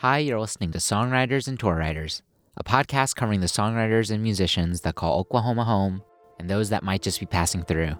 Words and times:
Hi, 0.00 0.18
you're 0.18 0.38
listening 0.38 0.72
to 0.72 0.78
Songwriters 0.78 1.48
and 1.48 1.58
Tour 1.58 1.76
Writers, 1.76 2.20
a 2.58 2.62
podcast 2.62 3.16
covering 3.16 3.40
the 3.40 3.46
songwriters 3.46 4.10
and 4.10 4.22
musicians 4.22 4.82
that 4.82 4.94
call 4.94 5.18
Oklahoma 5.18 5.64
home 5.64 6.02
and 6.38 6.50
those 6.50 6.68
that 6.68 6.82
might 6.82 7.00
just 7.00 7.18
be 7.18 7.24
passing 7.24 7.62
through. 7.62 7.94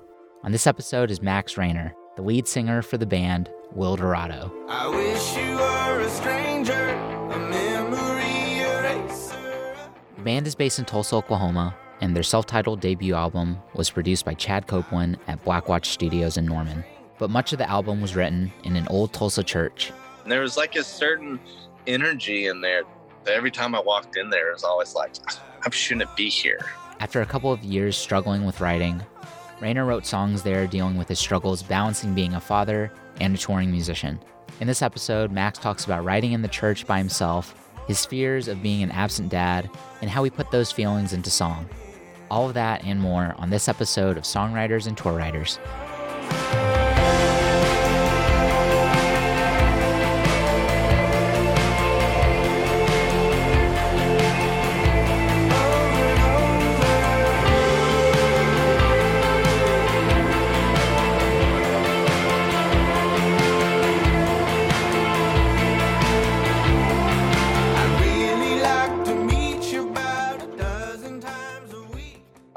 On 0.45 0.53
this 0.53 0.67
episode 0.67 1.11
is 1.11 1.23
Max 1.23 1.57
Rayner, 1.57 1.95
the 2.17 2.21
lead 2.21 2.47
singer 2.47 2.83
for 2.83 2.99
the 2.99 3.07
band 3.07 3.49
Wildorado. 3.75 4.53
I 4.69 4.89
wish 4.89 5.37
you 5.39 5.55
were 5.57 6.01
a 6.01 6.11
stranger, 6.11 6.75
a 6.75 7.39
memory 7.39 8.61
eraser. 8.61 9.75
The 10.19 10.23
band 10.23 10.47
is 10.47 10.55
based 10.55 10.79
in 10.79 10.85
Tulsa, 10.85 11.17
Oklahoma, 11.17 11.75
and 12.03 12.15
their 12.15 12.23
self 12.23 12.45
titled 12.45 12.81
debut 12.81 13.15
album 13.15 13.57
was 13.73 13.89
produced 13.89 14.27
by 14.27 14.35
Chad 14.35 14.67
Copeland 14.67 15.17
at 15.29 15.43
Blackwatch 15.47 15.87
Studios 15.87 16.37
in 16.37 16.45
Norman. 16.45 16.85
But 17.19 17.31
much 17.31 17.55
of 17.55 17.59
the 17.59 17.71
album 17.71 18.03
was 18.03 18.15
written 18.15 18.53
in 18.65 18.77
an 18.77 18.87
old 18.89 19.15
Tulsa 19.15 19.43
church. 19.43 19.93
And 20.25 20.31
there 20.31 20.43
was 20.43 20.59
like 20.59 20.77
a 20.77 20.85
certain 20.85 21.41
energy 21.87 22.47
in 22.47 22.61
there. 22.61 22.83
Every 23.27 23.51
time 23.51 23.75
I 23.75 23.81
walked 23.81 24.17
in 24.17 24.31
there, 24.31 24.51
it 24.51 24.55
was 24.55 24.65
always 24.65 24.95
like, 24.95 25.15
I 25.65 25.71
shouldn't 25.71 26.15
be 26.17 26.29
here. 26.29 26.61
After 27.01 27.21
a 27.21 27.27
couple 27.27 27.53
of 27.53 27.63
years 27.63 27.97
struggling 27.97 28.45
with 28.45 28.61
writing, 28.61 29.03
Rayner 29.61 29.85
wrote 29.85 30.07
songs 30.07 30.43
there 30.43 30.67
dealing 30.67 30.97
with 30.97 31.09
his 31.09 31.19
struggles 31.19 31.63
balancing 31.63 32.15
being 32.15 32.35
a 32.35 32.41
father 32.41 32.93
and 33.21 33.35
a 33.35 33.39
touring 33.39 33.71
musician. 33.71 34.21
In 34.61 34.67
this 34.67 34.83
episode, 34.83 35.31
Max 35.31 35.59
talks 35.59 35.85
about 35.85 36.05
writing 36.05 36.33
in 36.33 36.43
the 36.43 36.49
church 36.49 36.87
by 36.87 36.99
himself, 36.99 37.55
his 37.87 38.05
fears 38.05 38.49
of 38.49 38.63
being 38.63 38.83
an 38.83 38.91
absent 38.91 39.29
dad, 39.29 39.69
and 40.01 40.11
how 40.11 40.25
he 40.25 40.31
put 40.31 40.51
those 40.51 40.73
feelings 40.73 41.13
into 41.13 41.31
song. 41.31 41.69
All 42.31 42.49
of 42.49 42.55
that 42.55 42.85
and 42.85 43.01
more 43.01 43.35
on 43.39 43.51
this 43.51 43.69
episode 43.69 44.17
of 44.17 44.25
Songwriters 44.25 44.87
and 44.87 44.97
Tour 44.97 45.13
Writers. 45.13 45.59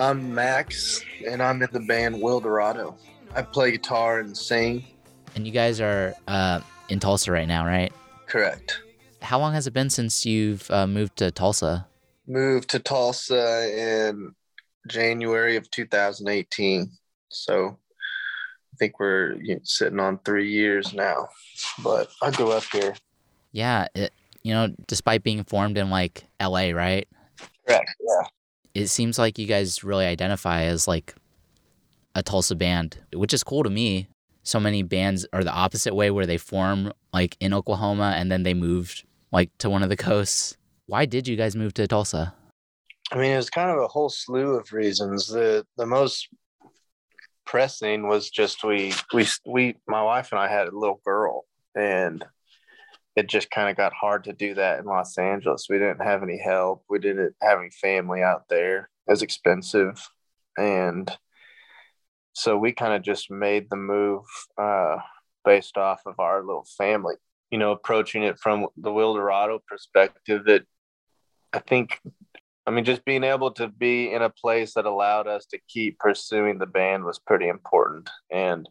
I'm 0.10 0.34
Max, 0.34 1.06
and 1.28 1.40
I'm 1.40 1.62
in 1.62 1.70
the 1.72 1.82
band 1.82 2.16
Wildorado. 2.16 2.96
I 3.36 3.44
play 3.44 3.70
guitar 3.70 4.18
and 4.18 4.36
sing. 4.36 4.84
And 5.36 5.46
you 5.46 5.54
guys 5.54 5.80
are 5.80 6.16
uh, 6.28 6.62
in 6.90 7.00
Tulsa 7.00 7.32
right 7.32 7.48
now, 7.48 7.64
right? 7.64 7.94
Correct. 8.26 8.82
How 9.22 9.38
long 9.38 9.54
has 9.54 9.68
it 9.68 9.72
been 9.72 9.92
since 9.92 10.26
you've 10.26 10.70
uh, 10.72 10.88
moved 10.88 11.18
to 11.18 11.30
Tulsa? 11.30 11.86
Moved 12.26 12.72
to 12.72 12.80
Tulsa 12.80 13.70
in 13.72 14.34
January 14.88 15.56
of 15.58 15.70
2018. 15.70 16.90
So 17.30 17.78
I 18.74 18.78
think 18.80 19.00
we're 19.00 19.34
you 19.34 19.58
know, 19.58 19.62
sitting 19.64 20.00
on 20.00 20.18
three 20.26 20.50
years 20.50 20.92
now. 20.92 21.28
But 21.84 22.10
I 22.24 22.32
grew 22.32 22.52
up 22.52 22.64
here. 22.72 22.96
Yeah, 23.52 23.86
it, 23.94 24.12
you 24.42 24.56
know, 24.56 24.74
despite 24.88 25.22
being 25.22 25.44
formed 25.44 25.78
in 25.78 25.92
like 25.92 26.24
LA, 26.42 26.72
right? 26.72 27.08
Correct. 27.68 27.96
Yeah. 28.02 28.28
It 28.74 28.88
seems 28.88 29.18
like 29.18 29.40
you 29.40 29.48
guys 29.48 29.84
really 29.84 30.06
identify 30.06 30.64
as 30.64 30.88
like 30.88 31.16
a 32.16 32.24
Tulsa 32.24 32.56
band, 32.56 33.00
which 33.14 33.34
is 33.34 33.44
cool 33.44 33.64
to 33.64 33.70
me. 33.70 34.08
So 34.44 34.60
many 34.60 34.84
bands 34.84 35.26
are 35.34 35.44
the 35.44 35.52
opposite 35.52 35.94
way 35.94 36.12
where 36.12 36.26
they 36.26 36.38
form 36.38 36.94
like 37.14 37.36
in 37.40 37.54
Oklahoma 37.54 38.14
and 38.18 38.32
then 38.32 38.44
they 38.44 38.54
moved 38.54 39.04
like 39.32 39.56
to 39.60 39.70
one 39.70 39.84
of 39.84 39.90
the 39.90 39.98
coasts. 39.98 40.58
Why 40.86 41.06
did 41.06 41.28
you 41.28 41.36
guys 41.36 41.56
move 41.56 41.74
to 41.76 41.88
Tulsa? 41.88 42.34
I 43.12 43.18
mean, 43.18 43.32
it 43.32 43.38
was 43.38 43.50
kind 43.50 43.72
of 43.72 43.78
a 43.78 43.88
whole 43.88 44.10
slew 44.10 44.56
of 44.56 44.72
reasons. 44.72 45.28
The 45.28 45.66
the 45.78 45.86
most 45.86 46.30
pressing 47.46 48.08
was 48.08 48.30
just 48.30 48.64
we 48.64 48.94
we 49.14 49.28
we 49.46 49.76
my 49.88 50.02
wife 50.04 50.32
and 50.32 50.40
I 50.40 50.48
had 50.48 50.68
a 50.68 50.78
little 50.78 51.02
girl, 51.04 51.46
and 51.76 52.24
it 53.20 53.28
just 53.28 53.52
kind 53.52 53.70
of 53.70 53.76
got 53.76 53.92
hard 53.92 54.24
to 54.24 54.34
do 54.34 54.54
that 54.54 54.80
in 54.80 54.86
Los 54.86 55.18
Angeles. 55.18 55.68
We 55.70 55.78
didn't 55.78 56.02
have 56.02 56.24
any 56.24 56.38
help. 56.38 56.86
We 56.90 57.00
didn't 57.00 57.36
have 57.42 57.60
any 57.60 57.70
family 57.70 58.24
out 58.24 58.48
there. 58.50 58.90
It 59.08 59.12
was 59.12 59.22
expensive, 59.22 60.10
and 60.58 61.12
so 62.34 62.58
we 62.58 62.72
kind 62.72 62.94
of 62.94 63.02
just 63.02 63.30
made 63.30 63.70
the 63.70 63.76
move 63.76 64.24
uh, 64.58 64.98
based 65.44 65.78
off 65.78 66.02
of 66.06 66.20
our 66.20 66.42
little 66.42 66.66
family. 66.78 67.16
You 67.52 67.58
know, 67.58 67.72
approaching 67.74 68.24
it 68.24 68.40
from 68.40 68.68
the 68.78 68.90
Wildorado 68.90 69.60
perspective, 69.68 70.46
that 70.46 70.64
I 71.52 71.60
think 71.60 72.00
I 72.66 72.72
mean, 72.72 72.86
just 72.86 73.04
being 73.04 73.26
able 73.26 73.52
to 73.54 73.68
be 73.68 74.14
in 74.14 74.22
a 74.22 74.30
place 74.30 74.76
that 74.76 74.86
allowed 74.86 75.28
us 75.28 75.46
to 75.48 75.60
keep 75.68 76.00
pursuing 76.00 76.58
the 76.58 76.68
band 76.68 77.04
was 77.04 77.20
pretty 77.20 77.50
important. 77.50 78.10
And 78.32 78.70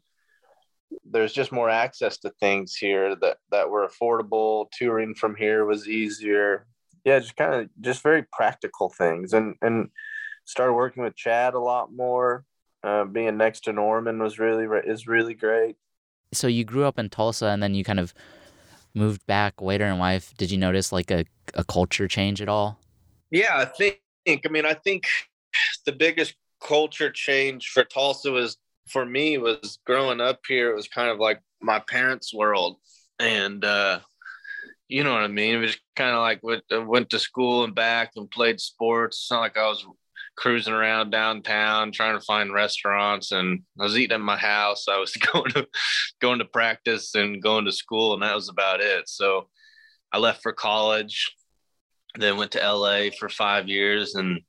there's 1.04 1.32
just 1.32 1.52
more 1.52 1.70
access 1.70 2.18
to 2.18 2.30
things 2.40 2.74
here 2.74 3.14
that, 3.16 3.38
that 3.50 3.70
were 3.70 3.88
affordable. 3.88 4.66
Touring 4.72 5.14
from 5.14 5.34
here 5.34 5.64
was 5.64 5.88
easier. 5.88 6.66
Yeah, 7.04 7.18
just 7.18 7.36
kind 7.36 7.54
of 7.54 7.68
just 7.80 8.02
very 8.02 8.24
practical 8.32 8.88
things. 8.88 9.32
And 9.32 9.54
and 9.62 9.90
started 10.44 10.72
working 10.72 11.02
with 11.02 11.16
Chad 11.16 11.54
a 11.54 11.60
lot 11.60 11.92
more. 11.92 12.44
Uh, 12.82 13.04
being 13.04 13.36
next 13.36 13.64
to 13.64 13.72
Norman 13.72 14.22
was 14.22 14.38
really 14.38 14.66
is 14.86 15.06
really 15.06 15.34
great. 15.34 15.76
So 16.32 16.46
you 16.46 16.64
grew 16.64 16.84
up 16.84 16.98
in 16.98 17.08
Tulsa 17.08 17.46
and 17.46 17.62
then 17.62 17.74
you 17.74 17.84
kind 17.84 18.00
of 18.00 18.14
moved 18.94 19.26
back 19.26 19.60
later 19.60 19.86
in 19.86 19.98
life. 19.98 20.34
Did 20.36 20.50
you 20.50 20.58
notice 20.58 20.92
like 20.92 21.10
a, 21.10 21.24
a 21.54 21.64
culture 21.64 22.06
change 22.08 22.42
at 22.42 22.48
all? 22.48 22.78
Yeah, 23.30 23.56
I 23.56 23.64
think, 23.64 24.00
I 24.26 24.48
mean, 24.50 24.66
I 24.66 24.74
think 24.74 25.06
the 25.86 25.92
biggest 25.92 26.34
culture 26.62 27.10
change 27.10 27.68
for 27.68 27.84
Tulsa 27.84 28.30
was, 28.30 28.56
for 28.90 29.04
me, 29.04 29.38
was 29.38 29.78
growing 29.86 30.20
up 30.20 30.40
here. 30.46 30.70
It 30.70 30.76
was 30.76 30.88
kind 30.88 31.10
of 31.10 31.18
like 31.18 31.40
my 31.60 31.80
parents' 31.80 32.34
world. 32.34 32.76
And, 33.18 33.64
uh, 33.64 34.00
you 34.88 35.04
know 35.04 35.12
what 35.12 35.22
I 35.22 35.28
mean? 35.28 35.56
It 35.56 35.58
was 35.58 35.76
kind 35.96 36.14
of 36.14 36.20
like 36.20 36.42
went, 36.42 36.62
went 36.70 37.10
to 37.10 37.18
school 37.18 37.64
and 37.64 37.74
back 37.74 38.12
and 38.16 38.30
played 38.30 38.60
sports. 38.60 39.18
It's 39.18 39.30
not 39.30 39.40
like 39.40 39.56
I 39.56 39.66
was 39.68 39.84
cruising 40.38 40.72
around 40.72 41.10
downtown 41.10 41.90
trying 41.90 42.16
to 42.16 42.24
find 42.24 42.52
restaurants 42.52 43.32
and 43.32 43.60
I 43.78 43.82
was 43.82 43.98
eating 43.98 44.14
at 44.14 44.20
my 44.20 44.36
house. 44.36 44.86
I 44.88 44.98
was 44.98 45.12
going 45.32 45.50
to 45.50 45.66
going 46.20 46.38
to 46.38 46.44
practice 46.44 47.14
and 47.16 47.42
going 47.42 47.64
to 47.64 47.72
school 47.72 48.14
and 48.14 48.22
that 48.22 48.36
was 48.36 48.48
about 48.48 48.80
it. 48.80 49.08
So 49.08 49.48
I 50.12 50.18
left 50.18 50.42
for 50.42 50.52
college, 50.52 51.34
then 52.14 52.36
went 52.36 52.52
to 52.52 52.60
LA 52.60 53.10
for 53.18 53.28
5 53.28 53.68
years 53.68 54.14
and 54.14 54.40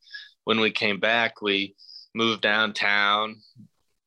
when 0.43 0.59
we 0.59 0.71
came 0.71 0.99
back 0.99 1.41
we 1.41 1.75
moved 2.15 2.41
downtown 2.41 3.35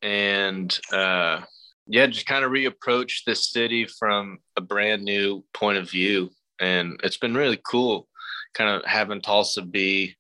and 0.03 0.79
uh 0.93 1.41
yeah, 1.89 2.07
just 2.07 2.27
kind 2.27 2.45
of 2.45 2.53
reapproach 2.53 3.25
the 3.27 3.35
city 3.35 3.87
from 3.87 4.39
a 4.57 4.61
brand 4.61 5.03
new 5.03 5.45
point 5.53 5.79
of 5.79 5.91
view 5.91 6.31
and 6.61 7.01
it's 7.03 7.17
been 7.17 7.35
really 7.35 7.61
cool 7.67 8.09
kind 8.55 8.71
of 8.71 8.85
having 8.85 9.21
Tulsa 9.21 9.63
be 9.63 10.15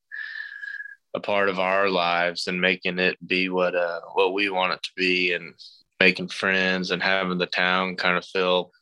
a 1.15 1.20
part 1.20 1.48
of 1.48 1.59
our 1.59 1.88
lives 1.88 2.47
and 2.47 2.60
making 2.60 2.98
it 2.98 3.16
be 3.26 3.48
what 3.48 3.75
uh 3.75 4.00
what 4.15 4.32
we 4.32 4.48
want 4.48 4.72
it 4.72 4.82
to 4.82 4.91
be 4.97 5.32
and 5.34 5.54
making 6.00 6.28
friends 6.28 6.91
and 6.91 7.03
having 7.03 7.38
the 7.38 7.47
town 7.47 7.97
kind 7.97 8.16
of 8.16 8.25
feel 8.25 8.72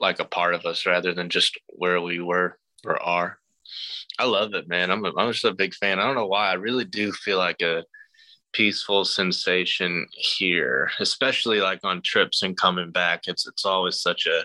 like 0.00 0.20
a 0.20 0.24
part 0.24 0.54
of 0.54 0.66
us 0.66 0.86
rather 0.86 1.14
than 1.14 1.28
just 1.30 1.58
where 1.68 2.00
we 2.00 2.20
were 2.20 2.58
or 2.84 3.00
are. 3.02 3.38
I 4.18 4.24
love 4.24 4.54
it, 4.54 4.68
man. 4.68 4.90
I'm 4.90 5.04
a, 5.04 5.12
I'm 5.16 5.32
just 5.32 5.44
a 5.44 5.54
big 5.54 5.74
fan. 5.74 5.98
I 5.98 6.06
don't 6.06 6.16
know 6.16 6.26
why. 6.26 6.50
I 6.50 6.54
really 6.54 6.84
do 6.84 7.12
feel 7.12 7.38
like 7.38 7.62
a 7.62 7.84
peaceful 8.58 9.04
sensation 9.04 10.04
here, 10.10 10.90
especially 10.98 11.60
like 11.60 11.78
on 11.84 12.02
trips 12.02 12.42
and 12.42 12.56
coming 12.56 12.90
back. 12.90 13.22
It's 13.28 13.46
it's 13.46 13.64
always 13.64 14.00
such 14.00 14.26
a 14.26 14.44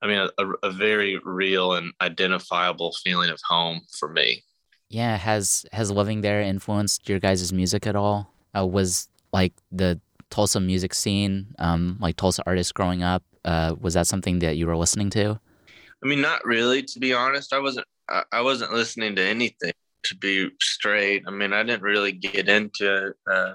I 0.00 0.06
mean 0.06 0.28
a, 0.38 0.46
a 0.62 0.70
very 0.70 1.18
real 1.24 1.74
and 1.74 1.92
identifiable 2.00 2.92
feeling 3.02 3.30
of 3.30 3.40
home 3.44 3.80
for 3.98 4.08
me. 4.08 4.44
Yeah, 4.88 5.16
has 5.16 5.66
has 5.72 5.90
living 5.90 6.20
there 6.20 6.40
influenced 6.40 7.08
your 7.08 7.18
guys' 7.18 7.52
music 7.52 7.86
at 7.86 7.96
all? 7.96 8.32
Uh, 8.56 8.66
was 8.66 9.08
like 9.32 9.52
the 9.72 10.00
Tulsa 10.30 10.60
music 10.60 10.94
scene, 10.94 11.54
um, 11.58 11.98
like 12.00 12.16
Tulsa 12.16 12.42
artists 12.46 12.72
growing 12.72 13.02
up, 13.02 13.24
uh, 13.44 13.74
was 13.80 13.94
that 13.94 14.06
something 14.06 14.38
that 14.40 14.56
you 14.56 14.66
were 14.68 14.76
listening 14.76 15.10
to? 15.10 15.40
I 16.02 16.06
mean, 16.06 16.20
not 16.20 16.44
really, 16.44 16.82
to 16.82 17.00
be 17.00 17.12
honest. 17.12 17.52
I 17.52 17.58
wasn't. 17.58 17.86
I, 18.08 18.22
I 18.32 18.40
wasn't 18.42 18.72
listening 18.72 19.16
to 19.16 19.22
anything. 19.22 19.72
To 20.04 20.16
be 20.16 20.50
straight, 20.60 21.24
I 21.26 21.30
mean, 21.30 21.52
I 21.52 21.62
didn't 21.62 21.82
really 21.82 22.12
get 22.12 22.48
into 22.48 23.12
uh, 23.30 23.54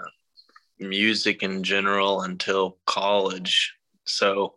music 0.80 1.44
in 1.44 1.64
general 1.64 2.22
until 2.22 2.78
college. 2.86 3.74
So 4.06 4.54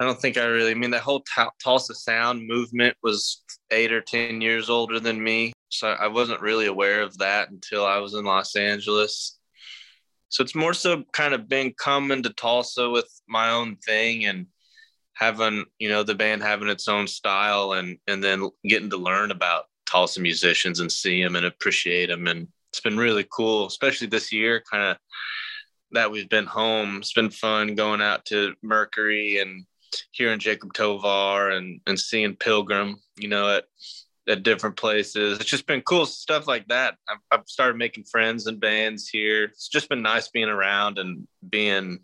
I 0.00 0.04
don't 0.04 0.20
think 0.20 0.36
I 0.36 0.44
really. 0.44 0.72
I 0.72 0.74
mean, 0.74 0.90
the 0.90 0.98
whole 0.98 1.24
Ta- 1.34 1.50
Tulsa 1.62 1.94
sound 1.94 2.46
movement 2.46 2.96
was 3.02 3.42
eight 3.70 3.92
or 3.92 4.00
ten 4.00 4.40
years 4.40 4.68
older 4.68 5.00
than 5.00 5.22
me, 5.22 5.52
so 5.68 5.88
I 5.88 6.08
wasn't 6.08 6.40
really 6.40 6.66
aware 6.66 7.02
of 7.02 7.16
that 7.18 7.50
until 7.50 7.86
I 7.86 7.98
was 7.98 8.14
in 8.14 8.24
Los 8.24 8.56
Angeles. 8.56 9.38
So 10.28 10.42
it's 10.42 10.54
more 10.54 10.74
so 10.74 11.04
kind 11.12 11.32
of 11.32 11.48
been 11.48 11.72
coming 11.78 12.22
to 12.24 12.30
Tulsa 12.30 12.90
with 12.90 13.08
my 13.28 13.50
own 13.50 13.76
thing 13.76 14.26
and 14.26 14.46
having 15.14 15.64
you 15.78 15.88
know 15.88 16.02
the 16.02 16.14
band 16.14 16.42
having 16.42 16.68
its 16.68 16.88
own 16.88 17.06
style 17.06 17.72
and 17.72 17.98
and 18.08 18.22
then 18.22 18.50
getting 18.64 18.90
to 18.90 18.96
learn 18.96 19.30
about 19.30 19.66
Tulsa 19.86 20.20
musicians 20.20 20.80
and 20.80 20.90
see 20.90 21.22
them 21.22 21.36
and 21.36 21.46
appreciate 21.46 22.06
them 22.06 22.26
and 22.26 22.48
it's 22.70 22.80
been 22.80 22.96
really 22.96 23.26
cool 23.30 23.66
especially 23.66 24.06
this 24.06 24.32
year 24.32 24.62
kind 24.70 24.82
of 24.82 24.96
that 25.92 26.10
we've 26.10 26.28
been 26.28 26.46
home 26.46 26.98
it's 26.98 27.12
been 27.12 27.30
fun 27.30 27.74
going 27.74 28.00
out 28.02 28.24
to 28.26 28.54
Mercury 28.62 29.38
and 29.38 29.64
hearing 30.10 30.38
Jacob 30.38 30.72
Tovar 30.72 31.50
and 31.50 31.80
and 31.86 31.98
seeing 31.98 32.36
Pilgrim 32.36 32.96
you 33.16 33.28
know 33.28 33.56
at 33.56 33.64
at 34.26 34.42
different 34.42 34.76
places 34.76 35.38
it's 35.38 35.50
just 35.50 35.66
been 35.66 35.82
cool 35.82 36.06
stuff 36.06 36.48
like 36.48 36.66
that 36.68 36.96
I've, 37.08 37.18
I've 37.30 37.46
started 37.46 37.76
making 37.76 38.04
friends 38.04 38.46
and 38.46 38.58
bands 38.58 39.06
here 39.06 39.44
it's 39.44 39.68
just 39.68 39.90
been 39.90 40.00
nice 40.00 40.28
being 40.28 40.48
around 40.48 40.98
and 40.98 41.28
being 41.48 42.00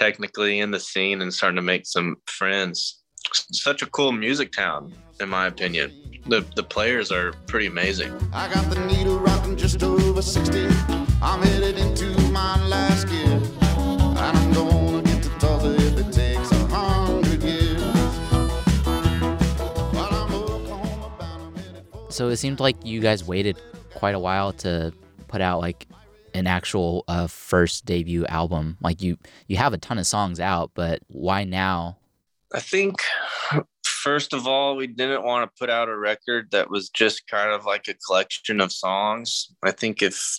technically 0.00 0.60
in 0.60 0.70
the 0.70 0.80
scene 0.80 1.20
and 1.20 1.32
starting 1.32 1.56
to 1.56 1.62
make 1.62 1.86
some 1.86 2.16
friends. 2.26 3.02
Such 3.32 3.82
a 3.82 3.86
cool 3.86 4.12
music 4.12 4.50
town, 4.50 4.94
in 5.20 5.28
my 5.28 5.46
opinion. 5.46 5.92
The 6.30 6.46
the 6.54 6.62
players 6.62 7.10
are 7.10 7.32
pretty 7.48 7.66
amazing. 7.66 8.12
I 8.32 8.48
got 8.54 8.70
the 8.70 8.78
needle 8.86 9.18
rocking 9.18 9.56
just 9.56 9.82
over 9.82 10.22
60. 10.22 10.68
I'm 11.20 11.42
headed 11.42 11.76
into 11.76 12.06
my 12.30 12.56
last 12.68 13.08
year. 13.08 13.32
And 13.32 14.16
I'm 14.16 14.52
gonna 14.52 15.02
get 15.02 15.24
to 15.24 15.28
Tulsa 15.40 15.74
if 15.74 15.98
it 15.98 16.12
takes 16.12 16.52
a 16.52 16.66
hundred 16.68 17.42
years. 17.42 17.82
While 19.92 20.14
I'm 20.14 20.32
Oklahoma 20.32 21.12
bound, 21.18 21.42
I'm 21.42 21.56
headed 21.56 21.84
for 21.90 22.12
So 22.12 22.28
it 22.28 22.36
seemed 22.36 22.60
like 22.60 22.76
you 22.86 23.00
guys 23.00 23.24
waited 23.24 23.60
quite 23.96 24.14
a 24.14 24.20
while 24.20 24.52
to 24.52 24.92
put 25.26 25.40
out 25.40 25.58
like 25.58 25.88
an 26.34 26.46
actual 26.46 27.02
uh, 27.08 27.26
first 27.26 27.86
debut 27.86 28.24
album. 28.26 28.76
Like 28.80 29.02
you 29.02 29.18
you 29.48 29.56
have 29.56 29.72
a 29.72 29.78
ton 29.78 29.98
of 29.98 30.06
songs 30.06 30.38
out, 30.38 30.70
but 30.74 31.00
why 31.08 31.42
now? 31.42 31.98
I 32.54 32.60
think 32.60 33.02
first 34.02 34.32
of 34.32 34.46
all, 34.46 34.76
we 34.76 34.86
didn't 34.86 35.24
want 35.24 35.44
to 35.44 35.58
put 35.58 35.70
out 35.70 35.88
a 35.88 35.96
record 35.96 36.48
that 36.52 36.70
was 36.70 36.88
just 36.88 37.26
kind 37.26 37.50
of 37.50 37.64
like 37.64 37.86
a 37.88 37.94
collection 37.94 38.60
of 38.60 38.72
songs. 38.72 39.54
I 39.62 39.72
think 39.72 40.02
if 40.02 40.38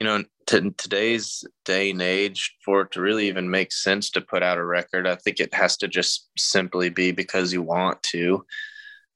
you 0.00 0.06
know 0.06 0.24
to 0.46 0.70
today's 0.72 1.44
day 1.64 1.90
and 1.90 2.02
age, 2.02 2.56
for 2.64 2.82
it 2.82 2.92
to 2.92 3.00
really 3.00 3.28
even 3.28 3.50
make 3.50 3.72
sense 3.72 4.10
to 4.10 4.20
put 4.20 4.42
out 4.42 4.58
a 4.58 4.64
record, 4.64 5.06
I 5.06 5.16
think 5.16 5.40
it 5.40 5.54
has 5.54 5.76
to 5.78 5.88
just 5.88 6.28
simply 6.38 6.88
be 6.88 7.12
because 7.12 7.52
you 7.52 7.62
want 7.62 8.02
to. 8.04 8.44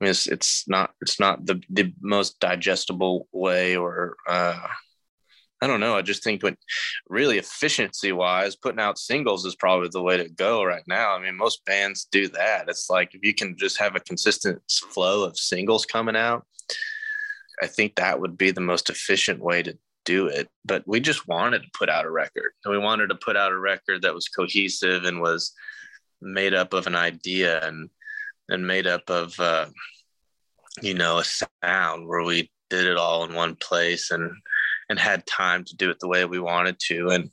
I 0.00 0.04
mean, 0.04 0.10
it's, 0.10 0.26
it's 0.26 0.68
not 0.68 0.90
it's 1.00 1.18
not 1.18 1.46
the 1.46 1.60
the 1.70 1.92
most 2.00 2.38
digestible 2.40 3.28
way 3.32 3.76
or 3.76 4.16
uh, 4.28 4.68
I 5.62 5.66
don't 5.66 5.80
know. 5.80 5.96
I 5.96 6.02
just 6.02 6.22
think 6.22 6.42
when 6.42 6.56
really 7.08 7.38
efficiency 7.38 8.12
wise, 8.12 8.56
putting 8.56 8.80
out 8.80 8.98
singles 8.98 9.46
is 9.46 9.56
probably 9.56 9.88
the 9.90 10.02
way 10.02 10.18
to 10.18 10.28
go 10.28 10.62
right 10.62 10.82
now. 10.86 11.14
I 11.14 11.20
mean, 11.20 11.36
most 11.36 11.64
bands 11.64 12.06
do 12.12 12.28
that. 12.28 12.68
It's 12.68 12.90
like 12.90 13.14
if 13.14 13.20
you 13.22 13.32
can 13.32 13.56
just 13.56 13.78
have 13.78 13.96
a 13.96 14.00
consistent 14.00 14.60
flow 14.68 15.24
of 15.24 15.38
singles 15.38 15.86
coming 15.86 16.16
out, 16.16 16.46
I 17.62 17.68
think 17.68 17.94
that 17.94 18.20
would 18.20 18.36
be 18.36 18.50
the 18.50 18.60
most 18.60 18.90
efficient 18.90 19.40
way 19.40 19.62
to 19.62 19.78
do 20.04 20.26
it. 20.26 20.48
But 20.64 20.86
we 20.86 21.00
just 21.00 21.26
wanted 21.26 21.62
to 21.62 21.70
put 21.76 21.88
out 21.88 22.04
a 22.04 22.10
record. 22.10 22.52
And 22.64 22.72
we 22.72 22.78
wanted 22.78 23.08
to 23.08 23.14
put 23.14 23.36
out 23.36 23.52
a 23.52 23.58
record 23.58 24.02
that 24.02 24.14
was 24.14 24.28
cohesive 24.28 25.04
and 25.04 25.20
was 25.20 25.52
made 26.20 26.54
up 26.54 26.74
of 26.74 26.86
an 26.86 26.94
idea 26.94 27.66
and 27.66 27.90
and 28.48 28.66
made 28.66 28.86
up 28.86 29.10
of 29.10 29.38
uh, 29.40 29.66
you 30.82 30.94
know 30.94 31.18
a 31.18 31.24
sound 31.24 32.06
where 32.06 32.22
we 32.22 32.50
did 32.70 32.86
it 32.86 32.96
all 32.96 33.24
in 33.24 33.34
one 33.34 33.56
place 33.56 34.10
and 34.10 34.30
and 34.88 34.98
had 34.98 35.26
time 35.26 35.64
to 35.64 35.76
do 35.76 35.90
it 35.90 35.98
the 36.00 36.08
way 36.08 36.24
we 36.24 36.38
wanted 36.38 36.78
to. 36.88 37.08
And 37.10 37.30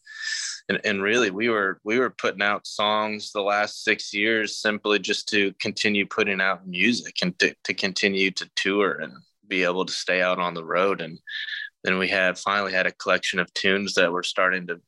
and, 0.70 0.80
and 0.86 1.04
really 1.04 1.30
we 1.30 1.50
were 1.50 1.80
we 1.84 2.00
were 2.00 2.10
putting 2.10 2.42
out 2.42 2.68
songs 2.68 3.32
the 3.32 3.42
last 3.42 3.84
six 3.84 4.14
years 4.14 4.58
simply 4.58 5.00
just 5.00 5.28
to 5.30 5.54
continue 5.60 6.06
putting 6.06 6.40
out 6.42 6.68
music 6.68 7.18
and 7.22 7.38
to, 7.40 7.54
to 7.66 7.74
continue 7.74 8.32
to 8.32 8.50
tour 8.56 8.94
and 8.94 9.14
be 9.48 9.64
able 9.64 9.86
to 9.86 9.94
stay 9.94 10.22
out 10.22 10.40
on 10.40 10.54
the 10.54 10.64
road. 10.64 11.02
And 11.02 11.20
then 11.84 11.98
we 11.98 12.08
had 12.08 12.38
finally 12.38 12.72
had 12.72 12.88
a 12.88 12.92
collection 12.92 13.40
of 13.40 13.54
tunes 13.54 13.96
that 13.96 14.12
were 14.12 14.24
starting 14.24 14.68
to 14.68 14.80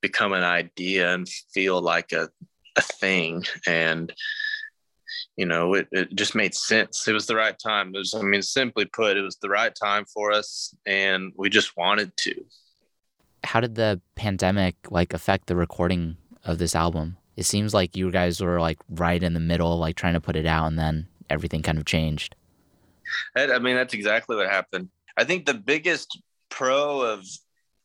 become 0.00 0.32
an 0.32 0.44
idea 0.44 1.12
and 1.12 1.28
feel 1.52 1.80
like 1.80 2.12
a, 2.12 2.28
a 2.76 2.82
thing. 2.82 3.44
And 3.66 4.12
you 5.36 5.44
know, 5.44 5.74
it, 5.74 5.88
it 5.92 6.14
just 6.14 6.34
made 6.34 6.54
sense. 6.54 7.06
It 7.06 7.12
was 7.12 7.26
the 7.26 7.36
right 7.36 7.58
time. 7.58 7.94
It 7.94 7.98
was, 7.98 8.14
I 8.14 8.22
mean, 8.22 8.42
simply 8.42 8.86
put, 8.86 9.16
it 9.16 9.22
was 9.22 9.36
the 9.36 9.50
right 9.50 9.74
time 9.74 10.06
for 10.06 10.32
us, 10.32 10.74
and 10.86 11.32
we 11.36 11.50
just 11.50 11.76
wanted 11.76 12.16
to. 12.18 12.44
How 13.44 13.60
did 13.60 13.74
the 13.74 14.00
pandemic 14.14 14.76
like 14.90 15.12
affect 15.12 15.46
the 15.46 15.56
recording 15.56 16.16
of 16.44 16.58
this 16.58 16.74
album? 16.74 17.18
It 17.36 17.44
seems 17.44 17.74
like 17.74 17.96
you 17.96 18.10
guys 18.10 18.40
were 18.40 18.60
like 18.60 18.78
right 18.88 19.22
in 19.22 19.34
the 19.34 19.40
middle, 19.40 19.76
like 19.78 19.96
trying 19.96 20.14
to 20.14 20.20
put 20.20 20.36
it 20.36 20.46
out, 20.46 20.66
and 20.66 20.78
then 20.78 21.06
everything 21.28 21.62
kind 21.62 21.78
of 21.78 21.84
changed. 21.84 22.34
I 23.36 23.52
I 23.52 23.58
mean, 23.58 23.76
that's 23.76 23.94
exactly 23.94 24.36
what 24.36 24.48
happened. 24.48 24.88
I 25.18 25.24
think 25.24 25.44
the 25.44 25.54
biggest 25.54 26.18
pro 26.48 27.02
of, 27.02 27.24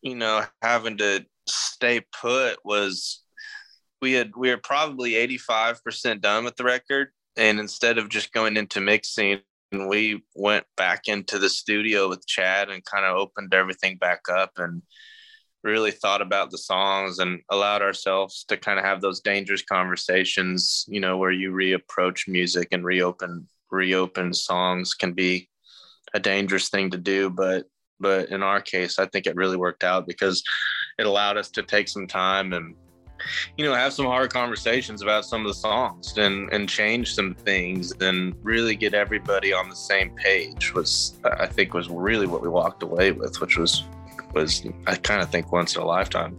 you 0.02 0.16
know, 0.16 0.46
having 0.62 0.98
to 0.98 1.26
stay 1.48 2.02
put 2.18 2.60
was 2.64 3.24
we 4.02 4.14
had 4.14 4.36
we 4.38 4.50
were 4.50 4.58
probably 4.58 5.12
85% 5.12 6.22
done 6.22 6.46
with 6.46 6.56
the 6.56 6.64
record 6.64 7.10
and 7.38 7.60
instead 7.60 7.98
of 7.98 8.10
just 8.10 8.34
going 8.34 8.58
into 8.58 8.82
mixing 8.82 9.42
we 9.72 10.22
went 10.36 10.66
back 10.76 11.08
into 11.08 11.40
the 11.40 11.50
studio 11.50 12.10
with 12.10 12.28
chad 12.28 12.70
and 12.70 12.84
kind 12.84 13.06
of 13.06 13.16
opened 13.16 13.54
everything 13.54 13.98
back 13.98 14.22
up 14.30 14.52
and 14.58 14.82
really 15.64 15.92
thought 15.92 16.22
about 16.22 16.52
the 16.52 16.58
songs 16.58 17.20
and 17.20 17.40
allowed 17.50 17.82
ourselves 17.82 18.44
to 18.48 18.58
kind 18.58 18.80
of 18.80 18.86
have 18.86 19.00
those 19.00 19.22
dangerous 19.22 19.62
conversations 19.62 20.86
you 20.88 21.00
know 21.00 21.18
where 21.18 21.32
you 21.32 21.52
reapproach 21.52 22.28
music 22.28 22.68
and 22.72 22.84
reopen 22.84 23.48
reopen 23.70 24.34
songs 24.34 24.94
can 24.94 25.14
be 25.14 25.48
a 26.14 26.20
dangerous 26.20 26.70
thing 26.70 26.90
to 26.90 26.98
do 26.98 27.30
but 27.30 27.66
but 28.00 28.30
in 28.30 28.44
our 28.44 28.60
case 28.60 29.00
i 29.00 29.06
think 29.06 29.26
it 29.26 29.36
really 29.36 29.58
worked 29.58 29.84
out 29.84 30.08
because 30.08 30.44
it 30.98 31.06
allowed 31.06 31.38
us 31.38 31.50
to 31.50 31.64
take 31.64 31.88
some 31.88 32.08
time 32.08 32.54
and 32.54 32.76
you 33.58 33.66
know 33.66 33.74
have 33.74 33.94
some 33.94 34.06
hard 34.06 34.32
conversations 34.32 35.02
about 35.02 35.26
some 35.26 35.42
of 35.42 35.48
the 35.48 35.54
songs 35.54 36.18
and 36.18 36.52
and 36.54 36.68
change 36.68 37.14
some 37.14 37.34
things 37.36 37.94
and 38.02 38.36
really 38.44 38.76
get 38.76 38.94
everybody 38.94 39.54
on 39.54 39.70
the 39.70 39.76
same 39.76 40.10
page 40.16 40.74
was 40.74 41.18
i 41.40 41.46
think 41.46 41.74
was 41.74 41.90
really 41.90 42.28
what 42.28 42.42
we 42.42 42.50
walked 42.50 42.84
away 42.84 43.12
with 43.12 43.40
which 43.42 43.58
was 43.58 43.84
was 44.34 44.66
i 44.88 44.96
kind 44.96 45.22
of 45.22 45.30
think 45.30 45.52
once 45.52 45.76
in 45.76 45.82
a 45.82 45.86
lifetime 45.86 46.38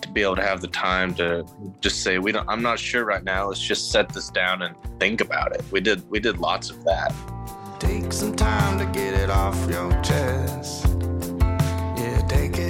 to 0.00 0.08
be 0.10 0.22
able 0.22 0.36
to 0.36 0.42
have 0.42 0.60
the 0.60 0.68
time 0.68 1.14
to 1.14 1.46
just 1.80 2.02
say 2.02 2.18
we 2.18 2.32
don't 2.32 2.48
i'm 2.48 2.62
not 2.62 2.78
sure 2.78 3.04
right 3.04 3.24
now. 3.24 3.48
Let's 3.48 3.60
just 3.60 3.90
set 3.90 4.08
this 4.08 4.28
down 4.30 4.62
and 4.62 4.74
think 4.98 5.20
about 5.20 5.54
it. 5.54 5.62
We 5.70 5.80
did 5.80 6.08
we 6.10 6.20
did 6.20 6.38
lots 6.38 6.70
of 6.70 6.84
that. 6.84 7.12
Take 7.78 8.12
some 8.12 8.34
time 8.34 8.78
to 8.78 8.86
get 8.98 9.14
it 9.14 9.30
off 9.30 9.56
your 9.70 9.90
chest. 10.02 10.86
Yeah, 11.96 12.22
take 12.28 12.58
it 12.58 12.63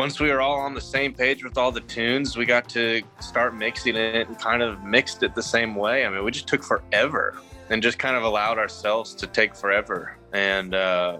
once 0.00 0.18
we 0.18 0.30
were 0.30 0.40
all 0.40 0.58
on 0.58 0.72
the 0.72 0.80
same 0.80 1.12
page 1.12 1.44
with 1.44 1.58
all 1.58 1.70
the 1.70 1.82
tunes, 1.82 2.34
we 2.34 2.46
got 2.46 2.66
to 2.66 3.02
start 3.20 3.54
mixing 3.54 3.96
it 3.96 4.26
and 4.26 4.38
kind 4.38 4.62
of 4.62 4.82
mixed 4.82 5.22
it 5.22 5.34
the 5.34 5.42
same 5.42 5.74
way. 5.74 6.06
I 6.06 6.08
mean, 6.08 6.24
we 6.24 6.30
just 6.30 6.48
took 6.48 6.64
forever 6.64 7.36
and 7.68 7.82
just 7.82 7.98
kind 7.98 8.16
of 8.16 8.22
allowed 8.22 8.58
ourselves 8.58 9.14
to 9.16 9.26
take 9.26 9.54
forever 9.54 10.16
and 10.32 10.74
uh, 10.74 11.18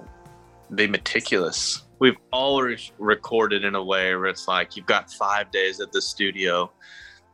be 0.75 0.87
meticulous. 0.87 1.85
We've 1.99 2.17
always 2.33 2.91
recorded 2.99 3.65
in 3.65 3.75
a 3.75 3.85
way 3.85 4.15
where 4.17 4.27
it's 4.27 4.49
like 4.49 4.77
you've 4.77 4.87
got 4.87 5.13
five 5.13 5.51
days 5.51 5.79
at 5.81 5.93
the 5.93 6.01
studio. 6.01 6.73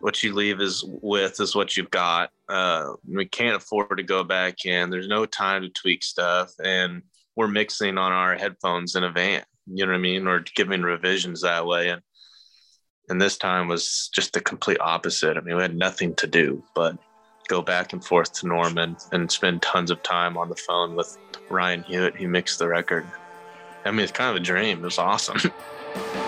What 0.01 0.23
you 0.23 0.35
leave 0.35 0.61
is 0.61 0.85
with 0.87 1.41
is 1.41 1.55
what 1.55 1.77
you've 1.77 1.91
got. 1.91 2.31
Uh, 2.49 2.93
we 3.09 3.25
can't 3.27 3.57
afford 3.57 3.97
to 3.97 4.03
go 4.03 4.23
back 4.23 4.65
in. 4.67 4.91
There's 4.91 5.09
no 5.09 5.27
time 5.27 5.63
to 5.63 5.69
tweak 5.69 6.05
stuff, 6.05 6.53
and 6.63 7.03
we're 7.35 7.49
mixing 7.49 7.99
on 7.99 8.13
our 8.13 8.37
headphones 8.37 8.95
in 8.95 9.05
a 9.05 9.11
van. 9.11 9.43
You 9.67 9.87
know 9.87 9.93
what 9.93 9.99
I 9.99 10.01
mean? 10.01 10.27
Or 10.27 10.41
giving 10.55 10.83
revisions 10.83 11.43
that 11.43 11.67
way. 11.67 11.89
And 11.89 12.03
and 13.09 13.21
this 13.21 13.37
time 13.37 13.69
was 13.69 14.11
just 14.13 14.33
the 14.33 14.41
complete 14.41 14.81
opposite. 14.81 15.37
I 15.37 15.41
mean, 15.41 15.57
we 15.57 15.63
had 15.63 15.77
nothing 15.77 16.15
to 16.17 16.27
do 16.27 16.63
but 16.75 16.99
go 17.47 17.63
back 17.63 17.93
and 17.93 18.05
forth 18.05 18.33
to 18.33 18.49
Norman 18.49 18.97
and 19.13 19.31
spend 19.31 19.63
tons 19.63 19.91
of 19.91 20.03
time 20.03 20.37
on 20.37 20.49
the 20.49 20.57
phone 20.57 20.97
with 20.97 21.17
Ryan 21.49 21.85
Hewitt, 21.85 22.17
who 22.17 22.29
mixed 22.29 22.59
the 22.59 22.69
record. 22.69 23.07
I 23.85 23.93
mean, 23.93 24.01
it's 24.01 24.13
kind 24.13 24.31
of 24.31 24.37
a 24.37 24.45
dream. 24.45 24.79
It 24.79 24.85
was 24.85 24.99
awesome. 24.99 25.39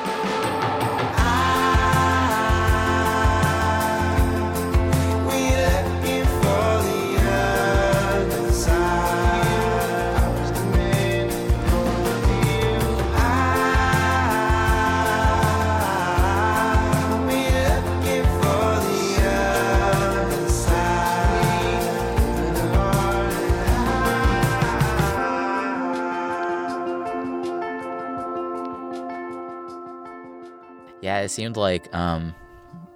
Yeah, 31.18 31.24
it 31.24 31.30
seemed 31.30 31.56
like 31.56 31.92
um, 31.92 32.32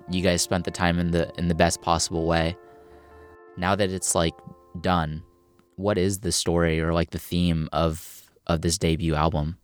you 0.09 0.23
guys 0.23 0.43
spent 0.43 0.65
the 0.65 0.71
time 0.71 1.01
in 1.01 1.11
the 1.11 1.33
in 1.39 1.49
the 1.49 1.57
best 1.57 1.83
possible 1.83 2.25
way. 2.25 2.57
Now 3.57 3.75
that 3.75 3.91
it's 3.91 4.15
like 4.15 4.35
done, 4.81 5.25
what 5.75 5.99
is 5.99 6.21
the 6.21 6.31
story 6.31 6.81
or 6.81 6.93
like 6.93 7.11
the 7.11 7.19
theme 7.19 7.69
of 7.73 8.31
of 8.47 8.61
this 8.61 8.79
debut 8.79 9.17
album? 9.17 9.59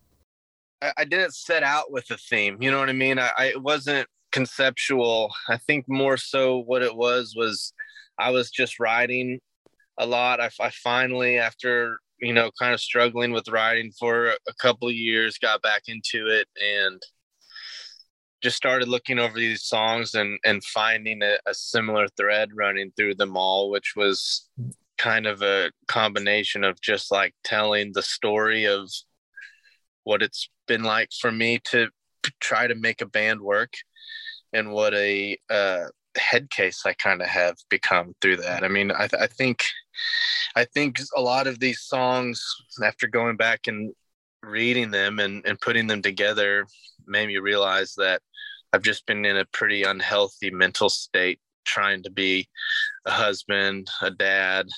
I, 0.83 0.93
I 0.99 1.05
didn't 1.05 1.37
set 1.37 1.63
out 1.63 1.93
with 1.93 2.11
a 2.11 2.17
theme. 2.17 2.61
You 2.61 2.73
know 2.73 2.81
what 2.81 2.89
I 2.89 2.95
mean? 2.95 3.21
I, 3.21 3.31
I 3.39 3.45
it 3.47 3.63
wasn't 3.63 4.09
conceptual. 4.33 5.33
I 5.49 5.59
think 5.59 5.85
more 5.87 6.17
so 6.17 6.59
what 6.59 6.83
it 6.83 6.97
was 6.97 7.35
was 7.37 7.73
I 8.19 8.33
was 8.33 8.51
just 8.51 8.81
writing 8.81 9.39
a 9.99 10.07
lot. 10.07 10.41
I, 10.41 10.51
I 10.59 10.71
finally, 10.71 11.39
after 11.39 12.01
you 12.21 12.33
know, 12.33 12.51
kind 12.59 12.75
of 12.75 12.81
struggling 12.81 13.31
with 13.31 13.47
writing 13.47 13.93
for 13.97 14.31
a 14.31 14.55
couple 14.61 14.91
years, 14.91 15.39
got 15.39 15.63
back 15.63 15.83
into 15.87 16.27
it 16.27 16.49
and 16.61 17.01
just 18.43 18.57
started 18.57 18.89
looking 18.89 19.19
over 19.19 19.37
these 19.39 19.65
songs 19.65 20.15
and 20.15 20.39
and 20.45 20.63
finding 20.65 21.23
a, 21.23 21.39
a 21.47 21.55
similar 21.55 22.07
thread 22.17 22.51
running 22.55 22.93
through 22.97 23.15
them 23.15 23.37
all, 23.37 23.71
which 23.71 23.95
was 23.97 24.49
kind 24.97 25.27
of 25.27 25.43
a 25.43 25.71
combination 25.87 26.65
of 26.65 26.81
just 26.81 27.11
like 27.11 27.35
telling 27.45 27.93
the 27.93 28.03
story 28.03 28.67
of 28.67 28.91
what 30.05 30.23
it's 30.23 30.49
been 30.67 30.83
like 30.83 31.11
for 31.21 31.31
me 31.31 31.61
to 31.65 31.89
try 32.41 32.67
to 32.67 32.75
make 32.75 33.01
a 33.01 33.07
band 33.07 33.41
work 33.41 33.75
and 34.53 34.73
what 34.73 34.95
a 34.95 35.37
uh, 35.51 35.85
head 36.17 36.51
case 36.51 36.83
I 36.85 36.95
kind 36.95 37.23
of 37.23 37.29
have 37.29 37.57
become 37.69 38.15
through 38.21 38.39
that. 38.39 38.65
I 38.65 38.69
mean, 38.69 38.91
I, 38.91 39.07
th- 39.07 39.23
I 39.23 39.27
think, 39.27 39.63
I 40.57 40.65
think 40.65 40.99
a 41.17 41.21
lot 41.21 41.47
of 41.47 41.61
these 41.61 41.81
songs, 41.81 42.43
after 42.83 43.07
going 43.07 43.37
back 43.37 43.67
and 43.67 43.93
reading 44.43 44.91
them 44.91 45.19
and, 45.19 45.45
and 45.47 45.61
putting 45.61 45.87
them 45.87 46.03
together, 46.03 46.67
made 47.09 47.29
me 47.29 47.39
realize 47.39 47.95
that 47.97 48.23
I've 48.73 48.83
just 48.83 49.07
been 49.07 49.25
in 49.25 49.37
a 49.37 49.47
pretty 49.47 49.83
unhealthy 49.83 50.51
mental 50.51 50.89
state, 50.89 51.41
trying 51.65 52.03
to 52.03 52.11
be 52.11 52.49
a 53.07 53.11
husband, 53.11 53.89
a 54.03 54.11
dad, 54.11 54.69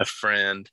a 0.00 0.04
friend, 0.04 0.70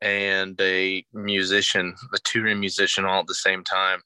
and 0.00 0.60
a 0.60 1.04
musician, 1.12 1.94
a 2.14 2.18
touring 2.24 2.60
musician, 2.60 3.04
all 3.04 3.20
at 3.20 3.26
the 3.26 3.34
same 3.34 3.64
time 3.64 4.00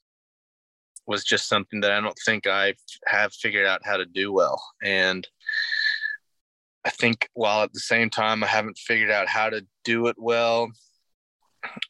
was 1.07 1.25
just 1.25 1.49
something 1.49 1.81
that 1.81 1.93
I 1.93 2.01
don't 2.01 2.19
think 2.25 2.47
I 2.47 2.75
have 3.07 3.35
figured 3.35 3.67
out 3.67 3.85
how 3.85 3.97
to 3.97 4.07
do 4.07 4.33
well. 4.33 4.63
And 4.83 5.27
I 6.85 6.91
think 6.91 7.29
while 7.35 7.63
at 7.63 7.73
the 7.73 7.81
same 7.81 8.11
time 8.11 8.43
I 8.43 8.47
haven't 8.47 8.79
figured 8.79 9.11
out 9.11 9.29
how 9.29 9.51
to 9.51 9.67
do 9.85 10.07
it 10.07 10.17
well, 10.19 10.71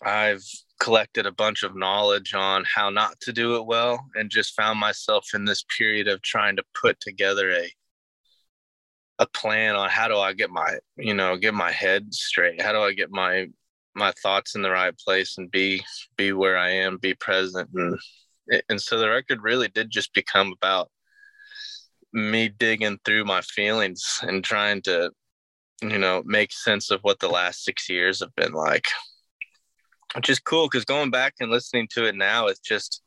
I've 0.03 0.45
collected 0.81 1.27
a 1.27 1.33
bunch 1.33 1.63
of 1.63 1.77
knowledge 1.77 2.35
on 2.35 2.65
how 2.75 2.91
not 2.91 3.19
to 3.21 3.33
do 3.33 3.57
it 3.57 3.67
well 3.67 4.07
and 4.15 4.31
just 4.31 4.55
found 4.55 4.79
myself 4.79 5.29
in 5.35 5.45
this 5.45 5.65
period 5.77 6.09
of 6.09 6.21
trying 6.23 6.57
to 6.57 6.65
put 6.81 6.99
together 7.01 7.51
a 7.51 7.71
a 9.21 9.27
plan 9.29 9.77
on 9.77 9.89
how 9.89 10.09
do 10.09 10.19
I 10.19 10.33
get 10.33 10.51
my, 10.51 10.79
you 10.97 11.15
know, 11.15 11.37
get 11.37 11.55
my 11.55 11.71
head 11.71 12.13
straight? 12.13 12.61
How 12.61 12.73
do 12.73 12.81
I 12.81 12.93
get 12.93 13.11
my 13.11 13.47
my 13.95 14.13
thoughts 14.23 14.57
in 14.57 14.63
the 14.63 14.71
right 14.71 14.97
place 14.99 15.39
and 15.39 15.51
be 15.51 15.85
be 16.17 16.33
where 16.33 16.59
I 16.59 16.71
am, 16.71 16.99
be 16.99 17.15
present 17.15 17.71
and 17.75 17.99
and 18.69 18.81
so 18.81 18.99
the 18.99 19.09
record 19.09 19.43
really 19.43 19.69
did 19.69 19.91
just 19.91 20.13
become 20.15 20.53
about 20.53 20.91
me 22.13 22.49
digging 22.49 22.99
through 23.05 23.25
my 23.25 23.41
feelings 23.43 24.21
and 24.23 24.45
trying 24.45 24.83
to 24.83 25.11
you 25.83 25.99
know 25.99 26.23
make 26.27 26.53
sense 26.53 26.91
of 26.91 27.01
what 27.03 27.19
the 27.21 27.29
last 27.29 27.65
six 27.65 27.89
years 27.89 28.21
have 28.21 28.35
been 28.37 28.53
like 28.53 28.87
which 30.15 30.29
is 30.29 30.39
cool 30.39 30.69
because 30.69 30.85
going 30.85 31.11
back 31.11 31.35
and 31.41 31.51
listening 31.51 31.89
to 31.91 32.07
it 32.07 32.15
now 32.15 32.47
it's 32.47 32.61
just 32.61 33.03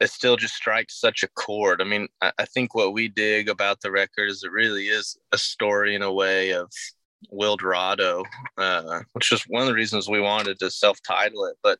it 0.00 0.10
still 0.10 0.36
just 0.36 0.54
strikes 0.54 1.00
such 1.00 1.22
a 1.22 1.28
chord 1.28 1.80
i 1.80 1.84
mean 1.84 2.06
I, 2.20 2.32
I 2.38 2.44
think 2.44 2.74
what 2.74 2.92
we 2.92 3.08
dig 3.08 3.48
about 3.48 3.80
the 3.80 3.90
record 3.90 4.30
is 4.30 4.42
it 4.42 4.52
really 4.52 4.86
is 4.86 5.16
a 5.32 5.38
story 5.38 5.94
in 5.94 6.02
a 6.02 6.12
way 6.12 6.50
of 6.50 6.70
Wildorado, 7.32 8.24
uh, 8.58 9.00
which 9.12 9.32
is 9.32 9.42
one 9.48 9.62
of 9.62 9.68
the 9.68 9.74
reasons 9.74 10.08
we 10.08 10.20
wanted 10.20 10.58
to 10.60 10.70
self-title 10.70 11.46
it. 11.46 11.56
But 11.62 11.78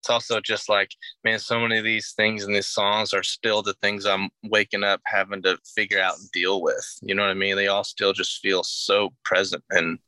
it's 0.00 0.10
also 0.10 0.40
just 0.40 0.68
like, 0.68 0.90
man, 1.24 1.38
so 1.38 1.58
many 1.58 1.78
of 1.78 1.84
these 1.84 2.12
things 2.12 2.44
in 2.44 2.52
these 2.52 2.68
songs 2.68 3.12
are 3.12 3.22
still 3.22 3.62
the 3.62 3.74
things 3.82 4.06
I'm 4.06 4.28
waking 4.44 4.84
up 4.84 5.00
having 5.04 5.42
to 5.42 5.58
figure 5.74 6.00
out 6.00 6.18
and 6.18 6.30
deal 6.30 6.62
with. 6.62 6.84
You 7.02 7.14
know 7.14 7.22
what 7.22 7.30
I 7.30 7.34
mean? 7.34 7.56
They 7.56 7.66
all 7.66 7.84
still 7.84 8.12
just 8.12 8.40
feel 8.40 8.62
so 8.62 9.12
present, 9.24 9.64
and 9.70 9.98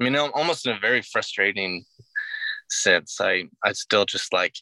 I 0.00 0.04
mean, 0.04 0.16
almost 0.16 0.66
in 0.66 0.74
a 0.74 0.80
very 0.80 1.02
frustrating 1.02 1.84
sense. 2.72 3.20
I 3.20 3.44
I 3.64 3.72
still 3.72 4.04
just 4.06 4.32
like, 4.32 4.54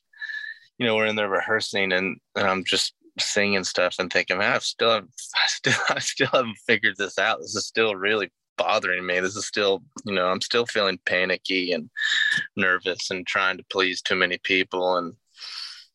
you 0.79 0.87
know, 0.87 0.97
we're 0.97 1.07
in 1.07 1.17
there 1.17 1.29
rehearsing, 1.29 1.93
and, 1.93 2.19
and 2.37 2.47
I'm 2.47 2.64
just 2.64 2.95
singing 3.19 3.64
stuff 3.64 3.97
and 3.99 4.12
thinking, 4.12 4.38
man, 4.38 4.52
I've 4.52 4.62
still, 4.62 4.90
I 4.90 5.02
still, 5.47 5.75
I 5.90 5.99
still 5.99 6.29
haven't 6.33 6.59
figured 6.67 6.97
this 6.99 7.19
out. 7.19 7.40
This 7.40 7.55
is 7.55 7.67
still 7.67 7.95
really 7.95 8.31
bothering 8.57 9.07
me. 9.07 9.21
This 9.21 9.37
is 9.37 9.47
still, 9.47 9.83
you 10.05 10.14
know, 10.14 10.26
I'm 10.26 10.40
still 10.40 10.67
feeling 10.67 10.99
panicky 11.07 11.73
and 11.73 11.88
nervous 12.57 13.11
and 13.11 13.26
trying 13.26 13.57
to 13.57 13.64
please 13.71 14.02
too 14.02 14.17
many 14.17 14.38
people 14.43 14.97
and 14.99 15.14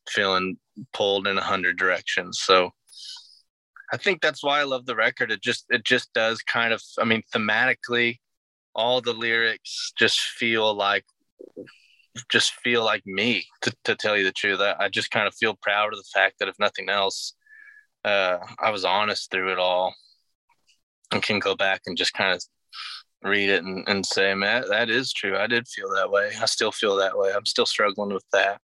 feeling 0.08 0.58
pulled 0.92 1.26
in 1.26 1.38
a 1.38 1.42
hundred 1.42 1.78
directions. 1.78 2.40
So 2.40 2.70
I 3.92 3.96
think 3.96 4.20
that's 4.20 4.42
why 4.42 4.60
I 4.60 4.64
love 4.64 4.86
the 4.86 4.96
record. 4.96 5.30
It 5.30 5.42
just 5.42 5.66
it 5.70 5.84
just 5.84 6.12
does 6.12 6.42
kind 6.42 6.72
of 6.72 6.82
I 6.98 7.04
mean 7.04 7.22
thematically 7.34 8.18
all 8.74 9.00
the 9.00 9.12
lyrics 9.12 9.92
just 9.96 10.20
feel 10.20 10.74
like 10.74 11.04
just 12.30 12.54
feel 12.54 12.84
like 12.84 13.02
me 13.06 13.44
to, 13.62 13.72
to 13.84 13.94
tell 13.94 14.16
you 14.16 14.24
the 14.24 14.32
truth. 14.32 14.60
I, 14.60 14.88
just 14.88 15.10
kind 15.10 15.26
of 15.26 15.34
feel 15.34 15.56
proud 15.62 15.92
of 15.92 15.98
the 15.98 16.08
fact 16.14 16.38
that 16.38 16.48
if 16.48 16.58
nothing 16.58 16.88
else, 16.88 17.34
uh, 18.04 18.38
I 18.58 18.70
was 18.70 18.84
honest 18.84 19.30
through 19.30 19.52
it 19.52 19.58
all 19.58 19.94
and 21.12 21.22
can 21.22 21.38
go 21.38 21.54
back 21.54 21.82
and 21.86 21.96
just 21.96 22.14
kind 22.14 22.34
of 22.34 22.42
read 23.22 23.48
it 23.48 23.64
and, 23.64 23.86
and 23.88 24.04
say, 24.04 24.34
man, 24.34 24.64
that 24.70 24.90
is 24.90 25.12
true. 25.12 25.36
I 25.36 25.46
did 25.46 25.66
feel 25.68 25.88
that 25.94 26.10
way. 26.10 26.30
I 26.40 26.46
still 26.46 26.72
feel 26.72 26.96
that 26.96 27.16
way. 27.18 27.32
I'm 27.34 27.46
still 27.46 27.66
struggling 27.66 28.12
with 28.12 28.24
that. 28.32 28.60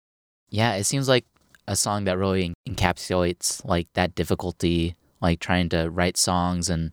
Yeah, 0.49 0.75
it 0.75 0.85
seems 0.85 1.07
like 1.07 1.25
a 1.67 1.75
song 1.75 2.05
that 2.05 2.17
really 2.17 2.53
encapsulates 2.67 3.63
like 3.65 3.87
that 3.93 4.15
difficulty, 4.15 4.95
like 5.21 5.39
trying 5.39 5.69
to 5.69 5.89
write 5.89 6.17
songs 6.17 6.69
and 6.69 6.91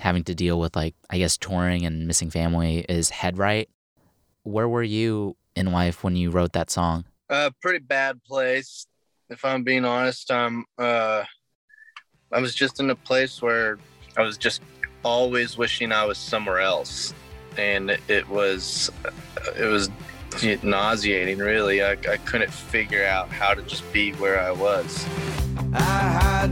having 0.00 0.24
to 0.24 0.34
deal 0.34 0.60
with 0.60 0.76
like 0.76 0.94
I 1.10 1.18
guess 1.18 1.36
touring 1.36 1.84
and 1.84 2.06
missing 2.06 2.30
family 2.30 2.84
is 2.88 3.10
Head 3.10 3.38
Right. 3.38 3.68
Where 4.42 4.68
were 4.68 4.82
you 4.82 5.36
in 5.58 5.72
life 5.72 6.04
when 6.04 6.16
you 6.16 6.30
wrote 6.30 6.52
that 6.52 6.70
song? 6.70 7.04
A 7.30 7.34
uh, 7.34 7.50
pretty 7.60 7.80
bad 7.80 8.22
place, 8.24 8.86
if 9.28 9.44
I'm 9.44 9.64
being 9.64 9.84
honest. 9.84 10.30
I'm 10.30 10.64
uh 10.78 11.24
I 12.32 12.40
was 12.40 12.54
just 12.54 12.80
in 12.80 12.90
a 12.90 12.94
place 12.94 13.42
where 13.42 13.78
I 14.16 14.22
was 14.22 14.38
just 14.38 14.62
always 15.04 15.58
wishing 15.58 15.92
I 15.92 16.04
was 16.04 16.18
somewhere 16.18 16.60
else, 16.60 17.12
and 17.56 17.98
it 18.08 18.28
was 18.28 18.90
it 19.56 19.66
was 19.66 19.90
nauseating. 20.62 21.38
Really, 21.38 21.82
I, 21.82 21.92
I 21.92 22.18
couldn't 22.18 22.52
figure 22.52 23.04
out 23.04 23.28
how 23.28 23.54
to 23.54 23.62
just 23.62 23.90
be 23.92 24.12
where 24.12 24.40
I 24.40 24.52
was. 24.52 25.06
I 25.74 26.48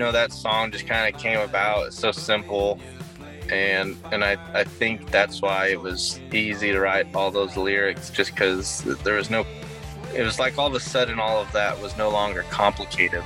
know 0.00 0.10
that 0.10 0.32
song 0.32 0.72
just 0.72 0.86
kind 0.86 1.14
of 1.14 1.20
came 1.20 1.38
about. 1.38 1.86
It's 1.88 1.98
so 1.98 2.10
simple 2.10 2.80
and 3.50 3.96
and 4.12 4.24
I, 4.24 4.36
I 4.54 4.64
think 4.64 5.10
that's 5.10 5.42
why 5.42 5.68
it 5.68 5.80
was 5.80 6.18
easy 6.32 6.72
to 6.72 6.80
write 6.80 7.14
all 7.14 7.30
those 7.30 7.56
lyrics 7.56 8.10
just 8.10 8.32
because 8.32 8.82
there 9.04 9.16
was 9.16 9.28
no 9.28 9.44
it 10.14 10.22
was 10.22 10.38
like 10.38 10.56
all 10.58 10.68
of 10.68 10.74
a 10.74 10.80
sudden 10.80 11.18
all 11.20 11.40
of 11.40 11.50
that 11.52 11.80
was 11.80 11.96
no 11.96 12.10
longer 12.10 12.44
complicated 12.50 13.22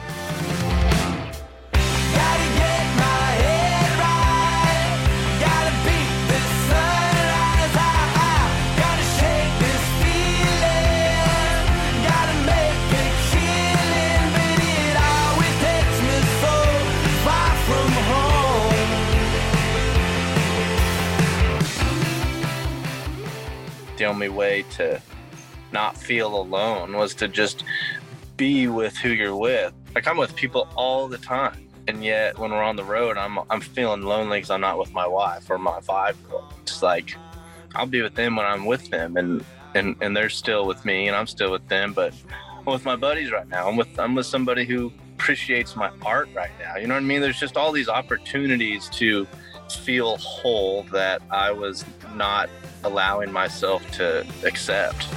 way 24.55 24.63
to 24.71 25.01
not 25.73 25.97
feel 25.97 26.37
alone 26.37 26.97
was 26.97 27.15
to 27.17 27.27
just 27.29 27.65
be 28.37 28.69
with 28.69 28.97
who 28.97 29.11
you're 29.11 29.37
with. 29.37 29.73
Like 29.95 30.07
I'm 30.07 30.17
with 30.17 30.35
people 30.37 30.69
all 30.77 31.09
the 31.09 31.19
time. 31.19 31.69
And 31.87 32.03
yet 32.03 32.39
when 32.39 32.51
we're 32.51 32.63
on 32.63 32.77
the 32.77 32.85
road, 32.85 33.19
I'm 33.19 33.39
I'm 33.51 33.61
feeling 33.61 34.03
lonely 34.03 34.39
because 34.39 34.51
I'm 34.51 34.61
not 34.61 34.79
with 34.79 34.93
my 34.93 35.07
wife 35.07 35.51
or 35.51 35.59
my 35.59 35.81
five 35.81 36.17
It's 36.63 36.83
like 36.83 37.17
I'll 37.75 37.87
be 37.87 38.03
with 38.03 38.15
them 38.15 38.37
when 38.37 38.47
I'm 38.47 38.65
with 38.65 38.89
them 38.91 39.17
and, 39.17 39.45
and 39.75 39.97
and 40.01 40.17
they're 40.17 40.31
still 40.31 40.67
with 40.67 40.85
me 40.85 41.09
and 41.09 41.17
I'm 41.17 41.27
still 41.27 41.51
with 41.51 41.67
them, 41.69 41.93
but 41.93 42.15
with 42.65 42.85
my 42.85 42.97
buddies 42.97 43.31
right 43.31 43.49
now. 43.49 43.69
I'm 43.69 43.77
with 43.77 43.99
I'm 43.99 44.15
with 44.15 44.27
somebody 44.27 44.65
who 44.65 44.93
appreciates 45.17 45.77
my 45.77 45.91
art 46.03 46.29
right 46.35 46.55
now. 46.61 46.77
You 46.77 46.87
know 46.87 46.95
what 46.95 47.03
I 47.03 47.11
mean? 47.13 47.21
There's 47.21 47.41
just 47.41 47.57
all 47.57 47.73
these 47.73 47.89
opportunities 47.89 48.89
to 49.01 49.27
feel 49.85 50.17
whole 50.19 50.85
that 50.85 51.21
I 51.31 51.51
was 51.53 51.85
not 52.15 52.49
allowing 52.85 53.33
myself 53.33 53.89
to 53.93 54.27
accept. 54.45 55.09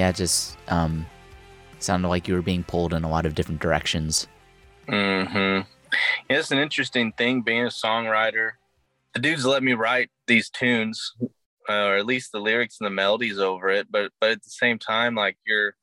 Yeah, 0.00 0.12
just 0.12 0.56
um, 0.68 1.04
sounded 1.78 2.08
like 2.08 2.26
you 2.26 2.32
were 2.32 2.40
being 2.40 2.64
pulled 2.64 2.94
in 2.94 3.04
a 3.04 3.10
lot 3.10 3.26
of 3.26 3.34
different 3.34 3.60
directions. 3.60 4.28
Mm-hmm. 4.88 5.68
Yeah, 6.30 6.38
it's 6.38 6.50
an 6.50 6.56
interesting 6.56 7.12
thing 7.12 7.42
being 7.42 7.66
a 7.66 7.68
songwriter. 7.68 8.52
The 9.12 9.20
dudes 9.20 9.44
let 9.44 9.62
me 9.62 9.74
write 9.74 10.08
these 10.26 10.48
tunes, 10.48 11.14
uh, 11.68 11.84
or 11.84 11.96
at 11.98 12.06
least 12.06 12.32
the 12.32 12.40
lyrics 12.40 12.78
and 12.80 12.86
the 12.86 12.90
melodies 12.90 13.38
over 13.38 13.68
it. 13.68 13.88
But 13.90 14.10
but 14.22 14.30
at 14.30 14.42
the 14.42 14.48
same 14.48 14.78
time, 14.78 15.14
like 15.14 15.36
you're 15.46 15.74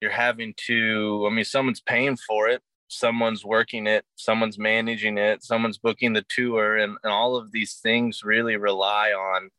you're 0.00 0.10
having 0.10 0.52
to. 0.66 1.24
I 1.30 1.32
mean, 1.32 1.44
someone's 1.44 1.82
paying 1.82 2.16
for 2.16 2.48
it. 2.48 2.62
Someone's 2.88 3.44
working 3.44 3.86
it. 3.86 4.04
Someone's 4.16 4.58
managing 4.58 5.18
it. 5.18 5.44
Someone's 5.44 5.78
booking 5.78 6.14
the 6.14 6.26
tour, 6.28 6.78
and, 6.78 6.96
and 7.04 7.12
all 7.12 7.36
of 7.36 7.52
these 7.52 7.74
things 7.74 8.24
really 8.24 8.56
rely 8.56 9.10
on 9.10 9.50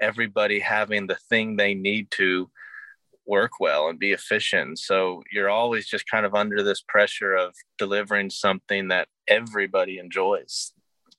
everybody 0.00 0.58
having 0.58 1.06
the 1.06 1.18
thing 1.30 1.54
they 1.54 1.72
need 1.72 2.10
to 2.10 2.50
work 3.26 3.52
well 3.60 3.88
and 3.88 3.98
be 3.98 4.12
efficient. 4.12 4.78
So 4.78 5.22
you're 5.32 5.50
always 5.50 5.86
just 5.86 6.08
kind 6.08 6.24
of 6.24 6.34
under 6.34 6.62
this 6.62 6.82
pressure 6.86 7.34
of 7.34 7.54
delivering 7.78 8.30
something 8.30 8.88
that 8.88 9.08
everybody 9.28 9.98
enjoys. 9.98 10.72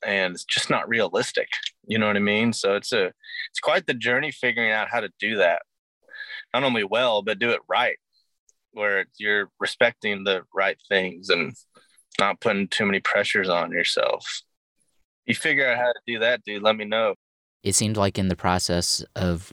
And 0.06 0.34
it's 0.36 0.46
just 0.46 0.70
not 0.70 0.88
realistic. 0.88 1.50
You 1.86 1.98
know 1.98 2.08
what 2.08 2.16
I 2.18 2.20
mean? 2.20 2.54
So 2.54 2.76
it's 2.76 2.94
a 2.94 3.06
it's 3.06 3.60
quite 3.62 3.88
the 3.88 3.94
journey 3.94 4.32
figuring 4.32 4.72
out 4.72 4.90
how 4.90 5.00
to 5.00 5.10
do 5.20 5.38
that. 5.38 5.64
Not 6.54 6.64
only 6.64 6.84
well, 6.84 7.22
but 7.22 7.40
do 7.40 7.50
it 7.50 7.62
right. 7.68 7.98
Where 8.72 9.06
you're 9.18 9.50
respecting 9.60 10.24
the 10.24 10.44
right 10.54 10.78
things 10.88 11.30
and 11.30 11.54
not 12.20 12.40
putting 12.42 12.68
too 12.68 12.86
many 12.86 13.00
pressures 13.00 13.50
on 13.50 13.72
yourself. 13.72 14.42
You 15.26 15.36
figure 15.36 15.68
out 15.68 15.78
how 15.78 15.92
to 15.92 16.00
do 16.06 16.20
that, 16.20 16.44
dude, 16.46 16.64
let 16.64 16.76
me 16.76 16.86
know. 16.86 17.16
It 17.64 17.76
seemed 17.76 17.98
like 17.98 18.18
in 18.18 18.28
the 18.28 18.36
process 18.36 19.04
of 19.16 19.52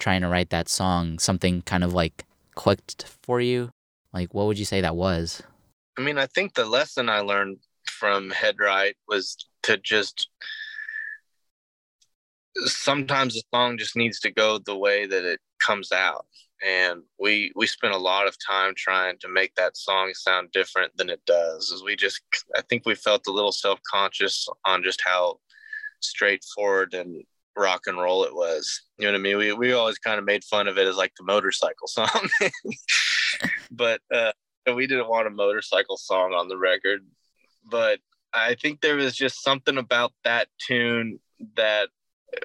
trying 0.00 0.22
to 0.22 0.28
write 0.28 0.50
that 0.50 0.68
song, 0.68 1.18
something 1.18 1.62
kind 1.62 1.84
of 1.84 1.94
like 1.94 2.24
clicked 2.54 3.06
for 3.22 3.40
you? 3.40 3.70
Like, 4.12 4.34
what 4.34 4.46
would 4.46 4.58
you 4.58 4.64
say 4.64 4.80
that 4.80 4.96
was? 4.96 5.42
I 5.96 6.02
mean, 6.02 6.18
I 6.18 6.26
think 6.26 6.54
the 6.54 6.64
lesson 6.64 7.08
I 7.08 7.20
learned 7.20 7.58
from 7.88 8.30
Headright 8.30 8.94
was 9.06 9.36
to 9.62 9.76
just 9.76 10.28
sometimes 12.64 13.34
the 13.34 13.42
song 13.54 13.78
just 13.78 13.96
needs 13.96 14.18
to 14.20 14.30
go 14.30 14.58
the 14.58 14.76
way 14.76 15.06
that 15.06 15.24
it 15.24 15.40
comes 15.60 15.92
out 15.92 16.26
and 16.66 17.02
we 17.18 17.52
we 17.54 17.66
spent 17.66 17.94
a 17.94 17.98
lot 17.98 18.26
of 18.26 18.36
time 18.44 18.74
trying 18.76 19.16
to 19.18 19.28
make 19.28 19.54
that 19.54 19.76
song 19.76 20.12
sound 20.14 20.50
different 20.52 20.94
than 20.96 21.08
it 21.08 21.20
does 21.26 21.72
as 21.72 21.82
we 21.82 21.96
just 21.96 22.20
i 22.56 22.60
think 22.62 22.84
we 22.84 22.94
felt 22.94 23.26
a 23.26 23.32
little 23.32 23.52
self-conscious 23.52 24.48
on 24.64 24.82
just 24.82 25.00
how 25.04 25.38
straightforward 26.00 26.92
and 26.94 27.22
rock 27.60 27.82
and 27.86 27.98
roll 27.98 28.24
it 28.24 28.34
was. 28.34 28.82
You 28.98 29.06
know 29.06 29.12
what 29.12 29.18
I 29.18 29.22
mean? 29.22 29.38
We 29.38 29.52
we 29.52 29.72
always 29.72 29.98
kind 29.98 30.18
of 30.18 30.24
made 30.24 30.44
fun 30.44 30.66
of 30.68 30.78
it 30.78 30.88
as 30.88 30.96
like 30.96 31.12
the 31.16 31.24
motorcycle 31.24 31.86
song, 31.88 32.28
but 33.70 34.00
uh, 34.12 34.32
we 34.74 34.86
didn't 34.86 35.08
want 35.08 35.26
a 35.26 35.30
motorcycle 35.30 35.96
song 35.96 36.32
on 36.32 36.48
the 36.48 36.56
record. 36.56 37.06
But 37.64 38.00
I 38.32 38.54
think 38.54 38.80
there 38.80 38.96
was 38.96 39.14
just 39.14 39.42
something 39.42 39.76
about 39.76 40.12
that 40.24 40.48
tune 40.58 41.20
that 41.56 41.88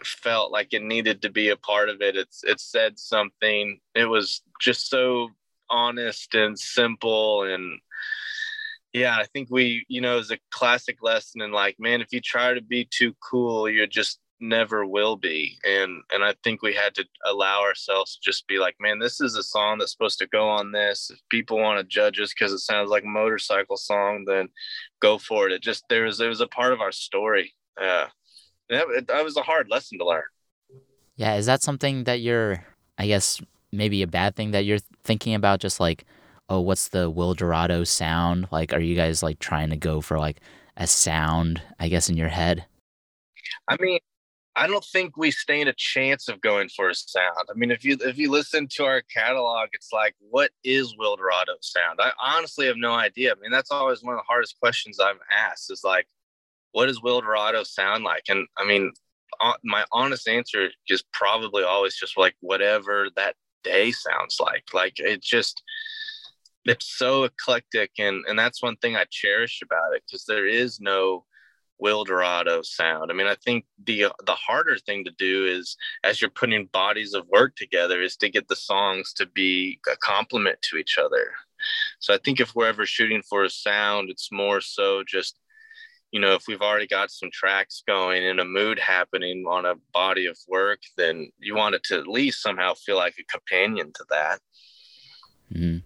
felt 0.04 0.52
like 0.52 0.74
it 0.74 0.84
needed 0.84 1.22
to 1.22 1.30
be 1.30 1.50
a 1.50 1.58
part 1.58 1.90
of 1.90 2.02
it. 2.02 2.16
It's 2.16 2.44
it 2.44 2.60
said 2.60 3.00
something. 3.00 3.80
It 3.96 4.06
was 4.06 4.42
just 4.60 4.90
so 4.90 5.30
honest 5.70 6.36
and 6.36 6.60
simple 6.60 7.44
and 7.44 7.80
yeah, 8.96 9.18
I 9.18 9.26
think 9.26 9.50
we, 9.52 9.86
you 9.90 10.00
know, 10.00 10.14
it 10.14 10.20
was 10.20 10.32
a 10.32 10.40
classic 10.52 11.00
lesson 11.02 11.42
in 11.42 11.52
like, 11.52 11.76
man, 11.78 12.00
if 12.00 12.14
you 12.14 12.22
try 12.22 12.54
to 12.54 12.62
be 12.62 12.88
too 12.90 13.14
cool, 13.20 13.70
you're 13.70 13.88
just 13.88 14.20
never 14.42 14.86
will 14.86 15.16
be 15.16 15.58
and 15.64 16.02
and 16.12 16.22
i 16.24 16.34
think 16.44 16.62
we 16.62 16.74
had 16.74 16.94
to 16.94 17.06
allow 17.26 17.62
ourselves 17.62 18.16
to 18.16 18.20
just 18.22 18.46
be 18.48 18.60
like 18.60 18.76
man 18.82 19.00
this 19.00 19.22
is 19.22 19.36
a 19.36 19.44
song 19.44 19.78
that's 19.78 19.92
supposed 19.92 20.20
to 20.20 20.28
go 20.28 20.48
on 20.50 20.72
this. 20.72 21.10
If 21.12 21.20
people 21.30 21.58
want 21.58 21.80
to 21.80 21.84
judge 21.86 22.20
us 22.20 22.34
because 22.34 22.52
it 22.52 22.60
sounds 22.60 22.90
like 22.90 23.04
a 23.04 23.08
motorcycle 23.08 23.78
song 23.78 24.26
then 24.28 24.50
go 25.02 25.18
for 25.18 25.48
it. 25.48 25.54
It 25.54 25.62
just 25.62 25.86
there 25.90 26.04
was 26.04 26.20
it 26.20 26.28
was 26.28 26.42
a 26.42 26.48
part 26.48 26.74
of 26.74 26.82
our 26.82 26.92
story. 26.92 27.54
Uh, 27.80 28.08
yeah 28.70 28.84
that, 28.94 29.08
that 29.08 29.24
was 29.24 29.38
a 29.38 29.42
hard 29.42 29.68
lesson 29.70 30.00
to 30.00 30.06
learn. 30.06 30.24
Yeah 31.16 31.36
is 31.36 31.46
that 31.46 31.64
something 31.64 32.04
that 32.04 32.20
you're 32.22 32.66
i 32.98 33.08
guess 33.08 33.42
maybe 33.72 34.02
a 34.02 34.08
bad 34.08 34.36
thing 34.36 34.52
that 34.52 34.66
you're 34.66 34.80
thinking 35.04 35.34
about? 35.36 35.60
Just 35.60 35.80
like 35.80 36.06
oh 36.50 36.60
what's 36.60 36.90
the 36.90 37.12
Wildorado 37.12 37.86
sound? 37.88 38.48
Like 38.52 38.74
are 38.74 38.82
you 38.82 38.96
guys 38.96 39.24
like 39.24 39.40
trying 39.40 39.70
to 39.70 39.78
go 39.78 40.02
for 40.02 40.20
like 40.20 40.42
a 40.78 40.88
sound 40.88 41.62
i 41.80 41.88
guess 41.88 42.10
in 42.10 42.18
your 42.18 42.28
head? 42.28 42.66
I 43.70 43.78
mean, 43.80 44.00
I 44.58 44.68
don't 44.68 44.86
think 44.86 45.18
we 45.18 45.32
stand 45.32 45.68
a 45.68 45.74
chance 45.74 46.30
of 46.30 46.40
going 46.40 46.70
for 46.70 46.90
a 46.90 46.96
sound. 46.96 47.50
I 47.50 47.54
mean, 47.56 47.72
if 47.72 47.84
you 47.84 47.98
if 48.02 48.18
you 48.18 48.32
listen 48.32 48.68
to 48.72 48.86
our 48.86 49.02
catalog, 49.02 49.70
it's 49.74 49.92
like, 49.92 50.16
what 50.20 50.52
is 50.64 50.96
Wildorado 50.96 51.58
sound? 51.62 52.00
I 52.00 52.12
honestly 52.22 52.66
have 52.68 52.78
no 52.78 52.94
idea. 52.94 53.34
I 53.34 53.36
mean, 53.42 53.52
that's 53.52 53.72
always 53.72 54.02
one 54.02 54.14
of 54.14 54.20
the 54.20 54.28
hardest 54.28 54.60
questions 54.60 55.00
I've 55.00 55.20
asked 55.30 55.72
is 55.72 55.84
like, 55.84 56.08
what 56.72 56.86
does 56.86 57.02
Wildorado 57.02 57.66
sound 57.66 58.06
like? 58.06 58.24
And 58.30 58.48
I 58.58 58.66
mean, 58.66 58.94
uh, 59.42 59.54
my 59.64 59.84
honest 59.92 60.28
answer 60.28 60.70
is 60.88 61.04
probably 61.12 61.64
always 61.64 61.96
just 61.96 62.18
like 62.18 62.36
whatever 62.40 63.10
that 63.16 63.36
day 63.64 63.92
sounds 63.92 64.38
like. 64.40 64.64
Like 64.74 64.94
it 65.00 65.22
just 65.22 65.62
it's 66.66 66.98
so 66.98 67.26
eclectic 67.26 67.92
and 68.00 68.24
and 68.28 68.40
that's 68.40 68.64
one 68.64 68.78
thing 68.78 68.96
I 68.96 69.06
cherish 69.12 69.62
about 69.62 69.96
it 69.96 70.04
because 70.06 70.26
there 70.26 70.48
is 70.48 70.80
no 70.80 71.26
Wildorado 71.82 72.64
sound. 72.64 73.12
I 73.12 73.14
mean, 73.14 73.28
I 73.28 73.36
think 73.36 73.66
the 73.84 74.08
the 74.26 74.34
harder 74.34 74.78
thing 74.78 75.04
to 75.06 75.12
do 75.12 75.46
is 75.46 75.76
as 76.04 76.22
you're 76.22 76.30
putting 76.30 76.68
bodies 76.68 77.14
of 77.14 77.28
work 77.28 77.56
together 77.56 78.02
is 78.02 78.16
to 78.18 78.30
get 78.30 78.48
the 78.48 78.56
songs 78.56 79.14
to 79.14 79.26
be 79.26 79.80
a 79.92 79.98
complement 79.98 80.62
to 80.64 80.78
each 80.78 80.98
other. 80.98 81.32
So 82.00 82.14
I 82.14 82.18
think 82.18 82.40
if 82.40 82.56
we're 82.56 82.68
ever 82.68 82.86
shooting 82.86 83.22
for 83.22 83.44
a 83.44 83.50
sound, 83.50 84.10
it's 84.10 84.32
more 84.32 84.62
so 84.62 85.04
just 85.06 85.40
you 86.12 86.22
know, 86.22 86.34
if 86.34 86.44
we've 86.48 86.62
already 86.62 86.88
got 86.88 87.12
some 87.12 87.30
tracks 87.30 87.84
going 87.86 88.26
and 88.26 88.40
a 88.40 88.46
mood 88.46 88.80
happening 88.80 89.44
on 89.50 89.66
a 89.66 89.76
body 89.94 90.28
of 90.28 90.38
work, 90.48 90.80
then 90.96 91.30
you 91.40 91.56
want 91.56 91.76
it 91.76 91.84
to 91.84 92.00
at 92.00 92.08
least 92.08 92.42
somehow 92.42 92.74
feel 92.74 92.96
like 92.96 93.16
a 93.20 93.24
companion 93.26 93.92
to 93.94 94.06
that. 94.10 94.40
Mm-hmm. 95.54 95.80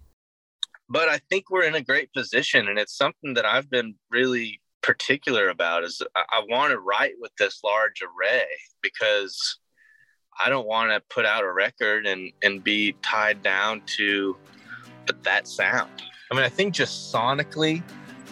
But 0.88 1.08
I 1.08 1.18
think 1.30 1.50
we're 1.50 1.64
in 1.64 1.74
a 1.74 1.80
great 1.82 2.12
position, 2.12 2.68
and 2.68 2.78
it's 2.78 2.96
something 2.96 3.34
that 3.34 3.44
I've 3.44 3.70
been 3.70 3.96
really 4.08 4.59
particular 4.82 5.48
about 5.48 5.84
is 5.84 6.02
I, 6.14 6.22
I 6.30 6.44
want 6.48 6.72
to 6.72 6.78
write 6.78 7.14
with 7.20 7.32
this 7.38 7.60
large 7.64 8.02
array 8.02 8.46
because 8.82 9.58
I 10.42 10.48
don't 10.48 10.66
want 10.66 10.90
to 10.90 11.00
put 11.14 11.26
out 11.26 11.44
a 11.44 11.52
record 11.52 12.06
and 12.06 12.32
and 12.42 12.62
be 12.62 12.92
tied 13.02 13.42
down 13.42 13.82
to 13.98 14.36
that 15.22 15.48
sound. 15.48 15.90
I 16.30 16.34
mean, 16.34 16.44
I 16.44 16.48
think 16.48 16.74
just 16.74 17.12
sonically, 17.12 17.82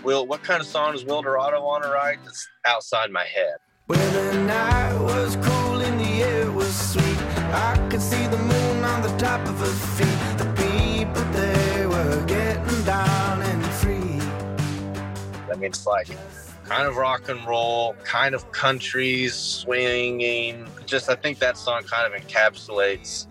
Will, 0.05 0.27
what 0.27 0.43
kind 0.43 0.61
of 0.61 0.67
song 0.67 0.93
does 0.93 1.05
Wildorado 1.05 1.63
want 1.63 1.83
to 1.83 1.91
write? 1.91 2.19
It's 2.25 2.49
outside 2.67 3.11
my 3.11 3.25
head. 3.25 3.57
When 3.87 3.99
the 4.13 4.45
night 4.45 4.99
was 5.01 5.37
cool 5.37 5.81
and 5.81 5.99
the 5.99 6.23
air 6.23 6.53
was 6.53 6.93
sweet, 6.93 7.19
I 7.53 7.89
could 7.91 8.03
see 8.03 8.27
the 8.27 8.39
moon 8.39 8.85
on 8.85 9.03
the 9.03 9.17
top 9.17 9.41
of 9.49 9.59
her 9.59 9.67
feet. 9.67 10.08
Mean, 15.59 15.71
it's 15.71 15.87
like 15.87 16.09
kind 16.65 16.87
of 16.87 16.97
rock 16.97 17.29
and 17.29 17.45
roll, 17.47 17.95
kind 18.05 18.35
of 18.35 18.51
country, 18.53 19.29
swinging. 19.29 20.69
Just 20.87 21.09
I 21.09 21.15
think 21.15 21.39
that 21.39 21.57
song 21.57 21.83
kind 21.83 22.13
of 22.13 22.21
encapsulates 22.21 23.27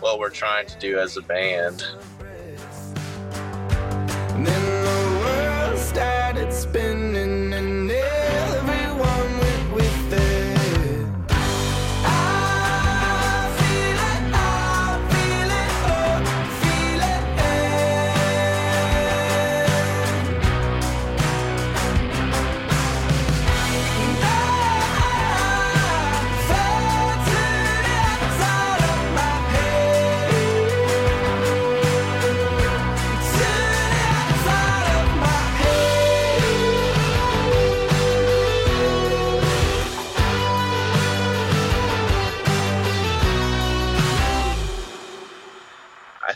what 0.00 0.18
we're 0.18 0.30
trying 0.30 0.66
to 0.66 0.78
do 0.78 0.98
as 0.98 1.16
a 1.16 1.22
band. 1.22 1.84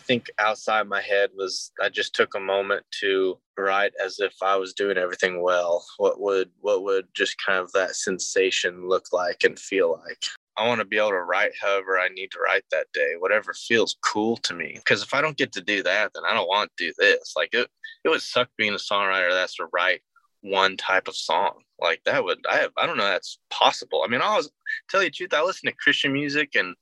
Think 0.06 0.30
outside 0.38 0.86
my 0.86 1.00
head 1.00 1.30
was 1.36 1.72
I 1.82 1.88
just 1.88 2.14
took 2.14 2.34
a 2.34 2.40
moment 2.40 2.84
to 3.00 3.38
write 3.58 3.92
as 4.04 4.18
if 4.20 4.34
I 4.42 4.56
was 4.56 4.74
doing 4.74 4.96
everything 4.96 5.42
well. 5.42 5.84
What 5.98 6.20
would 6.20 6.50
what 6.60 6.82
would 6.82 7.06
just 7.14 7.36
kind 7.44 7.58
of 7.58 7.72
that 7.72 7.96
sensation 7.96 8.88
look 8.88 9.06
like 9.12 9.44
and 9.44 9.58
feel 9.58 10.00
like? 10.04 10.24
I 10.56 10.66
want 10.66 10.80
to 10.80 10.84
be 10.84 10.98
able 10.98 11.10
to 11.10 11.22
write 11.22 11.52
however 11.60 11.98
I 11.98 12.08
need 12.08 12.30
to 12.30 12.38
write 12.38 12.64
that 12.70 12.86
day, 12.94 13.14
whatever 13.18 13.52
feels 13.54 13.96
cool 14.04 14.36
to 14.38 14.54
me. 14.54 14.74
Because 14.76 15.02
if 15.02 15.12
I 15.12 15.20
don't 15.20 15.36
get 15.36 15.52
to 15.52 15.60
do 15.60 15.82
that, 15.82 16.12
then 16.14 16.22
I 16.28 16.32
don't 16.32 16.48
want 16.48 16.70
to 16.76 16.86
do 16.86 16.92
this. 16.96 17.34
Like 17.36 17.52
it, 17.54 17.68
it 18.04 18.08
would 18.08 18.22
suck 18.22 18.48
being 18.56 18.72
a 18.72 18.76
songwriter 18.76 19.32
that's 19.32 19.56
to 19.56 19.66
write 19.72 20.02
one 20.42 20.76
type 20.76 21.08
of 21.08 21.16
song. 21.16 21.62
Like 21.80 22.02
that 22.04 22.22
would 22.22 22.38
I 22.48 22.56
have 22.56 22.70
I 22.76 22.86
don't 22.86 22.96
know 22.96 23.04
that's 23.08 23.38
possible. 23.50 24.02
I 24.04 24.08
mean, 24.08 24.20
I 24.20 24.36
was 24.36 24.50
tell 24.88 25.02
you 25.02 25.08
the 25.08 25.12
truth, 25.12 25.34
I 25.34 25.42
listen 25.42 25.68
to 25.68 25.76
Christian 25.76 26.12
music 26.12 26.54
and 26.54 26.76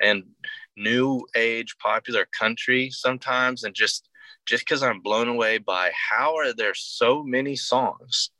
and 0.00 0.24
new 0.76 1.24
age 1.36 1.76
popular 1.78 2.26
country 2.38 2.90
sometimes 2.90 3.64
and 3.64 3.74
just 3.74 4.08
just 4.46 4.64
because 4.64 4.82
i'm 4.82 5.00
blown 5.00 5.28
away 5.28 5.58
by 5.58 5.90
how 6.10 6.34
are 6.36 6.52
there 6.52 6.74
so 6.74 7.22
many 7.22 7.54
songs 7.54 8.30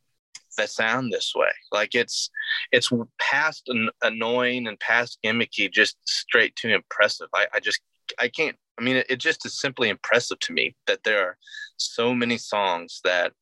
that 0.57 0.71
sound 0.71 1.13
this 1.13 1.33
way. 1.35 1.51
Like 1.73 1.95
it's 1.95 2.31
it's 2.73 2.91
past 3.19 3.69
an 3.69 3.91
annoying 4.03 4.67
and 4.67 4.79
past 4.81 5.19
gimmicky 5.25 5.71
just 5.71 5.97
straight 6.05 6.57
to 6.57 6.75
impressive. 6.75 7.29
I, 7.35 7.47
I 7.55 7.61
just 7.61 7.81
i 8.19 8.29
can't 8.29 8.55
i 8.79 8.83
mean 8.83 8.97
it, 8.97 9.07
it 9.09 9.17
just 9.17 9.47
is 9.47 9.59
simply 9.59 9.89
impressive 9.89 10.39
to 10.39 10.53
me 10.53 10.77
that 10.87 11.03
there 11.05 11.27
are 11.27 11.39
so 11.79 12.15
many 12.15 12.37
songs 12.37 13.01
that 13.03 13.33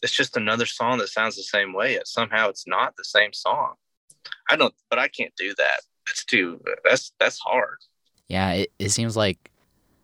it's 0.00 0.12
just 0.12 0.36
another 0.36 0.64
song 0.64 0.98
that 0.98 1.08
sounds 1.08 1.34
the 1.34 1.42
same 1.42 1.72
way 1.72 1.94
yet 1.94 2.06
somehow 2.06 2.48
it's 2.48 2.68
not 2.68 2.94
the 2.96 3.04
same 3.04 3.32
song. 3.32 3.74
I 4.48 4.56
don't 4.56 4.74
but 4.90 4.98
i 4.98 5.08
can't 5.08 5.34
do 5.36 5.54
that. 5.58 5.80
That's 6.06 6.24
too 6.24 6.60
that's 6.84 7.12
that's 7.18 7.38
hard 7.40 7.78
Yeah, 8.28 8.52
it, 8.52 8.72
it 8.78 8.90
seems 8.90 9.16
like 9.16 9.50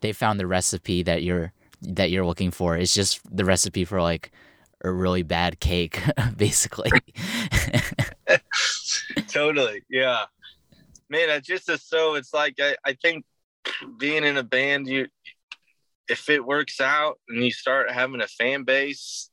they 0.00 0.12
found 0.12 0.38
the 0.38 0.46
recipe 0.46 1.02
that 1.02 1.22
you're 1.22 1.52
that 1.82 2.10
you're 2.10 2.24
looking 2.24 2.50
for. 2.50 2.76
It's 2.76 2.94
just 2.94 3.20
the 3.34 3.44
recipe 3.44 3.84
for 3.84 4.00
like 4.00 4.30
a 4.84 4.90
really 4.90 5.22
bad 5.22 5.60
cake, 5.60 6.00
basically. 6.36 6.90
totally 9.28 9.82
yeah 9.90 10.24
man 11.08 11.30
i 11.30 11.40
just 11.40 11.68
is 11.68 11.82
so 11.82 12.14
it's 12.14 12.32
like 12.32 12.54
I, 12.60 12.76
I 12.84 12.94
think 12.94 13.24
being 13.98 14.24
in 14.24 14.36
a 14.36 14.42
band 14.42 14.86
you 14.86 15.08
if 16.08 16.28
it 16.28 16.44
works 16.44 16.80
out 16.80 17.18
and 17.28 17.44
you 17.44 17.50
start 17.50 17.90
having 17.90 18.20
a 18.20 18.26
fan 18.26 18.64
base 18.64 19.30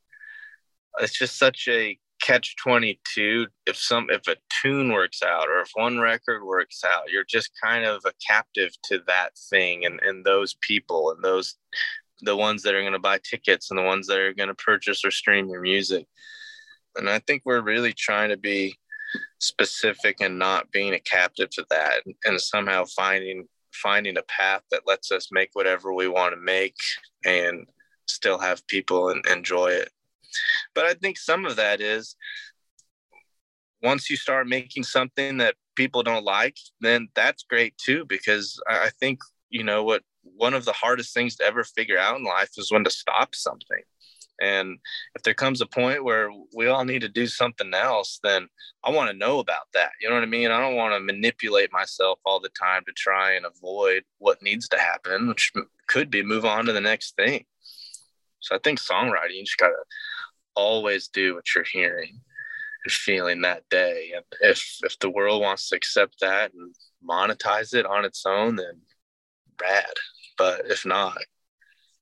it's 1.00 1.18
just 1.18 1.38
such 1.38 1.68
a 1.68 1.98
catch 2.30 2.56
22 2.58 3.48
if 3.66 3.76
some 3.76 4.08
if 4.12 4.28
a 4.28 4.36
tune 4.62 4.92
works 4.94 5.24
out 5.24 5.48
or 5.50 5.62
if 5.62 5.72
one 5.74 5.98
record 5.98 6.44
works 6.44 6.84
out 6.86 7.10
you're 7.10 7.26
just 7.28 7.50
kind 7.62 7.86
of 7.86 8.04
a 8.06 8.12
captive 8.26 8.72
to 8.84 9.00
that 9.08 9.32
thing 9.50 9.84
and 9.86 10.00
and 10.02 10.24
those 10.24 10.56
people 10.62 11.10
and 11.10 11.24
those 11.24 11.56
the 12.22 12.36
ones 12.36 12.62
that 12.62 12.76
are 12.76 12.82
going 12.82 12.94
to 12.94 13.00
buy 13.00 13.18
tickets 13.24 13.72
and 13.72 13.80
the 13.80 13.84
ones 13.84 14.06
that 14.06 14.20
are 14.20 14.34
going 14.34 14.50
to 14.50 14.56
purchase 14.56 15.06
or 15.06 15.12
stream 15.12 15.48
your 15.50 15.62
music. 15.62 16.06
And 16.96 17.10
i 17.10 17.20
think 17.20 17.42
we're 17.46 17.62
really 17.62 17.94
trying 17.94 18.30
to 18.30 18.38
be 18.38 18.78
specific 19.40 20.18
and 20.22 20.38
not 20.38 20.72
being 20.72 20.94
a 20.94 21.00
captive 21.00 21.50
to 21.52 21.66
that 21.72 22.02
and, 22.06 22.14
and 22.26 22.40
somehow 22.40 22.86
finding 22.96 23.48
finding 23.74 24.18
a 24.18 24.24
path 24.24 24.62
that 24.70 24.86
lets 24.86 25.12
us 25.12 25.30
make 25.32 25.50
whatever 25.54 25.94
we 25.94 26.08
want 26.08 26.36
to 26.36 26.40
make 26.40 26.76
and 27.26 27.66
still 28.08 28.38
have 28.38 28.68
people 28.68 29.10
and 29.10 29.26
enjoy 29.28 29.68
it 29.68 29.90
but 30.76 30.86
i 30.86 30.94
think 30.94 31.18
some 31.18 31.46
of 31.46 31.56
that 31.56 31.82
is 31.82 32.16
once 33.82 34.10
you 34.10 34.16
start 34.18 34.48
making 34.48 34.84
something 34.84 35.38
that 35.38 35.56
people 35.76 36.04
don't 36.04 36.26
like 36.26 36.58
then 36.82 37.08
that's 37.16 37.44
great 37.44 37.78
too 37.78 38.06
because 38.06 38.60
i 38.68 38.90
think 39.00 39.20
you 39.50 39.64
know 39.64 39.84
what 39.84 40.04
one 40.22 40.54
of 40.54 40.66
the 40.66 40.74
hardest 40.74 41.14
things 41.14 41.36
to 41.36 41.44
ever 41.44 41.64
figure 41.64 41.98
out 41.98 42.18
in 42.18 42.24
life 42.24 42.52
is 42.58 42.72
when 42.72 42.84
to 42.84 42.92
stop 42.92 43.34
something 43.34 43.82
and 44.42 44.80
if 45.16 45.24
there 45.24 45.34
comes 45.34 45.62
a 45.62 45.66
point 45.66 46.04
where 46.04 46.30
we 46.56 46.68
all 46.68 46.86
need 46.86 47.02
to 47.02 47.10
do 47.10 47.28
something 47.28 47.74
else, 47.74 48.20
then 48.24 48.48
I 48.84 48.92
want 48.92 49.12
to 49.12 49.18
know 49.18 49.40
about 49.40 49.68
that. 49.74 49.92
You 50.00 50.10
know 50.10 50.16
what 50.16 50.24
I 50.24 50.28
mean? 50.28 50.50
I 50.50 50.62
don't 50.62 50.76
want 50.76 50.94
to 50.94 51.00
manipulate 51.00 51.74
myself 51.74 52.20
all 52.26 52.40
the 52.40 52.50
time 52.50 52.84
to 52.86 52.94
try 52.94 53.34
and 53.34 53.46
avoid 53.46 54.04
what 54.18 54.42
needs 54.42 54.68
to 54.70 54.80
happen, 54.80 55.28
which 55.28 55.52
could 55.88 56.10
be 56.10 56.24
move 56.24 56.46
on 56.46 56.66
to 56.66 56.74
the 56.74 56.82
next 56.82 57.16
thing. 57.16 57.46
So 58.40 58.56
I 58.56 58.60
think 58.60 58.80
songwriting, 58.80 59.36
you 59.36 59.44
just 59.44 59.58
got 59.58 59.68
to 59.68 59.84
always 60.60 61.08
do 61.08 61.36
what 61.36 61.46
you're 61.56 61.64
hearing 61.72 62.20
and 62.84 62.92
feeling 62.92 63.42
that 63.42 63.68
day. 63.70 64.12
And 64.16 64.26
if, 64.42 64.78
if 64.84 64.98
the 65.00 65.10
world 65.10 65.42
wants 65.42 65.70
to 65.70 65.76
accept 65.76 66.20
that 66.22 66.54
and 66.54 66.76
monetize 67.08 67.74
it 67.74 67.86
on 67.86 68.06
its 68.06 68.26
own, 68.26 68.56
then 68.56 68.82
rad. 69.62 69.86
But 70.38 70.62
if 70.66 70.86
not, 70.86 71.18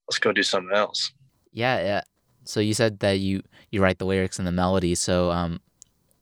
let's 0.07 0.19
go 0.19 0.31
do 0.31 0.43
something 0.43 0.75
else. 0.75 1.11
yeah, 1.51 1.79
yeah. 1.81 2.01
So 2.43 2.59
you 2.61 2.73
said 2.73 2.99
that 2.99 3.19
you 3.19 3.43
you 3.71 3.81
write 3.81 3.99
the 3.99 4.05
lyrics 4.05 4.39
and 4.39 4.47
the 4.47 4.51
melody. 4.53 4.95
So 4.95 5.31
um, 5.31 5.59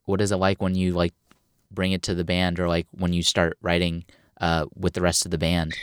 what 0.05 0.21
is 0.21 0.31
it 0.31 0.37
like 0.37 0.61
when 0.61 0.73
you 0.75 0.93
like 0.93 1.13
bring 1.71 1.91
it 1.91 2.01
to 2.03 2.15
the 2.15 2.23
band, 2.23 2.59
or 2.59 2.67
like 2.67 2.87
when 2.91 3.13
you 3.13 3.21
start 3.21 3.57
writing 3.61 4.05
uh 4.41 4.65
with 4.75 4.93
the 4.93 5.01
rest 5.01 5.25
of 5.25 5.31
the 5.31 5.37
band? 5.37 5.75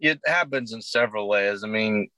it 0.00 0.20
happens 0.26 0.72
in 0.72 0.82
several 0.82 1.28
ways. 1.28 1.62
I 1.62 1.68
mean, 1.68 2.08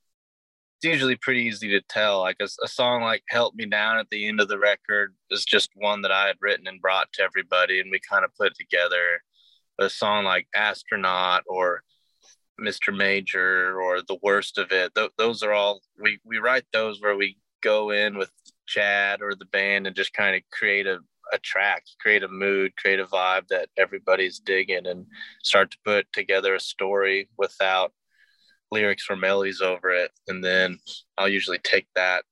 usually 0.85 1.17
pretty 1.17 1.43
easy 1.43 1.69
to 1.71 1.81
tell. 1.83 2.21
Like 2.21 2.37
a, 2.41 2.49
a 2.63 2.69
song 2.69 3.03
like 3.03 3.23
"Help 3.29 3.55
Me 3.55 3.67
Down" 3.67 3.99
at 3.99 4.11
the 4.11 4.27
end 4.27 4.41
of 4.41 4.49
the 4.49 4.59
record 4.59 5.15
is 5.31 5.45
just 5.45 5.71
one 5.75 6.03
that 6.03 6.13
I 6.13 6.27
had 6.27 6.37
written 6.41 6.67
and 6.67 6.81
brought 6.81 7.13
to 7.15 7.23
everybody, 7.23 7.81
and 7.81 7.91
we 7.91 8.01
kind 8.01 8.25
of 8.25 8.35
put 8.35 8.55
together. 8.55 9.23
A 9.81 9.91
song 9.91 10.25
like 10.25 10.47
"Astronaut" 10.55 11.43
or 11.49 11.83
"Mr. 12.61 12.97
Major" 12.97 13.81
or 13.81 14.03
"The 14.03 14.19
Worst 14.23 14.59
of 14.59 14.71
It," 14.73 14.95
th- 14.95 15.11
those 15.19 15.43
are 15.43 15.53
all 15.53 15.81
we 16.01 16.19
we 16.25 16.39
write 16.39 16.65
those 16.73 17.01
where 17.01 17.17
we 17.17 17.39
go 17.63 17.91
in 17.91 18.17
with 18.17 18.31
Chad 18.67 19.23
or 19.23 19.35
the 19.35 19.47
band 19.47 19.87
and 19.87 19.97
just 19.97 20.13
kind 20.13 20.37
of 20.37 20.43
create 20.51 20.87
a 20.87 21.01
a 21.33 21.39
track, 21.39 21.85
create 22.01 22.23
a 22.23 22.29
mood, 22.29 22.77
create 22.77 23.01
a 23.01 23.07
vibe 23.07 23.49
that 23.49 23.69
everybody's 23.77 24.39
digging, 24.39 24.87
and 24.87 25.07
start 25.43 25.71
to 25.71 25.79
put 25.85 26.07
together 26.13 26.55
a 26.55 26.61
story 26.61 27.29
without 27.37 27.93
lyrics 28.71 29.07
or 29.09 29.17
melodies 29.17 29.61
over 29.61 29.91
it. 29.91 30.11
And 30.29 30.43
then 30.43 30.79
I'll 31.17 31.29
usually 31.29 31.59
take 31.59 31.87
that 31.95 32.25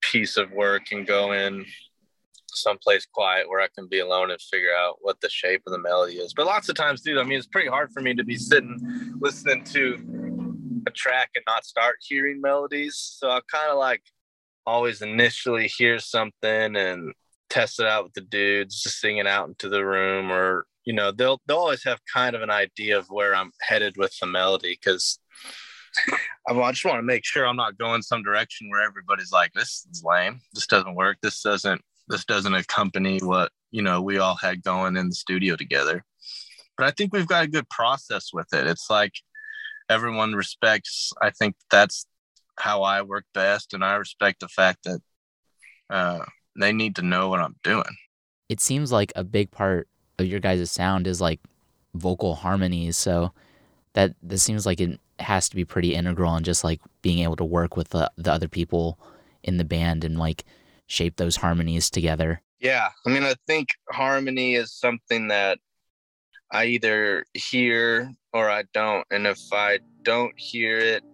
piece 0.00 0.36
of 0.36 0.50
work 0.52 0.92
and 0.92 1.06
go 1.06 1.32
in 1.32 1.64
someplace 2.48 3.06
quiet 3.12 3.48
where 3.48 3.60
I 3.60 3.68
can 3.74 3.88
be 3.88 3.98
alone 3.98 4.30
and 4.30 4.40
figure 4.40 4.74
out 4.76 4.98
what 5.00 5.20
the 5.20 5.28
shape 5.28 5.62
of 5.66 5.72
the 5.72 5.78
melody 5.78 6.14
is. 6.14 6.32
But 6.34 6.46
lots 6.46 6.68
of 6.68 6.76
times, 6.76 7.00
dude, 7.00 7.18
I 7.18 7.24
mean, 7.24 7.38
it's 7.38 7.46
pretty 7.46 7.68
hard 7.68 7.90
for 7.92 8.00
me 8.00 8.14
to 8.14 8.24
be 8.24 8.36
sitting 8.36 8.78
listening 9.20 9.64
to 9.64 10.82
a 10.86 10.90
track 10.90 11.30
and 11.34 11.44
not 11.46 11.64
start 11.64 11.96
hearing 12.00 12.40
melodies. 12.40 12.96
So 12.96 13.30
I 13.30 13.40
kind 13.50 13.70
of 13.70 13.78
like 13.78 14.02
always 14.66 15.02
initially 15.02 15.68
hear 15.68 15.98
something 15.98 16.76
and 16.76 17.12
test 17.50 17.80
it 17.80 17.86
out 17.86 18.04
with 18.04 18.14
the 18.14 18.20
dudes, 18.20 18.82
just 18.82 19.00
singing 19.00 19.26
out 19.26 19.48
into 19.48 19.68
the 19.68 19.84
room, 19.84 20.30
or 20.30 20.66
you 20.84 20.92
know, 20.92 21.10
they'll 21.10 21.40
they'll 21.46 21.58
always 21.58 21.84
have 21.84 22.00
kind 22.12 22.36
of 22.36 22.42
an 22.42 22.50
idea 22.50 22.98
of 22.98 23.06
where 23.08 23.34
I'm 23.34 23.52
headed 23.60 23.96
with 23.96 24.14
the 24.20 24.26
melody 24.26 24.78
because 24.80 25.18
I 26.48 26.70
just 26.72 26.84
want 26.84 26.98
to 26.98 27.02
make 27.02 27.24
sure 27.24 27.46
I'm 27.46 27.56
not 27.56 27.78
going 27.78 28.02
some 28.02 28.22
direction 28.22 28.68
where 28.68 28.82
everybody's 28.82 29.32
like, 29.32 29.52
"This 29.54 29.86
is 29.90 30.02
lame. 30.04 30.40
This 30.52 30.66
doesn't 30.66 30.94
work. 30.94 31.18
This 31.22 31.42
doesn't 31.42 31.80
this 32.08 32.24
doesn't 32.24 32.54
accompany 32.54 33.18
what 33.18 33.50
you 33.70 33.82
know 33.82 34.02
we 34.02 34.18
all 34.18 34.36
had 34.36 34.62
going 34.62 34.96
in 34.96 35.08
the 35.08 35.14
studio 35.14 35.56
together." 35.56 36.04
But 36.76 36.86
I 36.86 36.90
think 36.90 37.12
we've 37.12 37.26
got 37.26 37.44
a 37.44 37.48
good 37.48 37.68
process 37.68 38.30
with 38.32 38.52
it. 38.52 38.66
It's 38.66 38.90
like 38.90 39.12
everyone 39.88 40.34
respects. 40.34 41.12
I 41.22 41.30
think 41.30 41.56
that's 41.70 42.06
how 42.56 42.82
I 42.82 43.02
work 43.02 43.24
best, 43.32 43.72
and 43.72 43.84
I 43.84 43.94
respect 43.94 44.40
the 44.40 44.48
fact 44.48 44.84
that 44.84 45.00
uh, 45.88 46.24
they 46.58 46.72
need 46.72 46.96
to 46.96 47.02
know 47.02 47.28
what 47.28 47.40
I'm 47.40 47.56
doing. 47.62 47.96
It 48.48 48.60
seems 48.60 48.92
like 48.92 49.12
a 49.16 49.24
big 49.24 49.50
part 49.50 49.88
your 50.18 50.40
guys' 50.40 50.70
sound 50.70 51.06
is 51.06 51.20
like 51.20 51.40
vocal 51.94 52.34
harmonies. 52.34 52.96
So 52.96 53.32
that 53.94 54.14
this 54.22 54.42
seems 54.42 54.66
like 54.66 54.80
it 54.80 55.00
has 55.20 55.48
to 55.48 55.56
be 55.56 55.64
pretty 55.64 55.94
integral 55.94 56.34
and 56.34 56.44
just 56.44 56.64
like 56.64 56.80
being 57.02 57.20
able 57.20 57.36
to 57.36 57.44
work 57.44 57.76
with 57.76 57.90
the, 57.90 58.10
the 58.16 58.32
other 58.32 58.48
people 58.48 58.98
in 59.42 59.56
the 59.56 59.64
band 59.64 60.04
and 60.04 60.18
like 60.18 60.44
shape 60.86 61.16
those 61.16 61.36
harmonies 61.36 61.90
together. 61.90 62.42
Yeah. 62.60 62.88
I 63.06 63.10
mean, 63.10 63.22
I 63.22 63.34
think 63.46 63.68
harmony 63.90 64.54
is 64.54 64.72
something 64.72 65.28
that 65.28 65.58
I 66.50 66.66
either 66.66 67.24
hear 67.34 68.12
or 68.32 68.50
I 68.50 68.64
don't. 68.72 69.06
And 69.10 69.26
if 69.26 69.40
I 69.52 69.78
don't 70.02 70.32
hear 70.38 70.78
it, 70.78 71.04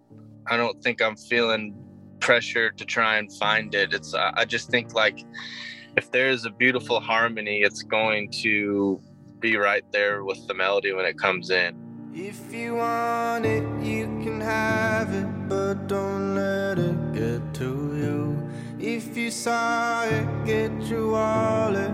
I 0.46 0.56
don't 0.56 0.82
think 0.82 1.02
I'm 1.02 1.16
feeling 1.16 1.74
pressure 2.20 2.70
to 2.70 2.84
try 2.84 3.18
and 3.18 3.32
find 3.36 3.74
it. 3.74 3.92
It's, 3.92 4.14
I 4.14 4.44
just 4.44 4.70
think 4.70 4.94
like 4.94 5.24
if 5.96 6.10
there's 6.10 6.44
a 6.44 6.50
beautiful 6.50 7.00
harmony, 7.00 7.62
it's 7.62 7.82
going 7.82 8.30
to 8.30 9.00
be 9.38 9.56
right 9.56 9.84
there 9.92 10.24
with 10.24 10.46
the 10.46 10.54
melody 10.54 10.92
when 10.92 11.04
it 11.04 11.18
comes 11.18 11.50
in. 11.50 11.74
If 12.14 12.52
you 12.52 12.74
want 12.76 13.46
it, 13.46 13.64
you 13.82 14.04
can 14.22 14.40
have 14.40 15.12
it, 15.14 15.48
but 15.48 15.86
don't 15.86 16.34
let 16.34 16.78
it 16.78 17.14
get 17.14 17.54
to 17.54 17.96
you. 17.96 18.50
If 18.78 19.16
you 19.16 19.30
saw 19.30 20.04
it, 20.04 20.26
get 20.44 20.72
your 20.88 21.12
wallet. 21.12 21.92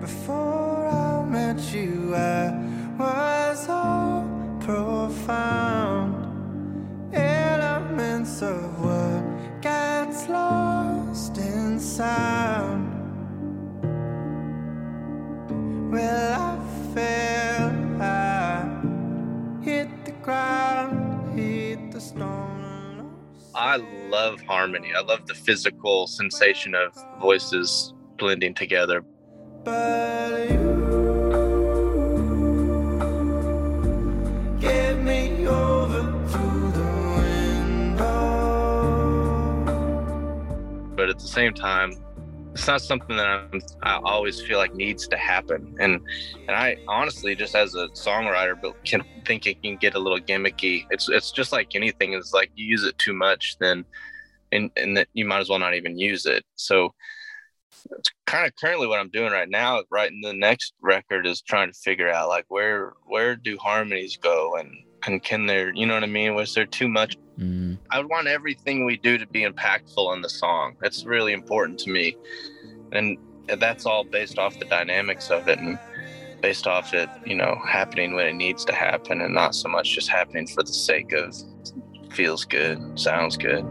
Before 0.00 0.86
I 0.86 1.24
met 1.24 1.60
you, 1.74 2.14
I 2.14 2.52
was 2.98 3.68
all 3.68 4.28
profound. 4.60 6.14
Elements 7.14 8.42
of 8.42 8.80
what 8.84 9.60
gets 9.60 10.28
lost 10.28 11.36
in 11.38 11.80
sound. 11.80 12.87
Well, 15.98 16.40
I 16.40 16.56
fell, 16.94 17.72
I 18.00 18.62
hit 19.64 19.88
the 20.04 20.12
ground, 20.22 21.36
hit 21.36 21.90
the 21.90 22.00
stone. 22.00 23.10
I 23.52 23.78
love 24.08 24.40
harmony. 24.42 24.92
I 24.96 25.00
love 25.00 25.26
the 25.26 25.34
physical 25.34 26.06
sensation 26.06 26.76
of 26.76 26.94
voices 27.20 27.94
blending 28.16 28.54
together. 28.54 29.04
But 29.64 30.50
you 30.50 30.58
me 35.02 35.48
over 35.48 36.02
to 36.32 36.42
the 36.78 36.88
window. 37.16 38.14
but 40.94 41.08
at 41.08 41.18
the 41.18 41.26
same 41.26 41.54
time 41.54 41.90
it's 42.58 42.66
not 42.66 42.82
something 42.82 43.16
that 43.16 43.26
I'm, 43.26 43.62
i 43.84 44.00
always 44.02 44.40
feel 44.40 44.58
like 44.58 44.74
needs 44.74 45.06
to 45.08 45.16
happen. 45.16 45.76
And 45.78 46.00
and 46.48 46.50
i 46.50 46.76
honestly 46.88 47.36
just 47.36 47.54
as 47.54 47.76
a 47.76 47.86
songwriter 47.90 48.60
but 48.60 48.84
can 48.84 49.04
think 49.24 49.46
it 49.46 49.62
can 49.62 49.76
get 49.76 49.94
a 49.94 49.98
little 49.98 50.18
gimmicky. 50.18 50.84
It's 50.90 51.08
it's 51.08 51.30
just 51.30 51.52
like 51.52 51.76
anything 51.76 52.14
it's 52.14 52.32
like 52.32 52.50
you 52.56 52.66
use 52.66 52.84
it 52.84 52.98
too 52.98 53.12
much 53.12 53.56
then 53.60 53.84
and 54.50 54.70
and 54.76 54.96
that 54.96 55.06
you 55.12 55.24
might 55.24 55.38
as 55.38 55.48
well 55.48 55.60
not 55.60 55.74
even 55.74 55.98
use 55.98 56.26
it. 56.26 56.44
So 56.56 56.94
it's 57.96 58.10
kind 58.26 58.44
of 58.44 58.56
currently 58.56 58.88
what 58.88 58.98
i'm 58.98 59.10
doing 59.10 59.30
right 59.30 59.48
now 59.48 59.82
writing 59.90 60.20
the 60.20 60.32
next 60.32 60.74
record 60.82 61.26
is 61.26 61.40
trying 61.42 61.70
to 61.70 61.78
figure 61.78 62.10
out 62.10 62.28
like 62.28 62.44
where 62.48 62.92
where 63.06 63.36
do 63.36 63.56
harmonies 63.56 64.16
go 64.16 64.56
and 64.56 64.70
and 65.06 65.22
can 65.22 65.46
there 65.46 65.72
you 65.74 65.86
know 65.86 65.94
what 65.94 66.02
i 66.02 66.06
mean 66.06 66.34
was 66.34 66.54
there 66.54 66.66
too 66.66 66.88
much 66.88 67.16
Mm, 67.38 67.78
I 67.90 67.98
would 67.98 68.10
want 68.10 68.26
everything 68.26 68.84
we 68.84 68.96
do 68.96 69.16
to 69.16 69.26
be 69.26 69.42
impactful 69.42 70.14
in 70.14 70.22
the 70.22 70.28
song. 70.28 70.76
That's 70.80 71.04
really 71.04 71.32
important 71.32 71.78
to 71.80 71.90
me. 71.90 72.16
And 72.90 73.16
that's 73.58 73.86
all 73.86 74.04
based 74.04 74.38
off 74.38 74.58
the 74.58 74.64
dynamics 74.64 75.30
of 75.30 75.48
it 75.48 75.58
and 75.60 75.78
based 76.40 76.66
off 76.66 76.94
it, 76.94 77.08
you 77.24 77.36
know, 77.36 77.56
happening 77.66 78.14
when 78.14 78.26
it 78.26 78.34
needs 78.34 78.64
to 78.64 78.74
happen 78.74 79.20
and 79.20 79.34
not 79.34 79.54
so 79.54 79.68
much 79.68 79.94
just 79.94 80.08
happening 80.08 80.46
for 80.48 80.62
the 80.62 80.72
sake 80.72 81.12
of 81.12 81.34
feels 82.10 82.44
good, 82.44 82.98
sounds 82.98 83.36
good. 83.36 83.64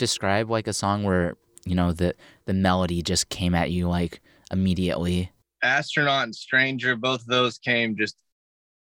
Describe 0.00 0.50
like 0.50 0.66
a 0.66 0.72
song 0.72 1.04
where 1.04 1.36
you 1.64 1.76
know 1.76 1.92
the 1.92 2.14
the 2.46 2.54
melody 2.54 3.02
just 3.02 3.28
came 3.28 3.54
at 3.54 3.70
you 3.70 3.88
like 3.88 4.20
immediately? 4.50 5.30
Astronaut 5.62 6.24
and 6.24 6.34
Stranger, 6.34 6.96
both 6.96 7.24
those 7.26 7.58
came 7.58 7.96
just 7.96 8.16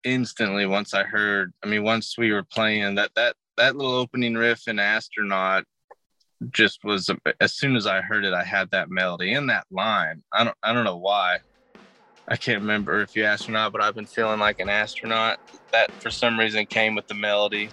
instantly 0.02 0.66
once 0.66 0.94
I 0.94 1.04
heard. 1.04 1.52
I 1.62 1.66
mean, 1.66 1.84
once 1.84 2.16
we 2.18 2.32
were 2.32 2.42
playing 2.42 2.96
that 2.96 3.10
that 3.14 3.36
that 3.56 3.76
little 3.76 3.92
opening 3.92 4.34
riff 4.34 4.66
in 4.66 4.80
Astronaut 4.80 5.64
just 6.50 6.82
was 6.82 7.10
as 7.40 7.52
soon 7.52 7.76
as 7.76 7.86
I 7.86 8.00
heard 8.00 8.24
it, 8.24 8.32
I 8.32 8.42
had 8.42 8.70
that 8.70 8.90
melody 8.90 9.34
in 9.34 9.46
that 9.48 9.66
line. 9.70 10.22
I 10.32 10.42
don't 10.42 10.56
I 10.62 10.72
don't 10.72 10.84
know 10.84 10.96
why. 10.96 11.38
I 12.26 12.36
can't 12.36 12.60
remember 12.62 13.02
if 13.02 13.14
you 13.14 13.24
astronaut, 13.24 13.72
but 13.72 13.82
I've 13.82 13.94
been 13.94 14.06
feeling 14.06 14.40
like 14.40 14.58
an 14.58 14.70
astronaut. 14.70 15.38
That 15.72 15.92
for 16.00 16.10
some 16.10 16.40
reason 16.40 16.64
came 16.64 16.94
with 16.94 17.06
the 17.06 17.14
melody. 17.14 17.68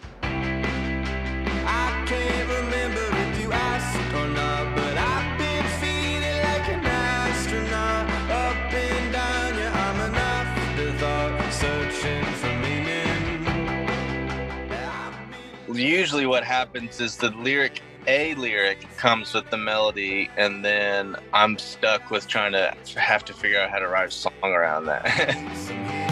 Usually, 15.82 16.28
what 16.28 16.44
happens 16.44 17.00
is 17.02 17.18
the 17.18 17.32
lyric, 17.32 17.82
a 18.06 18.36
lyric, 18.36 18.86
comes 18.98 19.34
with 19.34 19.50
the 19.50 19.58
melody, 19.58 20.30
and 20.38 20.64
then 20.64 21.16
I'm 21.34 21.58
stuck 21.58 22.12
with 22.12 22.28
trying 22.28 22.52
to 22.52 22.76
have 23.00 23.26
to 23.26 23.34
figure 23.34 23.60
out 23.60 23.72
how 23.72 23.80
to 23.80 23.88
write 23.88 24.10
a 24.10 24.12
song 24.12 24.32
around 24.44 24.86
that. 24.86 26.08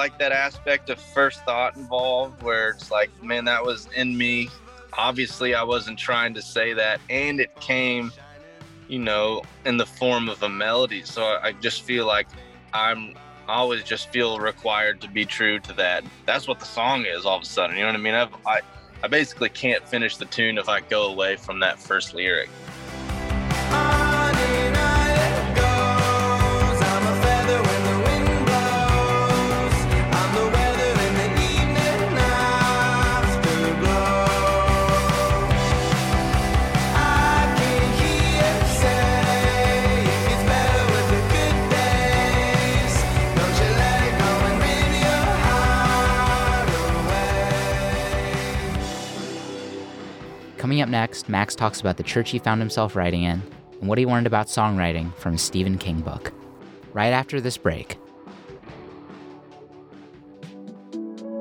like 0.00 0.18
that 0.18 0.32
aspect 0.32 0.88
of 0.88 0.98
first 0.98 1.44
thought 1.44 1.76
involved 1.76 2.42
where 2.42 2.70
it's 2.70 2.90
like, 2.90 3.10
man, 3.22 3.44
that 3.44 3.62
was 3.62 3.86
in 3.94 4.16
me. 4.16 4.48
Obviously, 4.94 5.54
I 5.54 5.62
wasn't 5.62 5.98
trying 5.98 6.32
to 6.32 6.40
say 6.40 6.72
that, 6.72 7.02
and 7.10 7.38
it 7.38 7.54
came, 7.60 8.10
you 8.88 8.98
know, 8.98 9.42
in 9.66 9.76
the 9.76 9.84
form 9.84 10.30
of 10.30 10.42
a 10.42 10.48
melody. 10.48 11.02
So 11.02 11.38
I 11.42 11.52
just 11.52 11.82
feel 11.82 12.06
like 12.06 12.28
I'm 12.72 13.14
I 13.46 13.56
always 13.56 13.84
just 13.84 14.08
feel 14.08 14.38
required 14.38 15.02
to 15.02 15.08
be 15.08 15.26
true 15.26 15.58
to 15.58 15.72
that. 15.74 16.02
That's 16.24 16.48
what 16.48 16.60
the 16.60 16.66
song 16.66 17.04
is 17.04 17.26
all 17.26 17.36
of 17.36 17.42
a 17.42 17.46
sudden. 17.46 17.76
You 17.76 17.82
know 17.82 17.88
what 17.88 17.96
I 17.96 17.98
mean? 17.98 18.14
I've, 18.14 18.34
I 18.46 18.60
I 19.02 19.08
basically 19.08 19.50
can't 19.50 19.86
finish 19.86 20.16
the 20.16 20.24
tune 20.24 20.56
if 20.56 20.70
I 20.70 20.80
go 20.80 21.12
away 21.12 21.36
from 21.36 21.60
that 21.60 21.78
first 21.78 22.14
lyric. 22.14 22.48
Coming 50.80 50.94
up 50.94 51.02
next, 51.02 51.28
Max 51.28 51.54
talks 51.54 51.78
about 51.82 51.98
the 51.98 52.02
church 52.02 52.30
he 52.30 52.38
found 52.38 52.58
himself 52.58 52.96
writing 52.96 53.24
in 53.24 53.42
and 53.80 53.86
what 53.86 53.98
he 53.98 54.06
learned 54.06 54.26
about 54.26 54.46
songwriting 54.46 55.14
from 55.16 55.34
a 55.34 55.38
Stephen 55.38 55.76
King 55.76 56.00
book. 56.00 56.32
Right 56.94 57.10
after 57.10 57.38
this 57.38 57.58
break. 57.58 57.98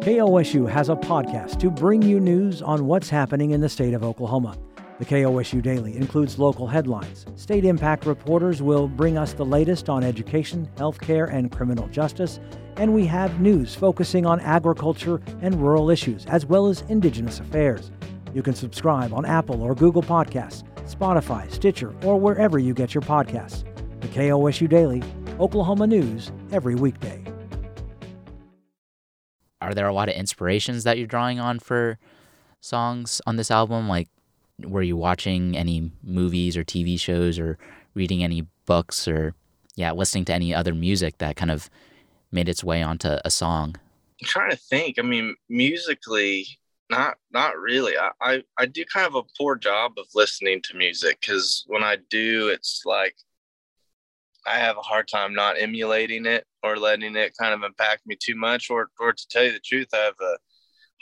KOSU 0.02 0.70
has 0.70 0.90
a 0.90 0.96
podcast 0.98 1.58
to 1.62 1.72
bring 1.72 2.02
you 2.02 2.20
news 2.20 2.62
on 2.62 2.86
what's 2.86 3.10
happening 3.10 3.52
in 3.52 3.62
the 3.62 3.70
state 3.70 3.94
of 3.94 4.04
Oklahoma. 4.04 4.58
The 5.00 5.06
KOSU 5.06 5.62
Daily 5.62 5.96
includes 5.96 6.38
local 6.38 6.68
headlines. 6.68 7.26
State 7.38 7.64
Impact 7.64 8.06
reporters 8.06 8.62
will 8.62 8.90
bring 8.90 9.18
us 9.18 9.32
the 9.32 9.46
latest 9.46 9.88
on 9.88 10.04
education, 10.04 10.68
healthcare, 10.76 11.34
and 11.34 11.50
criminal 11.50 11.88
justice. 11.88 12.42
And 12.76 12.94
we 12.94 13.06
have 13.06 13.40
news 13.40 13.74
focusing 13.74 14.26
on 14.26 14.42
agriculture 14.42 15.22
and 15.42 15.56
rural 15.56 15.90
issues, 15.90 16.26
as 16.26 16.46
well 16.46 16.68
as 16.68 16.82
Indigenous 16.90 17.40
affairs. 17.40 17.92
You 18.34 18.44
can 18.44 18.54
subscribe 18.54 19.14
on 19.14 19.26
Apple 19.26 19.62
or 19.62 19.76
Google 19.76 20.04
Podcasts, 20.04 20.64
Spotify, 20.90 21.52
Stitcher, 21.52 21.96
or 22.04 22.20
wherever 22.20 22.60
you 22.60 22.74
get 22.74 22.94
your 22.94 23.02
podcasts. 23.02 23.64
The 24.02 24.08
KOSU 24.08 24.70
Daily, 24.70 25.04
Oklahoma 25.40 25.88
news 25.88 26.32
every 26.52 26.76
weekday 26.76 27.24
are 29.62 29.74
there 29.74 29.88
a 29.88 29.94
lot 29.94 30.10
of 30.10 30.16
inspirations 30.16 30.84
that 30.84 30.98
you're 30.98 31.08
drawing 31.08 31.40
on 31.40 31.60
for 31.60 32.00
songs 32.62 33.22
on 33.26 33.36
this 33.36 33.52
album? 33.52 33.88
Like, 33.88 34.08
were 34.64 34.82
you 34.82 34.98
watching 34.98 35.56
any 35.56 35.92
movies 36.04 36.58
or 36.58 36.64
TV 36.64 37.00
shows 37.00 37.38
or 37.38 37.58
reading 37.94 38.24
any 38.24 38.48
books 38.66 39.08
or, 39.08 39.36
yeah, 39.76 39.92
listening 39.92 40.26
to 40.26 40.34
any 40.34 40.54
other 40.54 40.74
music 40.74 41.18
that 41.20 41.36
kind 41.36 41.52
of 41.52 41.70
made 42.32 42.50
its 42.50 42.64
way 42.64 42.82
onto 42.82 43.18
a 43.24 43.30
song? 43.30 43.76
I'm 44.22 44.28
trying 44.28 44.52
to 44.52 44.58
think. 44.58 44.98
I 45.00 45.02
mean, 45.02 45.36
musically, 45.50 46.48
not 46.90 47.18
not 47.32 47.58
really. 47.58 47.98
I, 47.98 48.12
I, 48.22 48.44
I 48.58 48.66
do 48.66 48.84
kind 48.86 49.08
of 49.08 49.16
a 49.16 49.24
poor 49.38 49.56
job 49.56 49.94
of 49.98 50.06
listening 50.16 50.62
to 50.64 50.78
music 50.78 51.20
because 51.22 51.64
when 51.68 51.84
I 51.84 51.98
do, 52.10 52.50
it's 52.50 52.84
like 52.86 53.16
I 54.48 54.58
have 54.58 54.78
a 54.78 54.82
hard 54.82 55.08
time 55.08 55.34
not 55.34 55.60
emulating 55.60 56.26
it 56.26 56.46
or 56.64 56.78
letting 56.78 57.16
it 57.16 57.38
kind 57.40 57.54
of 57.54 57.64
impact 57.64 58.08
me 58.08 58.18
too 58.20 58.36
much. 58.36 58.70
Or, 58.70 58.90
or 59.00 59.14
to 59.14 59.28
tell 59.30 59.44
you 59.44 59.52
the 59.52 59.60
truth, 59.60 59.90
I 59.94 59.98
have 59.98 60.16
a 60.22 60.38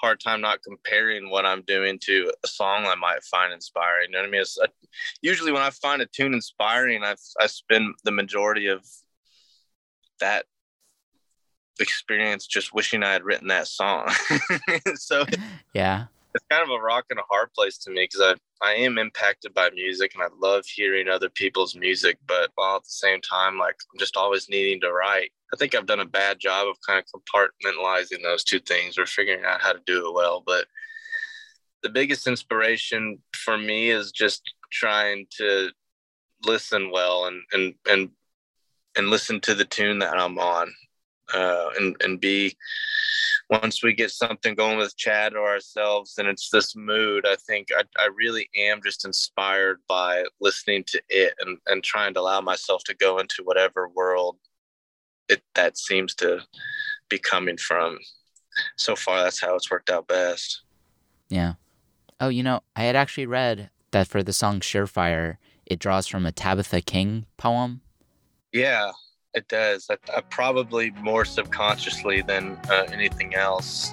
hard 0.02 0.20
time 0.20 0.42
not 0.42 0.64
comparing 0.64 1.30
what 1.30 1.46
I'm 1.46 1.62
doing 1.62 2.00
to 2.04 2.32
a 2.44 2.48
song 2.48 2.86
I 2.86 2.96
might 2.96 3.24
find 3.24 3.54
inspiring. 3.54 4.10
You 4.10 4.14
know 4.14 4.20
what 4.20 4.28
I 4.28 4.32
mean? 4.32 4.44
A, 4.60 4.64
uh, 4.64 4.68
usually 5.22 5.52
when 5.52 5.62
I 5.62 5.70
find 5.70 6.02
a 6.02 6.06
tune 6.06 6.34
inspiring, 6.34 7.04
I 7.04 7.16
I 7.40 7.48
spend 7.48 7.96
the 8.04 8.12
majority 8.12 8.68
of 8.68 8.86
that 10.20 10.46
experience 11.80 12.48
just 12.48 12.74
wishing 12.74 13.04
I 13.04 13.14
had 13.14 13.24
written 13.24 13.48
that 13.48 13.68
song. 13.68 14.10
so 14.96 15.26
yeah, 15.74 16.06
it's 16.34 16.46
kind 16.50 16.64
of 16.64 16.70
a 16.70 16.82
rock 16.82 17.06
and 17.10 17.20
a 17.20 17.24
hard 17.30 17.54
place 17.54 17.78
to 17.80 17.92
me 17.92 18.04
because 18.04 18.22
I 18.62 18.66
I 18.66 18.74
am 18.74 18.98
impacted 18.98 19.54
by 19.54 19.70
music 19.70 20.14
and 20.14 20.24
I 20.24 20.28
love 20.40 20.66
hearing 20.66 21.08
other 21.08 21.30
people's 21.30 21.76
music, 21.76 22.18
but 22.28 22.52
while 22.56 22.78
at 22.78 22.84
the 22.84 22.90
same 22.90 23.22
time, 23.22 23.58
like 23.58 23.76
I'm 23.94 24.00
just 24.00 24.18
always 24.18 24.50
needing 24.50 24.82
to 24.82 24.92
write. 24.92 25.32
I 25.54 25.58
think 25.58 25.76
I've 25.76 25.86
done 25.86 26.00
a 26.00 26.06
bad 26.06 26.40
job 26.40 26.68
of 26.68 26.76
kind 26.86 27.02
of 27.02 27.22
compartmentalizing 27.22 28.24
those 28.24 28.44
two 28.44 28.60
things 28.60 28.98
or 28.98 29.06
figuring 29.06 29.46
out 29.46 29.62
how 29.62 29.74
to 29.74 29.80
do 29.86 30.08
it 30.08 30.14
well. 30.14 30.44
But 30.46 30.66
the 31.84 31.90
biggest 31.90 32.28
inspiration 32.28 33.20
for 33.34 33.58
me 33.58 33.92
is 33.92 34.12
just 34.12 34.42
trying 34.72 35.28
to 35.38 35.70
listen 36.46 36.92
well 36.92 37.26
and 37.26 37.42
and 37.52 37.74
and 37.88 38.10
and 38.98 39.10
listen 39.10 39.40
to 39.42 39.54
the 39.54 39.66
tune 39.66 40.00
that 40.00 40.18
I'm 40.18 40.40
on, 40.40 40.74
uh, 41.34 41.70
and 41.78 41.96
and 42.04 42.20
be 42.20 42.56
once 43.50 43.82
we 43.82 43.94
get 43.94 44.12
something 44.12 44.56
going 44.56 44.78
with 44.78 44.98
Chad 44.98 45.34
or 45.34 45.48
ourselves 45.48 46.16
and 46.18 46.28
it's 46.28 46.50
this 46.50 46.76
mood, 46.76 47.26
I 47.26 47.36
think 47.36 47.70
I, 47.76 47.84
I 47.98 48.10
really 48.14 48.50
am 48.58 48.82
just 48.84 49.06
inspired 49.06 49.80
by 49.88 50.26
listening 50.42 50.84
to 50.88 51.02
it 51.10 51.34
and, 51.40 51.58
and 51.68 51.84
trying 51.84 52.14
to 52.16 52.20
allow 52.20 52.42
myself 52.42 52.84
to 52.86 52.96
go 52.96 53.20
into 53.20 53.44
whatever 53.44 53.88
world 53.88 54.38
it 55.30 55.42
that 55.56 55.78
seems 55.78 56.14
to 56.16 56.40
be 57.10 57.20
coming 57.20 57.58
from. 57.58 58.00
So 58.76 58.96
far, 58.96 59.24
that's 59.24 59.42
how 59.42 59.56
it's 59.56 59.70
worked 59.70 59.90
out 59.90 60.08
best. 60.08 60.62
Yeah. 61.30 61.54
Oh, 62.20 62.30
you 62.30 62.44
know, 62.44 62.62
I 62.76 62.84
had 62.84 62.96
actually 62.96 63.28
read 63.28 63.70
that 63.92 64.08
for 64.08 64.24
the 64.24 64.34
song 64.34 64.60
Surefire, 64.60 65.38
it 65.66 65.80
draws 65.80 66.08
from 66.08 66.26
a 66.26 66.32
Tabitha 66.32 66.82
King 66.82 67.26
poem. 67.38 67.82
Yeah, 68.52 68.92
it 69.38 69.48
does. 69.48 69.90
I, 69.90 69.98
I 70.16 70.22
probably 70.22 70.92
more 71.02 71.24
subconsciously 71.24 72.22
than 72.22 72.60
uh, 72.70 72.86
anything 72.92 73.36
else. 73.36 73.92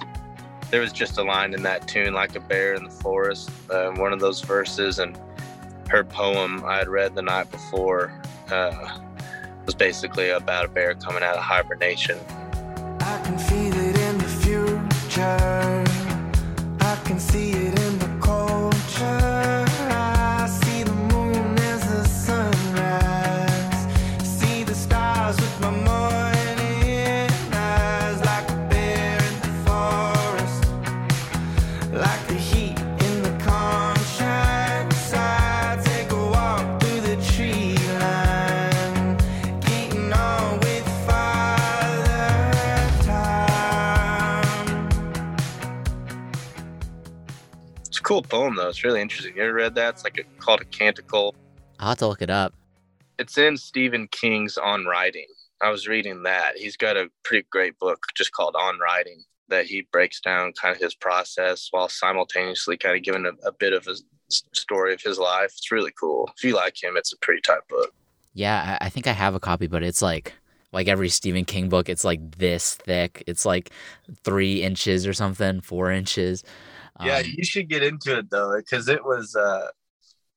There 0.71 0.81
was 0.81 0.91
just 0.91 1.17
a 1.17 1.23
line 1.23 1.53
in 1.53 1.61
that 1.63 1.87
tune, 1.87 2.13
like 2.13 2.35
a 2.35 2.39
bear 2.39 2.73
in 2.73 2.83
the 2.83 2.89
forest, 2.89 3.49
uh, 3.69 3.91
one 3.91 4.11
of 4.11 4.19
those 4.19 4.41
verses, 4.41 4.99
and 4.99 5.17
her 5.87 6.03
poem 6.03 6.65
I 6.65 6.77
had 6.77 6.89
read 6.89 7.13
the 7.13 7.21
night 7.21 7.51
before 7.51 8.11
uh, 8.51 8.99
was 9.65 9.75
basically 9.75 10.29
about 10.29 10.65
a 10.65 10.67
bear 10.67 10.95
coming 10.95 11.23
out 11.23 11.37
of 11.37 11.43
hibernation. 11.43 12.17
Cool 48.05 48.21
poem, 48.21 48.55
though. 48.55 48.69
It's 48.69 48.83
really 48.83 49.01
interesting. 49.01 49.35
You 49.35 49.43
ever 49.43 49.53
read 49.53 49.75
that? 49.75 49.95
It's 49.95 50.03
like 50.03 50.17
a, 50.19 50.23
called 50.39 50.61
a 50.61 50.65
canticle. 50.65 51.35
I'll 51.79 51.89
have 51.89 51.97
to 51.97 52.07
look 52.07 52.21
it 52.21 52.29
up. 52.29 52.53
It's 53.17 53.37
in 53.37 53.57
Stephen 53.57 54.07
King's 54.11 54.57
On 54.57 54.85
Writing. 54.85 55.27
I 55.61 55.69
was 55.69 55.87
reading 55.87 56.23
that. 56.23 56.57
He's 56.57 56.77
got 56.77 56.95
a 56.95 57.09
pretty 57.23 57.47
great 57.49 57.77
book 57.79 58.05
just 58.15 58.31
called 58.31 58.55
On 58.55 58.79
Writing 58.79 59.23
that 59.49 59.65
he 59.65 59.87
breaks 59.91 60.21
down 60.21 60.53
kind 60.53 60.75
of 60.75 60.81
his 60.81 60.95
process 60.95 61.67
while 61.71 61.89
simultaneously 61.89 62.77
kind 62.77 62.95
of 62.95 63.03
giving 63.03 63.25
a, 63.25 63.47
a 63.47 63.51
bit 63.51 63.73
of 63.73 63.87
a 63.87 63.95
story 64.29 64.93
of 64.93 65.01
his 65.01 65.17
life. 65.17 65.51
It's 65.57 65.71
really 65.71 65.91
cool. 65.99 66.29
If 66.37 66.43
you 66.43 66.55
like 66.55 66.81
him, 66.81 66.97
it's 66.97 67.13
a 67.13 67.17
pretty 67.17 67.41
tight 67.41 67.67
book. 67.69 67.93
Yeah, 68.33 68.77
I 68.81 68.87
I 68.87 68.89
think 68.89 69.07
I 69.07 69.13
have 69.13 69.33
a 69.33 69.39
copy, 69.39 69.67
but 69.67 69.81
it's 69.81 70.01
like 70.01 70.33
like 70.73 70.87
every 70.87 71.09
Stephen 71.09 71.45
King 71.45 71.69
book, 71.69 71.89
it's 71.89 72.03
like 72.03 72.37
this 72.37 72.75
thick. 72.75 73.23
It's 73.27 73.45
like 73.45 73.71
three 74.23 74.61
inches 74.61 75.07
or 75.07 75.13
something, 75.13 75.61
four 75.61 75.91
inches. 75.91 76.43
Yeah, 77.03 77.19
Um, 77.19 77.25
you 77.25 77.43
should 77.43 77.69
get 77.69 77.83
into 77.83 78.17
it 78.17 78.29
though, 78.29 78.55
because 78.57 78.87
it 78.87 79.03
was 79.03 79.35
uh, 79.35 79.69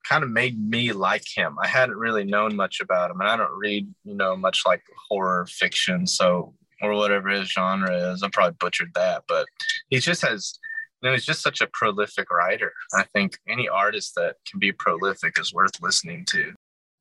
kind 0.08 0.24
of 0.24 0.30
made 0.30 0.58
me 0.58 0.92
like 0.92 1.24
him. 1.34 1.56
I 1.62 1.68
hadn't 1.68 1.96
really 1.96 2.24
known 2.24 2.56
much 2.56 2.80
about 2.80 3.10
him, 3.10 3.20
and 3.20 3.28
I 3.28 3.36
don't 3.36 3.56
read, 3.56 3.88
you 4.04 4.14
know, 4.14 4.36
much 4.36 4.62
like 4.66 4.82
horror 5.08 5.46
fiction, 5.46 6.06
so 6.06 6.54
or 6.80 6.94
whatever 6.94 7.28
his 7.28 7.48
genre 7.48 8.12
is. 8.12 8.22
I 8.22 8.28
probably 8.32 8.56
butchered 8.60 8.92
that, 8.94 9.24
but 9.26 9.46
he 9.88 9.98
just 9.98 10.22
has, 10.22 10.58
you 11.02 11.08
know, 11.08 11.14
he's 11.14 11.26
just 11.26 11.42
such 11.42 11.60
a 11.60 11.66
prolific 11.72 12.30
writer. 12.30 12.72
I 12.94 13.02
think 13.02 13.38
any 13.48 13.68
artist 13.68 14.14
that 14.14 14.36
can 14.48 14.60
be 14.60 14.72
prolific 14.72 15.38
is 15.40 15.52
worth 15.52 15.82
listening 15.82 16.24
to. 16.26 16.54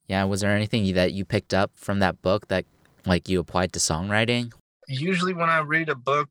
yeah, 0.07 0.23
was 0.23 0.41
there 0.41 0.51
anything 0.51 0.93
that 0.95 1.13
you 1.13 1.25
picked 1.25 1.53
up 1.53 1.71
from 1.75 1.99
that 1.99 2.21
book 2.21 2.47
that 2.47 2.65
like 3.05 3.29
you 3.29 3.39
applied 3.39 3.73
to 3.73 3.79
songwriting? 3.79 4.51
usually 4.87 5.33
when 5.33 5.49
I 5.49 5.59
read 5.59 5.89
a 5.89 5.95
book 5.95 6.29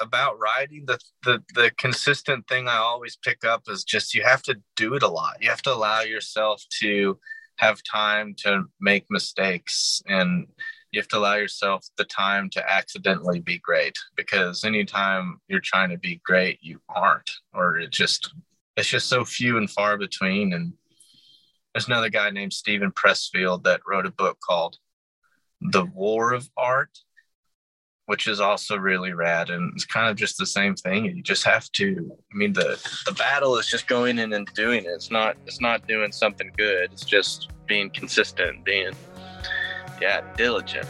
about 0.00 0.38
writing, 0.38 0.84
the, 0.86 0.98
the 1.24 1.42
the 1.54 1.70
consistent 1.78 2.46
thing 2.48 2.68
I 2.68 2.76
always 2.76 3.16
pick 3.16 3.44
up 3.44 3.62
is 3.68 3.84
just 3.84 4.14
you 4.14 4.22
have 4.22 4.42
to 4.42 4.60
do 4.76 4.94
it 4.94 5.02
a 5.02 5.08
lot. 5.08 5.38
You 5.40 5.50
have 5.50 5.62
to 5.62 5.72
allow 5.72 6.00
yourself 6.00 6.64
to 6.80 7.18
have 7.56 7.82
time 7.82 8.34
to 8.38 8.64
make 8.80 9.04
mistakes 9.10 10.02
and 10.06 10.46
you 10.92 11.00
have 11.00 11.08
to 11.08 11.18
allow 11.18 11.34
yourself 11.34 11.86
the 11.98 12.04
time 12.04 12.48
to 12.50 12.72
accidentally 12.72 13.40
be 13.40 13.58
great 13.58 13.98
because 14.16 14.64
anytime 14.64 15.40
you're 15.48 15.60
trying 15.60 15.90
to 15.90 15.98
be 15.98 16.20
great 16.24 16.58
you 16.62 16.80
aren't 16.88 17.30
or 17.52 17.78
it 17.78 17.90
just 17.90 18.32
it's 18.76 18.88
just 18.88 19.08
so 19.08 19.24
few 19.24 19.58
and 19.58 19.68
far 19.70 19.98
between 19.98 20.52
and 20.52 20.72
there's 21.74 21.88
another 21.88 22.08
guy 22.08 22.30
named 22.30 22.52
Steven 22.52 22.90
Pressfield 22.90 23.64
that 23.64 23.82
wrote 23.86 24.06
a 24.06 24.10
book 24.10 24.38
called 24.40 24.78
The 25.60 25.84
War 25.84 26.32
of 26.32 26.48
Art 26.56 26.98
which 28.08 28.26
is 28.26 28.40
also 28.40 28.74
really 28.74 29.12
rad 29.12 29.50
and 29.50 29.70
it's 29.74 29.84
kind 29.84 30.08
of 30.08 30.16
just 30.16 30.38
the 30.38 30.46
same 30.46 30.74
thing 30.74 31.04
you 31.04 31.22
just 31.22 31.44
have 31.44 31.70
to 31.72 32.10
i 32.32 32.36
mean 32.36 32.54
the 32.54 32.80
the 33.04 33.12
battle 33.12 33.58
is 33.58 33.66
just 33.66 33.86
going 33.86 34.18
in 34.18 34.32
and 34.32 34.48
doing 34.54 34.82
it 34.84 34.88
it's 34.88 35.10
not 35.10 35.36
it's 35.46 35.60
not 35.60 35.86
doing 35.86 36.10
something 36.10 36.50
good 36.56 36.90
it's 36.90 37.04
just 37.04 37.50
being 37.66 37.90
consistent 37.90 38.64
being 38.64 38.92
yeah 40.00 40.22
diligent 40.36 40.88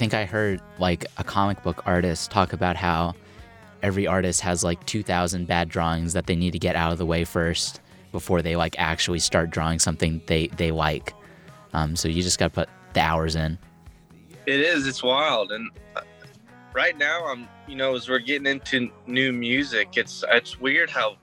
I 0.00 0.02
think 0.02 0.14
I 0.14 0.24
heard 0.24 0.62
like 0.78 1.04
a 1.18 1.24
comic 1.24 1.62
book 1.62 1.82
artist 1.84 2.30
talk 2.30 2.54
about 2.54 2.74
how 2.74 3.14
every 3.82 4.06
artist 4.06 4.40
has 4.40 4.64
like 4.64 4.82
2,000 4.86 5.46
bad 5.46 5.68
drawings 5.68 6.14
that 6.14 6.24
they 6.24 6.34
need 6.34 6.52
to 6.52 6.58
get 6.58 6.74
out 6.74 6.90
of 6.90 6.96
the 6.96 7.04
way 7.04 7.22
first 7.22 7.82
before 8.10 8.40
they 8.40 8.56
like 8.56 8.74
actually 8.78 9.18
start 9.18 9.50
drawing 9.50 9.78
something 9.78 10.22
they 10.24 10.46
they 10.56 10.70
like. 10.70 11.12
Um, 11.74 11.96
so 11.96 12.08
you 12.08 12.22
just 12.22 12.38
got 12.38 12.46
to 12.46 12.50
put 12.60 12.68
the 12.94 13.00
hours 13.00 13.36
in. 13.36 13.58
It 14.46 14.60
is. 14.60 14.86
It's 14.86 15.02
wild, 15.02 15.52
and 15.52 15.70
uh, 15.94 16.00
right 16.72 16.96
now 16.96 17.26
I'm, 17.26 17.46
you 17.68 17.76
know, 17.76 17.94
as 17.94 18.08
we're 18.08 18.20
getting 18.20 18.46
into 18.46 18.90
new 19.06 19.34
music, 19.34 19.98
it's 19.98 20.24
it's 20.30 20.58
weird 20.58 20.88
how 20.88 21.18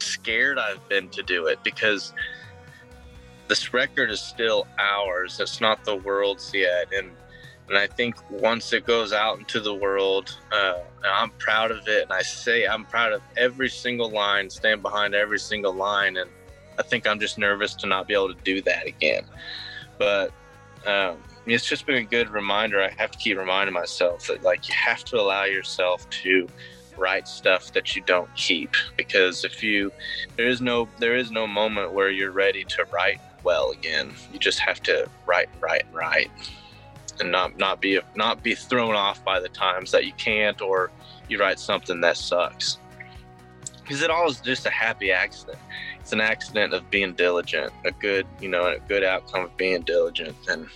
scared 0.00 0.58
I've 0.58 0.88
been 0.88 1.08
to 1.10 1.22
do 1.22 1.46
it 1.46 1.62
because 1.62 2.14
this 3.46 3.72
record 3.72 4.10
is 4.10 4.20
still 4.20 4.66
ours. 4.76 5.38
It's 5.38 5.60
not 5.60 5.84
the 5.84 5.94
world's 5.94 6.52
yet, 6.52 6.92
and 6.92 7.12
and 7.68 7.76
I 7.76 7.86
think 7.86 8.16
once 8.30 8.72
it 8.72 8.86
goes 8.86 9.12
out 9.12 9.38
into 9.38 9.60
the 9.60 9.74
world, 9.74 10.36
uh, 10.52 10.80
I'm 11.04 11.30
proud 11.30 11.70
of 11.70 11.86
it, 11.88 12.04
and 12.04 12.12
I 12.12 12.22
say 12.22 12.66
I'm 12.66 12.84
proud 12.84 13.12
of 13.12 13.22
every 13.36 13.68
single 13.68 14.10
line, 14.10 14.48
stand 14.50 14.82
behind 14.82 15.14
every 15.14 15.38
single 15.38 15.72
line, 15.72 16.16
and 16.16 16.30
I 16.78 16.82
think 16.82 17.06
I'm 17.06 17.18
just 17.18 17.38
nervous 17.38 17.74
to 17.76 17.86
not 17.86 18.06
be 18.06 18.14
able 18.14 18.32
to 18.34 18.40
do 18.44 18.62
that 18.62 18.86
again. 18.86 19.24
But 19.98 20.32
um, 20.86 21.16
it's 21.46 21.66
just 21.66 21.86
been 21.86 21.96
a 21.96 22.04
good 22.04 22.30
reminder. 22.30 22.80
I 22.80 22.90
have 22.96 23.10
to 23.10 23.18
keep 23.18 23.36
reminding 23.38 23.74
myself 23.74 24.26
that 24.28 24.42
like 24.42 24.68
you 24.68 24.74
have 24.74 25.04
to 25.06 25.20
allow 25.20 25.44
yourself 25.44 26.08
to 26.10 26.48
write 26.96 27.28
stuff 27.28 27.72
that 27.72 27.94
you 27.94 28.02
don't 28.02 28.34
keep 28.36 28.74
because 28.96 29.44
if 29.44 29.62
you 29.62 29.92
there 30.36 30.48
is 30.48 30.62
no 30.62 30.88
there 30.98 31.14
is 31.14 31.30
no 31.30 31.46
moment 31.46 31.92
where 31.92 32.08
you're 32.08 32.30
ready 32.30 32.64
to 32.64 32.84
write 32.90 33.20
well 33.46 33.70
again. 33.70 34.12
You 34.32 34.38
just 34.38 34.58
have 34.58 34.82
to 34.82 35.08
write, 35.24 35.48
write, 35.60 35.86
write, 35.92 36.30
and 37.20 37.30
not 37.30 37.56
not 37.58 37.80
be 37.80 38.00
not 38.14 38.42
be 38.42 38.54
thrown 38.54 38.94
off 38.94 39.24
by 39.24 39.40
the 39.40 39.48
times 39.48 39.90
that 39.90 40.04
you 40.04 40.12
can't 40.14 40.60
or 40.60 40.90
you 41.28 41.38
write 41.38 41.58
something 41.58 42.00
that 42.00 42.16
sucks. 42.16 42.78
Because 43.82 44.02
it 44.02 44.10
all 44.10 44.28
is 44.28 44.40
just 44.40 44.66
a 44.66 44.70
happy 44.70 45.12
accident. 45.12 45.58
It's 46.00 46.12
an 46.12 46.20
accident 46.20 46.72
of 46.72 46.88
being 46.90 47.14
diligent, 47.14 47.72
a 47.84 47.92
good 47.92 48.26
you 48.40 48.48
know 48.48 48.66
a 48.66 48.78
good 48.78 49.04
outcome 49.04 49.44
of 49.44 49.56
being 49.56 49.82
diligent. 49.82 50.36
And 50.48 50.68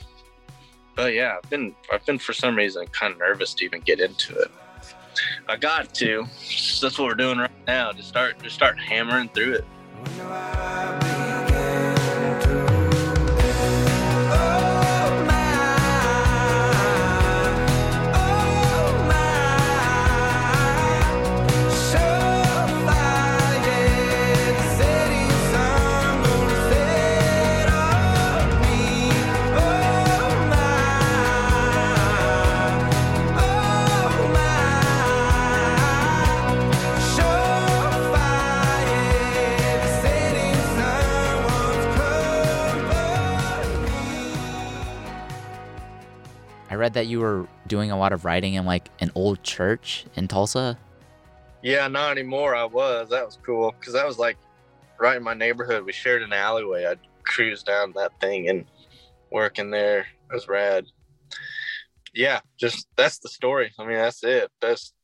but 0.97 1.15
yeah, 1.15 1.37
I've 1.43 1.51
been 1.51 1.75
I've 1.93 2.05
been 2.07 2.19
for 2.19 2.33
some 2.33 2.57
reason 2.57 2.87
kind 2.89 3.13
of 3.13 3.19
nervous 3.19 3.55
to 3.55 3.65
even 3.65 3.81
get 3.81 4.01
into 4.01 4.37
it. 4.39 4.51
I 5.49 5.57
got 5.57 5.95
to. 5.95 6.25
That's 6.81 6.99
what 6.99 7.01
we're 7.01 7.15
doing 7.15 7.39
right 7.39 7.51
now. 7.67 7.93
Just 7.93 8.09
start 8.09 8.43
just 8.43 8.55
start 8.55 8.79
hammering 8.79 9.29
through 9.31 9.55
it. 9.55 11.30
Read 46.81 46.95
that 46.95 47.07
you 47.07 47.21
were 47.21 47.47
doing 47.67 47.91
a 47.91 47.99
lot 47.99 48.13
of 48.13 48.25
writing 48.25 48.55
in 48.55 48.65
like 48.65 48.89
an 49.01 49.13
old 49.15 49.43
church 49.45 50.07
in 50.17 50.27
Tulsa. 50.27 50.79
Yeah, 51.63 51.87
not 51.89 52.13
anymore. 52.13 52.57
I 52.57 52.65
was. 52.65 53.11
That 53.11 53.27
was 53.27 53.39
cool 53.45 53.75
because 53.79 53.93
that 53.93 54.07
was 54.07 54.19
like 54.19 54.39
right 54.99 55.17
in 55.17 55.23
my 55.23 55.35
neighborhood. 55.35 55.85
We 55.85 55.93
shared 55.93 56.23
an 56.23 56.33
alleyway. 56.33 56.87
I'd 56.87 56.99
cruise 57.23 57.63
down 57.63 57.93
that 57.97 58.19
thing 58.21 58.49
and 58.49 58.65
work 59.31 59.59
in 59.59 59.71
there. 59.71 60.01
It 60.01 60.35
was 60.35 60.49
rad. 60.49 60.87
Yeah, 62.15 62.41
just 62.59 62.89
that's 62.97 63.19
the 63.19 63.29
story. 63.29 63.73
I 63.79 63.85
mean, 63.85 63.99
that's 63.99 64.25
it. 64.25 64.51
That's 64.61 64.95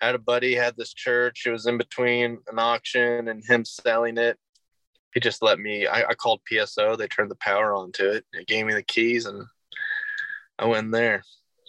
had 0.00 0.14
a 0.14 0.18
buddy 0.18 0.54
had 0.54 0.76
this 0.76 0.92
church. 0.92 1.44
It 1.46 1.50
was 1.50 1.66
in 1.66 1.78
between 1.78 2.38
an 2.48 2.58
auction 2.58 3.28
and 3.28 3.42
him 3.44 3.64
selling 3.64 4.18
it. 4.18 4.38
He 5.14 5.20
just 5.20 5.42
let 5.42 5.58
me. 5.58 5.86
I, 5.86 6.10
I 6.10 6.14
called 6.14 6.40
PSO. 6.50 6.98
They 6.98 7.06
turned 7.06 7.30
the 7.30 7.36
power 7.36 7.74
on 7.74 7.92
to 7.92 8.10
it. 8.10 8.24
It 8.34 8.46
gave 8.46 8.66
me 8.66 8.74
the 8.74 8.82
keys, 8.82 9.26
and 9.26 9.46
I 10.58 10.66
went 10.66 10.92
there. 10.92 11.22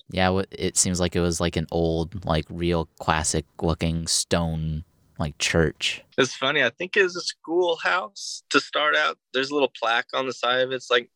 Yeah, 0.09 0.41
it 0.51 0.77
seems 0.77 0.99
like 0.99 1.15
it 1.15 1.21
was 1.21 1.39
like 1.39 1.55
an 1.55 1.67
old, 1.71 2.25
like 2.25 2.45
real 2.49 2.87
classic 2.99 3.45
looking 3.61 4.07
stone 4.07 4.83
like 5.17 5.37
church. 5.37 6.03
It's 6.17 6.35
funny. 6.35 6.63
I 6.63 6.69
think 6.69 6.95
it 6.95 7.03
was 7.03 7.15
a 7.15 7.21
schoolhouse 7.21 8.43
to 8.49 8.59
start 8.59 8.95
out. 8.95 9.17
There's 9.33 9.49
a 9.49 9.53
little 9.53 9.71
plaque 9.81 10.07
on 10.13 10.27
the 10.27 10.33
side 10.33 10.61
of 10.61 10.71
it. 10.71 10.75
It's 10.75 10.91
like 10.91 11.09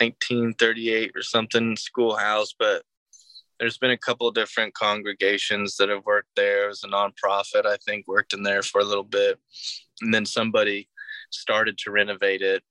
1938 0.00 1.12
or 1.14 1.22
something 1.22 1.76
schoolhouse, 1.76 2.54
but 2.58 2.82
there's 3.60 3.78
been 3.78 3.90
a 3.90 3.98
couple 3.98 4.26
of 4.26 4.34
different 4.34 4.74
congregations 4.74 5.76
that 5.76 5.88
have 5.88 6.04
worked 6.04 6.30
there. 6.34 6.64
It 6.64 6.68
was 6.68 6.82
a 6.82 6.88
nonprofit, 6.88 7.66
I 7.66 7.76
think, 7.86 8.08
worked 8.08 8.32
in 8.32 8.42
there 8.42 8.62
for 8.62 8.80
a 8.80 8.84
little 8.84 9.04
bit. 9.04 9.38
And 10.00 10.12
then 10.12 10.26
somebody 10.26 10.88
started 11.30 11.78
to 11.78 11.92
renovate 11.92 12.42
it 12.42 12.62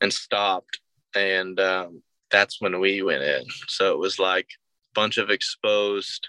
and 0.00 0.12
stopped. 0.12 0.80
And 1.14 1.60
um, 1.60 2.02
that's 2.30 2.60
when 2.60 2.80
we 2.80 3.02
went 3.02 3.22
in. 3.22 3.44
So 3.68 3.92
it 3.92 3.98
was 3.98 4.18
like 4.18 4.46
a 4.46 4.94
bunch 4.94 5.18
of 5.18 5.30
exposed 5.30 6.28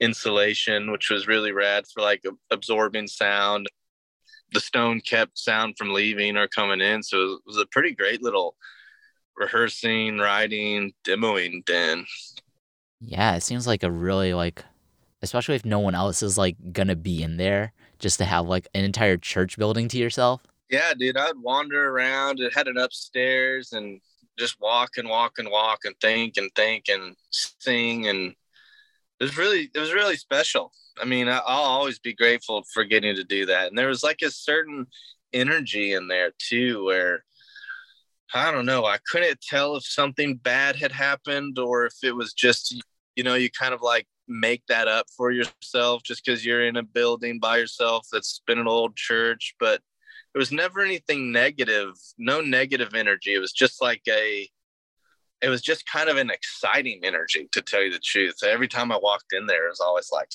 insulation, 0.00 0.90
which 0.90 1.10
was 1.10 1.26
really 1.26 1.52
rad 1.52 1.84
for 1.92 2.02
like 2.02 2.22
absorbing 2.50 3.06
sound. 3.06 3.66
The 4.52 4.60
stone 4.60 5.00
kept 5.00 5.38
sound 5.38 5.74
from 5.76 5.92
leaving 5.92 6.36
or 6.36 6.48
coming 6.48 6.80
in. 6.80 7.02
So 7.02 7.34
it 7.34 7.40
was 7.46 7.58
a 7.58 7.66
pretty 7.66 7.94
great 7.94 8.22
little 8.22 8.56
rehearsing, 9.36 10.18
writing, 10.18 10.92
demoing 11.06 11.64
den. 11.64 12.06
Yeah, 13.00 13.36
it 13.36 13.42
seems 13.42 13.66
like 13.66 13.82
a 13.82 13.90
really 13.90 14.34
like, 14.34 14.64
especially 15.22 15.54
if 15.54 15.64
no 15.64 15.78
one 15.78 15.94
else 15.94 16.22
is 16.22 16.38
like 16.38 16.56
gonna 16.72 16.96
be 16.96 17.22
in 17.22 17.36
there, 17.36 17.72
just 17.98 18.18
to 18.18 18.24
have 18.24 18.46
like 18.46 18.66
an 18.74 18.84
entire 18.84 19.16
church 19.16 19.58
building 19.58 19.88
to 19.88 19.98
yourself. 19.98 20.42
Yeah, 20.70 20.92
dude, 20.98 21.16
I'd 21.16 21.38
wander 21.38 21.90
around. 21.90 22.40
It 22.40 22.54
had 22.54 22.68
an 22.68 22.76
upstairs 22.76 23.72
and 23.72 24.00
just 24.38 24.60
walk 24.60 24.96
and 24.96 25.08
walk 25.08 25.38
and 25.38 25.50
walk 25.50 25.80
and 25.84 25.94
think 26.00 26.36
and 26.36 26.50
think 26.54 26.84
and 26.88 27.16
sing 27.30 28.06
and 28.06 28.34
it 29.20 29.24
was 29.24 29.36
really 29.36 29.70
it 29.74 29.78
was 29.78 29.92
really 29.92 30.16
special. 30.16 30.72
I 31.00 31.04
mean, 31.04 31.28
I'll 31.28 31.42
always 31.46 31.98
be 31.98 32.14
grateful 32.14 32.64
for 32.72 32.84
getting 32.84 33.14
to 33.16 33.24
do 33.24 33.46
that. 33.46 33.68
And 33.68 33.78
there 33.78 33.88
was 33.88 34.02
like 34.02 34.22
a 34.22 34.30
certain 34.30 34.86
energy 35.32 35.92
in 35.92 36.08
there 36.08 36.32
too, 36.38 36.84
where 36.84 37.24
I 38.34 38.50
don't 38.50 38.66
know, 38.66 38.84
I 38.84 38.98
couldn't 39.10 39.40
tell 39.40 39.76
if 39.76 39.84
something 39.84 40.36
bad 40.36 40.76
had 40.76 40.92
happened 40.92 41.58
or 41.58 41.86
if 41.86 41.94
it 42.02 42.12
was 42.12 42.32
just, 42.34 42.82
you 43.16 43.24
know, 43.24 43.34
you 43.34 43.50
kind 43.50 43.72
of 43.72 43.80
like 43.82 44.06
make 44.28 44.62
that 44.68 44.86
up 44.86 45.06
for 45.16 45.30
yourself 45.30 46.02
just 46.02 46.24
because 46.24 46.44
you're 46.44 46.66
in 46.66 46.76
a 46.76 46.82
building 46.82 47.38
by 47.40 47.56
yourself 47.56 48.06
that's 48.12 48.42
been 48.46 48.58
an 48.58 48.68
old 48.68 48.96
church. 48.96 49.54
But 49.58 49.80
there 50.38 50.42
was 50.42 50.52
never 50.52 50.82
anything 50.82 51.32
negative, 51.32 51.94
no 52.16 52.40
negative 52.40 52.94
energy. 52.94 53.34
It 53.34 53.40
was 53.40 53.50
just 53.50 53.82
like 53.82 54.02
a, 54.08 54.48
it 55.42 55.48
was 55.48 55.60
just 55.60 55.84
kind 55.90 56.08
of 56.08 56.16
an 56.16 56.30
exciting 56.30 57.00
energy 57.02 57.48
to 57.50 57.60
tell 57.60 57.82
you 57.82 57.90
the 57.90 57.98
truth. 57.98 58.36
Every 58.44 58.68
time 58.68 58.92
I 58.92 59.00
walked 59.02 59.32
in 59.32 59.46
there, 59.46 59.66
it 59.66 59.70
was 59.70 59.80
always 59.80 60.10
like, 60.12 60.28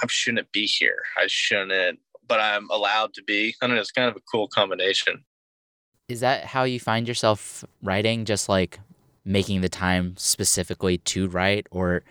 I 0.00 0.06
shouldn't 0.06 0.52
be 0.52 0.64
here. 0.64 0.98
I 1.20 1.24
shouldn't, 1.26 1.98
but 2.28 2.38
I'm 2.38 2.70
allowed 2.70 3.14
to 3.14 3.24
be. 3.24 3.56
I 3.60 3.66
know. 3.66 3.74
It's 3.74 3.90
kind 3.90 4.08
of 4.08 4.14
a 4.14 4.20
cool 4.30 4.46
combination. 4.46 5.24
Is 6.08 6.20
that 6.20 6.44
how 6.44 6.62
you 6.62 6.78
find 6.78 7.08
yourself 7.08 7.64
writing? 7.82 8.26
Just 8.26 8.48
like 8.48 8.78
making 9.24 9.62
the 9.62 9.68
time 9.68 10.14
specifically 10.18 10.98
to 10.98 11.26
write, 11.26 11.66
or 11.72 12.04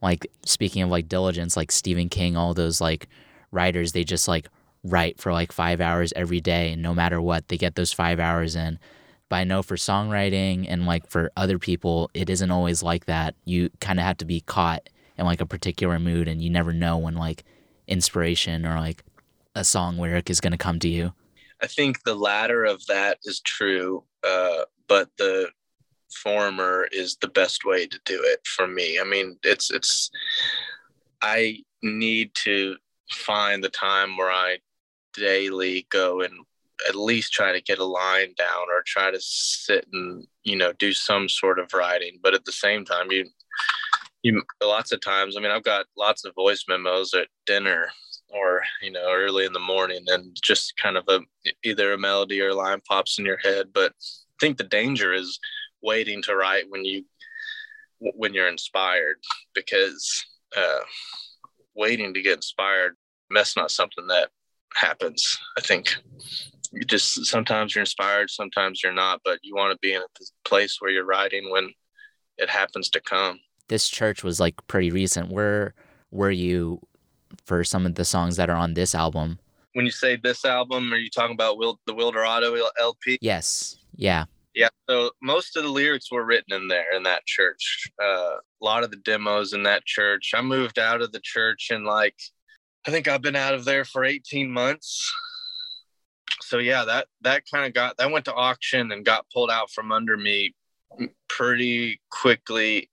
like 0.00 0.26
speaking 0.44 0.82
of 0.82 0.90
like 0.90 1.08
diligence, 1.08 1.56
like 1.56 1.70
Stephen 1.70 2.08
King, 2.08 2.36
all 2.36 2.54
those 2.54 2.80
like 2.80 3.06
writers, 3.52 3.92
they 3.92 4.02
just 4.02 4.26
like 4.26 4.48
write 4.84 5.20
for 5.20 5.32
like 5.32 5.52
five 5.52 5.80
hours 5.80 6.12
every 6.16 6.40
day, 6.40 6.72
and 6.72 6.82
no 6.82 6.94
matter 6.94 7.20
what, 7.20 7.48
they 7.48 7.56
get 7.56 7.74
those 7.74 7.92
five 7.92 8.18
hours 8.18 8.56
in. 8.56 8.78
But 9.28 9.36
I 9.36 9.44
know 9.44 9.62
for 9.62 9.76
songwriting 9.76 10.66
and 10.68 10.86
like 10.86 11.08
for 11.08 11.30
other 11.36 11.58
people, 11.58 12.10
it 12.12 12.28
isn't 12.28 12.50
always 12.50 12.82
like 12.82 13.06
that. 13.06 13.34
You 13.44 13.70
kind 13.80 13.98
of 13.98 14.04
have 14.04 14.18
to 14.18 14.24
be 14.24 14.40
caught 14.40 14.88
in 15.16 15.24
like 15.24 15.40
a 15.40 15.46
particular 15.46 15.98
mood, 15.98 16.28
and 16.28 16.42
you 16.42 16.50
never 16.50 16.72
know 16.72 16.98
when 16.98 17.14
like 17.14 17.44
inspiration 17.86 18.66
or 18.66 18.78
like 18.78 19.02
a 19.54 19.64
song 19.64 19.98
lyric 19.98 20.30
is 20.30 20.40
going 20.40 20.52
to 20.52 20.58
come 20.58 20.78
to 20.80 20.88
you. 20.88 21.12
I 21.62 21.66
think 21.66 22.02
the 22.02 22.14
latter 22.14 22.64
of 22.64 22.84
that 22.86 23.18
is 23.24 23.40
true, 23.40 24.04
uh, 24.24 24.64
but 24.88 25.10
the 25.16 25.48
former 26.12 26.88
is 26.92 27.16
the 27.16 27.28
best 27.28 27.64
way 27.64 27.86
to 27.86 28.00
do 28.04 28.20
it 28.22 28.40
for 28.46 28.66
me. 28.66 28.98
I 28.98 29.04
mean, 29.04 29.38
it's 29.44 29.70
it's 29.70 30.10
I 31.22 31.58
need 31.82 32.34
to 32.34 32.76
find 33.10 33.62
the 33.62 33.70
time 33.70 34.16
where 34.16 34.30
I 34.30 34.58
daily 35.14 35.86
go 35.90 36.20
and 36.22 36.32
at 36.88 36.94
least 36.94 37.32
try 37.32 37.52
to 37.52 37.60
get 37.60 37.78
a 37.78 37.84
line 37.84 38.34
down 38.36 38.66
or 38.70 38.82
try 38.84 39.10
to 39.10 39.20
sit 39.20 39.86
and 39.92 40.26
you 40.42 40.56
know 40.56 40.72
do 40.74 40.92
some 40.92 41.28
sort 41.28 41.58
of 41.58 41.72
writing. 41.72 42.18
But 42.22 42.34
at 42.34 42.44
the 42.44 42.52
same 42.52 42.84
time 42.84 43.10
you 43.10 43.28
you 44.22 44.42
lots 44.62 44.92
of 44.92 45.00
times 45.00 45.36
i 45.36 45.40
mean 45.40 45.50
i've 45.50 45.64
got 45.64 45.84
lots 45.98 46.24
of 46.24 46.34
voice 46.34 46.64
memos 46.68 47.12
at 47.12 47.26
dinner 47.44 47.90
or 48.32 48.62
you 48.80 48.90
know 48.90 49.04
early 49.12 49.44
in 49.44 49.52
the 49.52 49.58
morning 49.58 50.04
and 50.08 50.36
just 50.42 50.76
kind 50.76 50.96
of 50.96 51.04
a 51.08 51.20
either 51.64 51.92
a 51.92 51.98
melody 51.98 52.40
or 52.40 52.50
a 52.50 52.54
line 52.54 52.80
pops 52.88 53.18
in 53.18 53.24
your 53.24 53.38
head. 53.38 53.66
But 53.72 53.92
i 53.92 54.36
think 54.40 54.56
the 54.56 54.64
danger 54.64 55.12
is 55.12 55.38
waiting 55.82 56.22
to 56.22 56.36
write 56.36 56.64
when 56.68 56.84
you 56.84 57.04
when 57.98 58.34
you're 58.34 58.48
inspired 58.48 59.16
because 59.54 60.24
uh, 60.56 60.80
waiting 61.74 62.12
to 62.14 62.22
get 62.22 62.36
inspired 62.36 62.96
that's 63.30 63.56
not 63.56 63.70
something 63.70 64.06
that 64.08 64.28
happens 64.76 65.38
i 65.58 65.60
think 65.60 65.96
you 66.72 66.84
just 66.84 67.26
sometimes 67.26 67.74
you're 67.74 67.82
inspired 67.82 68.30
sometimes 68.30 68.82
you're 68.82 68.92
not 68.94 69.20
but 69.24 69.38
you 69.42 69.54
want 69.54 69.72
to 69.72 69.78
be 69.78 69.92
in 69.92 70.00
a 70.02 70.48
place 70.48 70.76
where 70.80 70.90
you're 70.90 71.04
writing 71.04 71.50
when 71.50 71.70
it 72.38 72.48
happens 72.48 72.88
to 72.88 73.00
come 73.00 73.38
This 73.68 73.88
church 73.88 74.24
was 74.24 74.40
like 74.40 74.54
pretty 74.66 74.90
recent. 74.90 75.30
Where 75.30 75.74
were 76.10 76.30
you 76.30 76.80
for 77.46 77.64
some 77.64 77.86
of 77.86 77.94
the 77.94 78.04
songs 78.04 78.36
that 78.36 78.50
are 78.50 78.56
on 78.56 78.74
this 78.74 78.94
album? 78.94 79.38
when 79.74 79.86
you 79.86 79.90
say 79.92 80.16
this 80.16 80.44
album 80.44 80.92
are 80.92 80.96
you 80.96 81.08
talking 81.08 81.34
about 81.34 81.56
the 81.86 81.94
Wilderado 81.94 82.58
lp 82.80 83.18
Yes. 83.20 83.76
Yeah. 83.96 84.24
Yeah, 84.54 84.68
so 84.88 85.12
most 85.22 85.56
of 85.56 85.62
the 85.62 85.70
lyrics 85.70 86.12
were 86.12 86.26
written 86.26 86.52
in 86.54 86.68
there 86.68 86.94
in 86.94 87.02
that 87.04 87.24
church. 87.26 87.90
Uh, 88.02 88.36
a 88.36 88.64
lot 88.64 88.84
of 88.84 88.90
the 88.90 88.98
demos 88.98 89.54
in 89.54 89.62
that 89.62 89.86
church. 89.86 90.32
I 90.34 90.42
moved 90.42 90.78
out 90.78 91.00
of 91.00 91.10
the 91.12 91.20
church 91.22 91.68
in 91.70 91.84
like, 91.84 92.16
I 92.86 92.90
think 92.90 93.08
I've 93.08 93.22
been 93.22 93.36
out 93.36 93.54
of 93.54 93.64
there 93.64 93.84
for 93.84 94.04
18 94.04 94.50
months. 94.50 95.12
So 96.40 96.58
yeah, 96.58 96.84
that 96.84 97.06
that 97.22 97.44
kind 97.50 97.64
of 97.64 97.72
got 97.72 97.96
that 97.96 98.10
went 98.10 98.24
to 98.26 98.34
auction 98.34 98.92
and 98.92 99.04
got 99.04 99.26
pulled 99.32 99.50
out 99.50 99.70
from 99.70 99.92
under 99.92 100.16
me 100.16 100.54
pretty 101.28 102.00
quickly. 102.10 102.90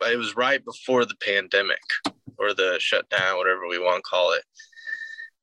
It 0.00 0.16
was 0.16 0.36
right 0.36 0.64
before 0.64 1.04
the 1.04 1.16
pandemic 1.16 1.82
or 2.38 2.54
the 2.54 2.76
shutdown, 2.80 3.36
whatever 3.36 3.68
we 3.68 3.78
want 3.78 4.02
to 4.02 4.08
call 4.08 4.32
it. 4.32 4.42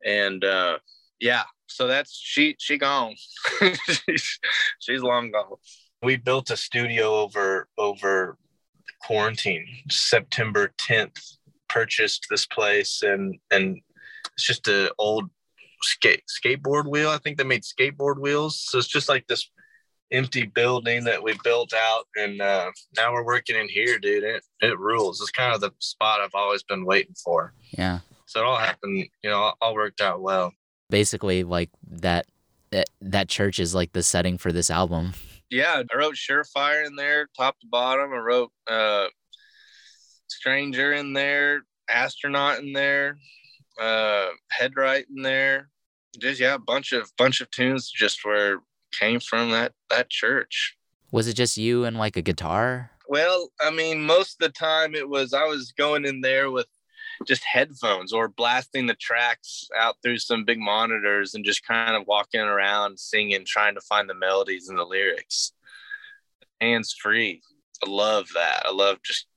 And 0.05 0.43
uh, 0.43 0.79
yeah, 1.19 1.43
so 1.67 1.87
that's 1.87 2.19
she 2.21 2.55
she 2.59 2.77
gone. 2.77 3.15
she's, 3.85 4.39
she's 4.79 5.01
long 5.01 5.31
gone. 5.31 5.55
We 6.01 6.17
built 6.17 6.49
a 6.49 6.57
studio 6.57 7.15
over 7.15 7.67
over 7.77 8.37
quarantine. 9.01 9.67
September 9.89 10.73
10th, 10.77 11.37
purchased 11.69 12.27
this 12.29 12.45
place 12.45 13.01
and 13.03 13.37
and 13.51 13.79
it's 14.33 14.45
just 14.45 14.67
an 14.67 14.89
old 14.97 15.29
skate 15.81 16.23
skateboard 16.27 16.89
wheel. 16.89 17.09
I 17.09 17.17
think 17.17 17.37
they 17.37 17.43
made 17.43 17.63
skateboard 17.63 18.19
wheels. 18.19 18.59
So 18.59 18.77
it's 18.77 18.87
just 18.87 19.09
like 19.09 19.27
this 19.27 19.49
empty 20.11 20.45
building 20.45 21.03
that 21.05 21.21
we 21.23 21.35
built 21.43 21.73
out 21.73 22.05
and 22.15 22.41
uh, 22.41 22.71
now 22.95 23.11
we're 23.13 23.25
working 23.25 23.55
in 23.55 23.67
here, 23.69 23.97
dude. 23.99 24.23
It 24.23 24.43
it 24.61 24.79
rules. 24.79 25.21
It's 25.21 25.31
kind 25.31 25.53
of 25.53 25.61
the 25.61 25.71
spot 25.79 26.21
I've 26.21 26.29
always 26.33 26.63
been 26.63 26.85
waiting 26.85 27.15
for. 27.23 27.53
Yeah. 27.71 27.99
So 28.25 28.39
it 28.39 28.45
all 28.45 28.57
happened, 28.57 29.05
you 29.23 29.29
know, 29.29 29.53
all 29.61 29.75
worked 29.75 30.01
out 30.01 30.21
well. 30.21 30.51
Basically, 30.89 31.43
like 31.43 31.69
that. 31.89 32.25
That, 32.71 32.89
that 32.99 33.29
church 33.29 33.59
is 33.59 33.73
like 33.73 33.93
the 33.93 34.03
setting 34.03 34.37
for 34.37 34.51
this 34.51 34.69
album. 34.69 35.13
yeah, 35.49 35.81
I 35.89 35.97
wrote 35.97 36.15
Surefire 36.15 36.85
in 36.85 36.97
there, 36.97 37.29
top 37.37 37.57
to 37.59 37.67
bottom. 37.67 38.11
I 38.11 38.17
wrote 38.17 38.51
uh, 38.67 39.05
Stranger 40.27 40.93
in 40.93 41.13
there, 41.13 41.63
Astronaut 41.89 42.59
in 42.59 42.73
there, 42.73 43.17
uh, 43.79 44.27
Headright 44.51 45.05
in 45.15 45.21
there. 45.21 45.69
Just 46.17 46.39
yeah, 46.39 46.55
a 46.55 46.59
bunch 46.59 46.93
of 46.93 47.11
bunch 47.17 47.41
of 47.41 47.51
tunes 47.51 47.91
just 47.91 48.23
where 48.23 48.59
came 48.97 49.19
from 49.19 49.51
that 49.51 49.73
that 49.89 50.09
church. 50.09 50.77
Was 51.11 51.27
it 51.27 51.33
just 51.33 51.57
you 51.57 51.85
and 51.85 51.97
like 51.97 52.17
a 52.17 52.21
guitar? 52.21 52.91
Well, 53.07 53.51
I 53.61 53.69
mean, 53.69 54.01
most 54.01 54.41
of 54.41 54.47
the 54.47 54.53
time 54.53 54.95
it 54.95 55.07
was 55.07 55.33
I 55.33 55.43
was 55.43 55.73
going 55.77 56.05
in 56.05 56.21
there 56.21 56.49
with 56.49 56.67
just 57.25 57.43
headphones 57.43 58.11
or 58.11 58.27
blasting 58.27 58.87
the 58.87 58.95
tracks 58.95 59.69
out 59.77 59.95
through 60.01 60.17
some 60.17 60.43
big 60.43 60.59
monitors 60.59 61.33
and 61.33 61.45
just 61.45 61.65
kind 61.65 61.95
of 61.95 62.07
walking 62.07 62.41
around 62.41 62.99
singing, 62.99 63.45
trying 63.45 63.75
to 63.75 63.81
find 63.81 64.09
the 64.09 64.15
melodies 64.15 64.67
and 64.69 64.77
the 64.77 64.83
lyrics. 64.83 65.53
Hands 66.59 66.93
free. 67.01 67.41
I 67.85 67.89
love 67.89 68.27
that. 68.33 68.63
I 68.65 68.71
love 68.71 68.97
just, 69.03 69.27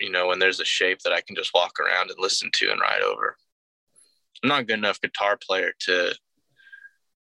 you 0.00 0.10
know, 0.10 0.26
when 0.28 0.38
there's 0.38 0.60
a 0.60 0.64
shape 0.64 1.00
that 1.00 1.12
I 1.12 1.20
can 1.20 1.36
just 1.36 1.54
walk 1.54 1.78
around 1.80 2.10
and 2.10 2.18
listen 2.18 2.50
to 2.54 2.70
and 2.70 2.80
ride 2.80 3.02
over. 3.02 3.36
I'm 4.42 4.48
not 4.48 4.60
a 4.60 4.64
good 4.64 4.78
enough 4.78 5.00
guitar 5.00 5.38
player 5.40 5.72
to, 5.80 6.14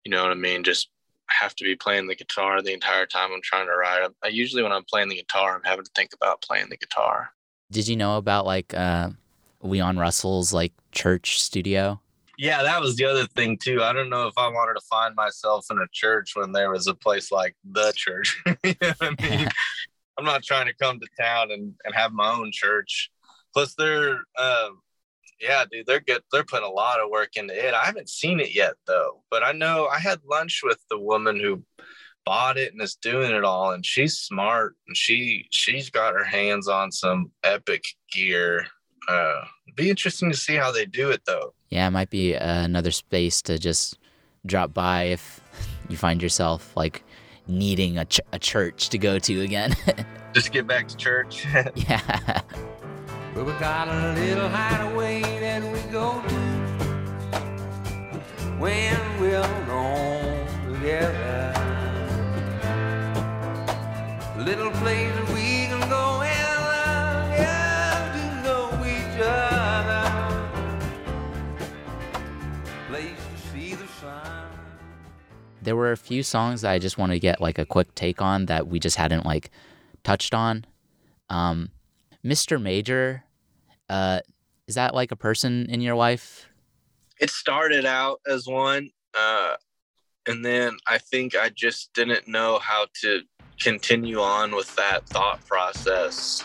you 0.06 0.12
know 0.12 0.24
what 0.24 0.32
I 0.32 0.36
mean? 0.36 0.64
Just 0.64 0.90
have 1.30 1.56
to 1.56 1.64
be 1.64 1.76
playing 1.76 2.08
the 2.08 2.16
guitar 2.16 2.62
the 2.62 2.74
entire 2.74 3.06
time 3.06 3.32
I'm 3.34 3.42
trying 3.44 3.68
to 3.68 3.76
ride. 3.76 4.04
I, 4.04 4.28
I 4.28 4.30
usually, 4.30 4.64
when 4.64 4.72
I'm 4.72 4.86
playing 4.86 5.10
the 5.10 5.16
guitar, 5.16 5.56
I'm 5.56 5.64
having 5.64 5.86
to 5.86 5.92
think 5.96 6.12
about 6.14 6.42
playing 6.42 6.68
the 6.70 6.78
guitar. 6.78 7.32
Did 7.72 7.88
you 7.88 7.96
know 7.96 8.18
about 8.18 8.46
like 8.46 8.74
uh 8.74 9.12
Leon 9.62 9.98
Russell's 9.98 10.52
like 10.52 10.74
church 10.92 11.42
studio? 11.42 12.02
Yeah, 12.38 12.64
that 12.64 12.82
was 12.82 12.96
the 12.96 13.06
other 13.06 13.28
thing 13.28 13.58
too. 13.58 13.82
I 13.84 13.94
don't 13.94 14.10
know 14.10 14.28
if 14.28 14.34
I 14.38 14.48
wanted 14.48 14.74
to 14.74 14.86
find 14.90 15.16
myself 15.16 15.68
in 15.70 15.78
a 15.78 15.86
church 15.92 16.32
when 16.36 16.52
there 16.52 16.72
was 16.72 16.88
a 16.88 16.96
place 16.96 17.32
like 17.32 17.56
the 17.64 17.94
church. 17.96 18.42
you 18.64 18.74
know 18.82 18.94
what 18.98 19.16
I 19.20 19.30
mean? 19.30 19.48
I'm 20.18 20.26
not 20.26 20.44
trying 20.44 20.68
to 20.68 20.74
come 20.74 21.00
to 21.00 21.08
town 21.20 21.52
and, 21.52 21.74
and 21.84 21.96
have 21.96 22.12
my 22.12 22.32
own 22.32 22.52
church. 22.52 23.10
Plus, 23.54 23.74
they're 23.76 24.20
um, 24.38 24.82
yeah, 25.42 25.66
dude, 25.70 25.88
they're 25.88 26.00
good. 26.00 26.22
They're 26.32 26.44
putting 26.44 26.68
a 26.68 26.72
lot 26.72 27.00
of 27.00 27.10
work 27.10 27.36
into 27.36 27.54
it. 27.54 27.74
I 27.74 27.86
haven't 27.86 28.10
seen 28.10 28.40
it 28.40 28.54
yet 28.54 28.74
though, 28.86 29.24
but 29.30 29.44
I 29.44 29.52
know 29.52 29.88
I 29.88 30.00
had 30.00 30.20
lunch 30.30 30.62
with 30.64 30.80
the 30.90 31.00
woman 31.00 31.40
who 31.40 31.64
bought 32.26 32.58
it 32.58 32.72
and 32.72 32.82
is 32.82 32.96
doing 32.96 33.32
it 33.32 33.44
all, 33.44 33.72
and 33.72 33.86
she's 33.86 34.18
smart 34.18 34.76
and 34.88 34.96
she 34.96 35.48
she's 35.52 35.90
got 35.90 36.14
her 36.14 36.24
hands 36.24 36.68
on 36.68 36.92
some 36.92 37.32
epic 37.44 37.84
gear. 38.12 38.68
Uh, 39.08 39.42
be 39.76 39.90
interesting 39.90 40.32
to 40.32 40.38
see 40.38 40.56
how 40.56 40.72
they 40.72 40.86
do 40.86 41.10
it 41.10 41.22
though. 41.26 41.54
Yeah, 41.70 41.88
it 41.88 41.92
might 41.92 42.10
be 42.10 42.36
uh, 42.36 42.64
another 42.64 42.92
space 42.92 43.42
to 43.44 43.58
just 43.58 43.98
drop 44.46 44.74
by 44.74 45.04
if 45.04 45.42
you 45.90 45.98
find 45.98 46.22
yourself 46.22 46.76
like 46.78 47.04
needing 47.52 47.98
a, 47.98 48.06
ch- 48.06 48.22
a 48.32 48.40
church 48.40 48.90
to 48.90 48.98
go 48.98 49.20
to 49.20 49.42
again. 49.42 49.76
Just 50.34 50.52
get 50.52 50.66
back 50.66 50.88
to 50.88 50.98
church. 50.98 51.46
yeah. 51.76 52.42
But 53.34 53.46
we 53.46 53.52
got 53.54 53.88
a 53.88 54.14
little 54.14 54.50
hideaway 54.50 55.22
that 55.22 55.62
we 55.64 55.80
go 55.92 56.22
to 56.22 56.36
when 58.60 58.98
we're 59.20 59.38
alone 59.38 60.48
together. 60.74 61.54
Little 64.38 64.72
place 64.72 65.21
there 75.72 75.78
were 75.78 75.94
a 75.94 75.98
few 75.98 76.22
songs 76.22 76.64
that 76.64 76.72
I 76.72 76.80
just 76.80 76.98
want 76.98 77.14
to 77.14 77.20
get 77.20 77.40
like 77.40 77.58
a 77.58 77.66
quick 77.66 77.96
take 77.96 78.22
on 78.22 78.48
that 78.48 78.68
we 78.68 78.78
just 78.78 78.98
hadn't 78.98 79.26
like 79.26 79.50
touched 80.04 80.34
on. 80.34 80.66
Um, 81.30 81.70
Mr. 82.26 82.62
Major, 82.62 83.24
uh, 83.88 84.20
is 84.68 84.76
that 84.76 84.94
like 84.94 85.14
a 85.14 85.16
person 85.16 85.68
in 85.70 85.80
your 85.80 85.96
life? 85.96 86.50
it 87.22 87.30
started 87.30 87.86
out 87.86 88.20
as 88.28 88.48
one 88.48 88.90
uh 89.14 89.54
and 90.28 90.44
then 90.44 90.76
i 90.88 90.98
think 90.98 91.36
i 91.36 91.48
just 91.50 91.94
didn't 91.94 92.28
know 92.28 92.60
how 92.60 92.88
to 93.00 93.22
continue 93.60 94.20
on 94.20 94.54
with 94.54 94.76
that 94.76 95.06
thought 95.08 95.46
process 95.46 96.44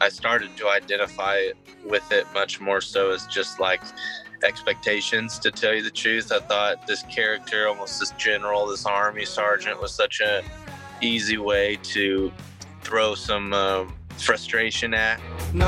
i 0.00 0.08
started 0.08 0.56
to 0.56 0.68
identify 0.68 1.48
with 1.84 2.10
it 2.12 2.26
much 2.34 2.60
more 2.60 2.80
so 2.80 3.10
as 3.10 3.26
just 3.26 3.60
like 3.60 3.82
expectations 4.44 5.38
to 5.40 5.50
tell 5.50 5.74
you 5.74 5.82
the 5.82 5.90
truth. 5.90 6.32
I 6.32 6.40
thought 6.40 6.86
this 6.86 7.02
character 7.04 7.68
almost 7.68 8.00
this 8.00 8.10
general 8.12 8.66
this 8.66 8.86
army 8.86 9.24
sergeant 9.24 9.80
was 9.80 9.92
such 9.92 10.20
a 10.20 10.42
easy 11.00 11.38
way 11.38 11.76
to 11.82 12.32
throw 12.82 13.14
some 13.14 13.52
um, 13.52 13.94
frustration 14.16 14.94
at. 14.94 15.20
No, 15.52 15.66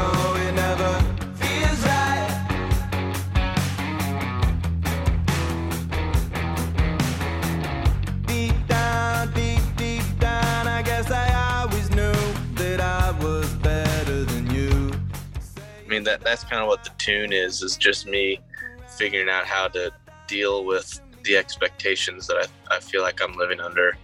mean 16.00 16.04
that 16.04 16.20
that's 16.22 16.44
kind 16.44 16.62
of 16.62 16.68
what 16.68 16.82
the 16.82 16.90
tune 16.96 17.32
is 17.32 17.62
is 17.62 17.76
just 17.76 18.06
me 18.06 18.40
figuring 18.88 19.28
out 19.28 19.44
how 19.44 19.68
to 19.68 19.92
deal 20.26 20.64
with 20.64 21.00
the 21.24 21.36
expectations 21.36 22.26
that 22.26 22.48
I, 22.70 22.76
I 22.76 22.80
feel 22.80 23.02
like 23.02 23.20
I'm 23.22 23.36
living 23.36 23.60
under 23.60 23.96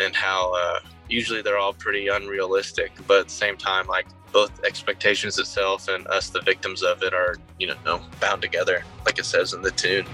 and 0.00 0.14
how 0.14 0.54
uh, 0.54 0.80
usually 1.08 1.42
they're 1.42 1.58
all 1.58 1.72
pretty 1.74 2.08
unrealistic, 2.08 2.92
but 3.06 3.20
at 3.20 3.24
the 3.28 3.34
same 3.34 3.56
time, 3.56 3.86
like 3.88 4.06
both 4.32 4.64
expectations 4.64 5.38
itself 5.38 5.88
and 5.88 6.06
us, 6.06 6.30
the 6.30 6.40
victims 6.40 6.82
of 6.82 7.02
it, 7.02 7.12
are, 7.12 7.36
you 7.58 7.66
know, 7.66 8.00
bound 8.20 8.40
together, 8.40 8.84
like 9.04 9.18
it 9.18 9.24
says 9.24 9.52
in 9.52 9.62
the 9.62 9.70
tune. 9.72 10.06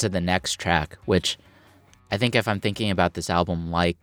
Into 0.00 0.08
the 0.08 0.20
next 0.20 0.54
track, 0.54 0.96
which 1.04 1.38
I 2.10 2.16
think 2.16 2.34
if 2.34 2.48
I'm 2.48 2.60
thinking 2.60 2.90
about 2.90 3.14
this 3.14 3.28
album 3.28 3.70
like 3.70 3.98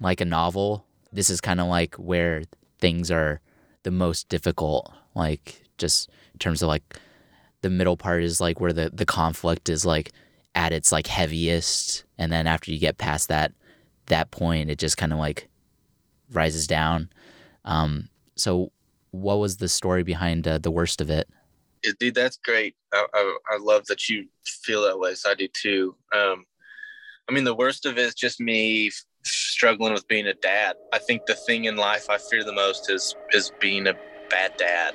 like 0.00 0.20
a 0.20 0.24
novel, 0.24 0.84
this 1.12 1.28
is 1.28 1.40
kind 1.40 1.60
of 1.60 1.66
like 1.66 1.94
where 1.96 2.42
things 2.80 3.10
are 3.10 3.40
the 3.82 3.90
most 3.90 4.28
difficult. 4.30 4.90
Like 5.14 5.62
just 5.76 6.08
in 6.32 6.38
terms 6.38 6.62
of 6.62 6.68
like 6.68 6.98
the 7.60 7.68
middle 7.68 7.96
part 7.96 8.22
is 8.22 8.40
like 8.40 8.58
where 8.58 8.72
the 8.72 8.90
the 8.90 9.04
conflict 9.04 9.68
is 9.68 9.84
like 9.84 10.12
at 10.54 10.72
its 10.72 10.90
like 10.90 11.06
heaviest, 11.06 12.04
and 12.16 12.32
then 12.32 12.46
after 12.46 12.72
you 12.72 12.78
get 12.78 12.96
past 12.96 13.28
that 13.28 13.52
that 14.06 14.30
point, 14.30 14.70
it 14.70 14.78
just 14.78 14.96
kind 14.96 15.12
of 15.12 15.18
like 15.18 15.48
rises 16.32 16.66
down. 16.66 17.10
Um, 17.66 18.08
so, 18.34 18.72
what 19.10 19.38
was 19.38 19.58
the 19.58 19.68
story 19.68 20.02
behind 20.02 20.48
uh, 20.48 20.56
the 20.56 20.70
worst 20.70 21.02
of 21.02 21.10
it? 21.10 21.28
Dude, 21.98 22.14
that's 22.14 22.36
great. 22.36 22.76
I, 22.92 23.06
I, 23.12 23.36
I 23.52 23.58
love 23.58 23.86
that 23.86 24.08
you 24.08 24.26
feel 24.44 24.82
that 24.82 24.98
way. 24.98 25.14
So 25.14 25.30
I 25.30 25.34
do 25.34 25.48
too. 25.48 25.96
Um, 26.14 26.44
I 27.28 27.32
mean, 27.32 27.44
the 27.44 27.54
worst 27.54 27.86
of 27.86 27.98
it 27.98 28.02
is 28.02 28.14
just 28.14 28.40
me 28.40 28.90
struggling 29.24 29.92
with 29.92 30.06
being 30.08 30.26
a 30.26 30.34
dad. 30.34 30.76
I 30.92 30.98
think 30.98 31.26
the 31.26 31.34
thing 31.34 31.64
in 31.64 31.76
life 31.76 32.10
I 32.10 32.18
fear 32.18 32.44
the 32.44 32.52
most 32.52 32.90
is 32.90 33.14
is 33.30 33.52
being 33.60 33.86
a 33.86 33.94
bad 34.28 34.56
dad. 34.56 34.94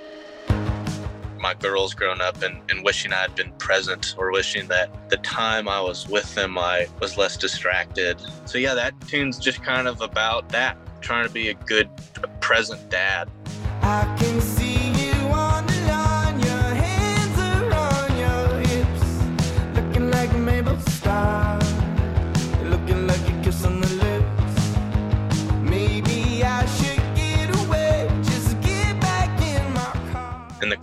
My 1.39 1.53
girls 1.53 1.93
growing 1.93 2.19
up 2.19 2.41
and, 2.41 2.59
and 2.69 2.83
wishing 2.83 3.13
I 3.13 3.21
had 3.21 3.35
been 3.35 3.51
present 3.53 4.15
or 4.17 4.31
wishing 4.31 4.67
that 4.67 5.09
the 5.09 5.17
time 5.17 5.69
I 5.69 5.79
was 5.79 6.07
with 6.07 6.33
them 6.35 6.57
I 6.57 6.87
was 6.99 7.15
less 7.15 7.37
distracted. 7.37 8.19
So 8.45 8.57
yeah, 8.57 8.73
that 8.73 8.99
tune's 9.07 9.37
just 9.37 9.63
kind 9.63 9.87
of 9.87 10.01
about 10.01 10.49
that, 10.49 10.77
trying 11.01 11.27
to 11.27 11.33
be 11.33 11.49
a 11.49 11.53
good 11.53 11.89
present 12.41 12.89
dad. 12.89 13.29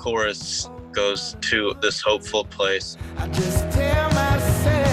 Chorus 0.05 0.69
goes 0.93 1.35
to 1.41 1.75
this 1.81 2.03
hopeful 2.03 2.45
place. 2.45 2.99
I 3.17 3.27
just 3.29 3.71
tell 3.71 4.11
myself 4.11 4.87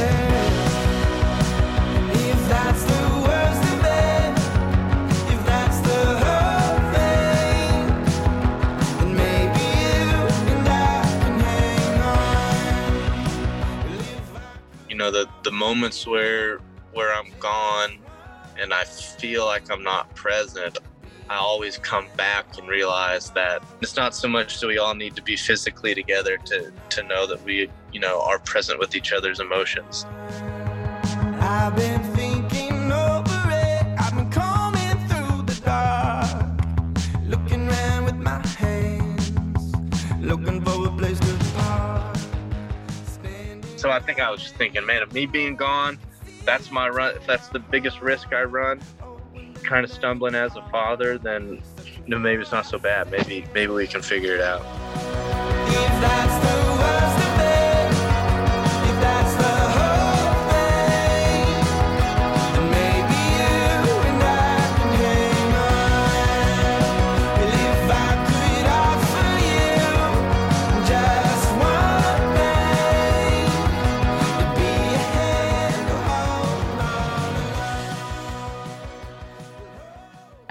if 2.14 2.40
that's 2.48 2.84
the 2.86 3.04
worst 3.28 3.64
of 3.74 3.84
it, 3.84 4.32
if 5.34 5.46
that's 5.46 5.80
the 5.82 6.02
whole 6.24 6.80
thing, 6.96 7.82
then 9.00 9.12
maybe 9.24 9.64
you 9.84 10.08
and 10.54 10.66
I 10.70 11.04
can 11.24 11.36
hang 11.50 11.96
on. 13.90 14.90
you 14.90 14.96
know 14.96 15.12
the 15.12 15.28
the 15.44 15.52
moments 15.52 16.08
where 16.08 16.60
where 16.94 17.14
I'm 17.14 17.32
gone 17.38 17.98
and 18.58 18.74
I 18.74 18.86
feel 18.86 19.44
like 19.46 19.70
I'm 19.70 19.84
not 19.84 20.16
present 20.16 20.78
I 21.32 21.38
always 21.38 21.78
come 21.78 22.08
back 22.18 22.58
and 22.58 22.68
realize 22.68 23.30
that 23.30 23.64
it's 23.80 23.96
not 23.96 24.14
so 24.14 24.28
much 24.28 24.60
that 24.60 24.68
we 24.68 24.80
all 24.80 24.94
need 24.94 25.16
to 25.16 25.22
be 25.22 25.38
physically 25.38 25.96
together 25.96 26.36
to 26.36 26.74
to 26.90 27.04
know 27.04 27.26
that 27.26 27.42
we 27.46 27.70
you 27.94 28.02
know 28.02 28.22
are 28.22 28.38
present 28.40 28.80
with 28.80 28.96
each 28.96 29.14
other's 29.14 29.40
emotions 29.40 30.06
I've 31.40 31.74
been 31.78 32.04
thinking 32.16 32.92
over 32.92 33.44
it. 33.50 33.86
I've 33.98 34.14
been 34.14 34.30
combing 34.30 34.98
through 35.08 35.44
the 35.44 35.62
dark, 35.64 37.26
looking 37.26 37.66
around 37.70 38.06
with 38.06 38.18
my 38.18 38.46
hands, 38.58 39.32
looking 40.20 40.62
for 40.62 40.86
a 40.86 40.92
place 40.98 41.20
to 41.20 41.38
park. 41.56 42.18
So 43.78 43.90
I 43.90 44.00
think 44.00 44.20
I 44.20 44.30
was 44.30 44.42
just 44.42 44.56
thinking 44.56 44.86
man 44.86 45.02
of 45.02 45.14
me 45.14 45.26
being 45.28 45.56
gone 45.56 45.98
that's 46.44 46.72
my 46.72 46.90
run 46.90 47.16
if 47.16 47.26
that's 47.28 47.50
the 47.50 47.60
biggest 47.60 48.02
risk 48.02 48.34
I 48.34 48.44
run 48.44 48.82
kind 49.64 49.84
of 49.84 49.92
stumbling 49.92 50.36
as 50.36 50.56
a 50.56 50.62
father 50.70 51.18
then 51.18 51.62
maybe 52.08 52.42
it's 52.42 52.52
not 52.52 52.66
so 52.66 52.78
bad. 52.78 53.10
Maybe 53.12 53.46
maybe 53.54 53.72
we 53.72 53.88
can 53.88 54.02
figure 54.02 54.36
it 54.36 54.42
out 54.42 56.51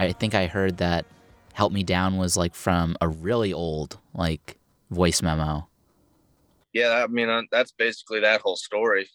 I 0.01 0.13
think 0.13 0.35
I 0.35 0.47
heard 0.47 0.79
that 0.79 1.05
"Help 1.53 1.73
Me 1.73 1.83
Down" 1.83 2.17
was 2.17 2.37
like 2.37 2.55
from 2.55 2.97
a 3.01 3.09
really 3.09 3.53
old 3.53 3.99
like 4.15 4.57
voice 4.91 5.23
memo. 5.23 5.69
yeah 6.73 7.03
i 7.05 7.07
mean 7.07 7.29
uh, 7.29 7.43
that's 7.53 7.73
basically 7.73 8.21
that 8.21 8.41
whole 8.41 8.57
story 8.57 9.09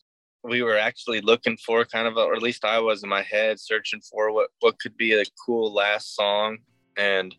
we 0.44 0.62
were 0.62 0.78
actually 0.78 1.22
looking 1.22 1.58
for 1.58 1.84
kind 1.86 2.08
of 2.08 2.16
a, 2.18 2.22
or 2.22 2.34
at 2.36 2.42
least 2.42 2.64
i 2.64 2.80
was 2.80 3.04
in 3.04 3.10
my 3.10 3.22
head 3.22 3.60
searching 3.60 4.02
for 4.10 4.32
what 4.32 4.50
what 4.62 4.80
could 4.80 4.96
be 4.96 5.14
a 5.14 5.24
cool 5.46 5.74
last 5.74 6.16
song 6.16 6.58
and 6.98 7.36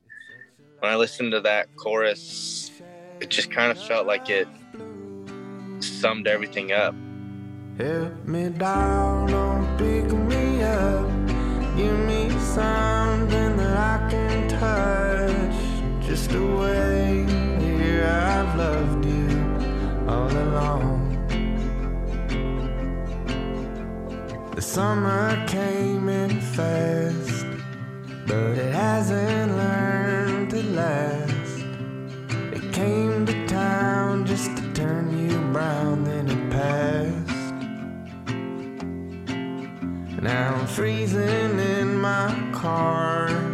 when 0.80 0.92
i 0.92 0.97
listened 0.97 1.32
to 1.32 1.40
that 1.40 1.66
chorus 1.76 2.70
it 3.20 3.30
just 3.30 3.51
kind 3.51 3.70
of 3.70 3.78
felt 3.78 4.07
like 4.07 4.28
it 4.28 4.49
summed 5.80 6.26
everything 6.26 6.72
up 6.72 6.94
Help 7.78 8.26
me 8.26 8.49
down, 8.49 9.26
don't 9.26 9.76
pick 9.76 10.11
me 10.11 10.62
up. 10.62 11.07
Give 11.76 11.99
me 12.09 12.30
something 12.40 12.57
that 12.57 12.97
I 12.97 13.16
can 13.16 13.16
touch. 14.59 15.59
Just 16.01 16.33
a 16.33 16.43
way 16.43 17.27
here 17.61 18.07
I've 18.07 18.57
loved 18.57 19.05
you 19.05 19.29
all 20.09 20.31
along. 20.31 20.87
The 24.55 24.63
summer 24.63 25.45
came 25.47 26.09
in 26.09 26.41
fast, 26.41 27.47
but 28.27 28.57
it 28.57 28.73
hasn't 28.73 29.57
learned 29.57 30.51
to 30.51 30.63
last. 30.63 31.65
It 32.57 32.73
came 32.73 33.27
to 33.27 33.47
town 33.47 34.25
just 34.27 34.57
to 34.57 34.73
turn 34.73 35.05
you 35.19 35.39
brown, 35.53 36.05
then 36.05 36.29
it 36.29 36.51
passed. 36.51 37.47
Now 40.23 40.55
I'm 40.55 40.67
freezing 40.67 41.59
in 41.59 42.01
my 42.01 42.29
car 42.53 43.45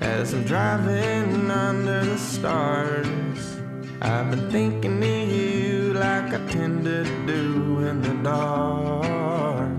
as 0.00 0.32
I'm 0.32 0.44
driving 0.44 1.50
under 1.50 2.04
the 2.04 2.16
stars. 2.16 3.60
I've 4.00 4.30
been 4.30 4.50
thinking 4.50 5.02
of 5.02 5.28
you 5.28 5.92
like 5.92 6.32
I 6.32 6.46
tend 6.46 6.84
to 6.84 7.04
do 7.26 7.80
in 7.86 8.00
the 8.00 8.14
dark. 8.22 9.70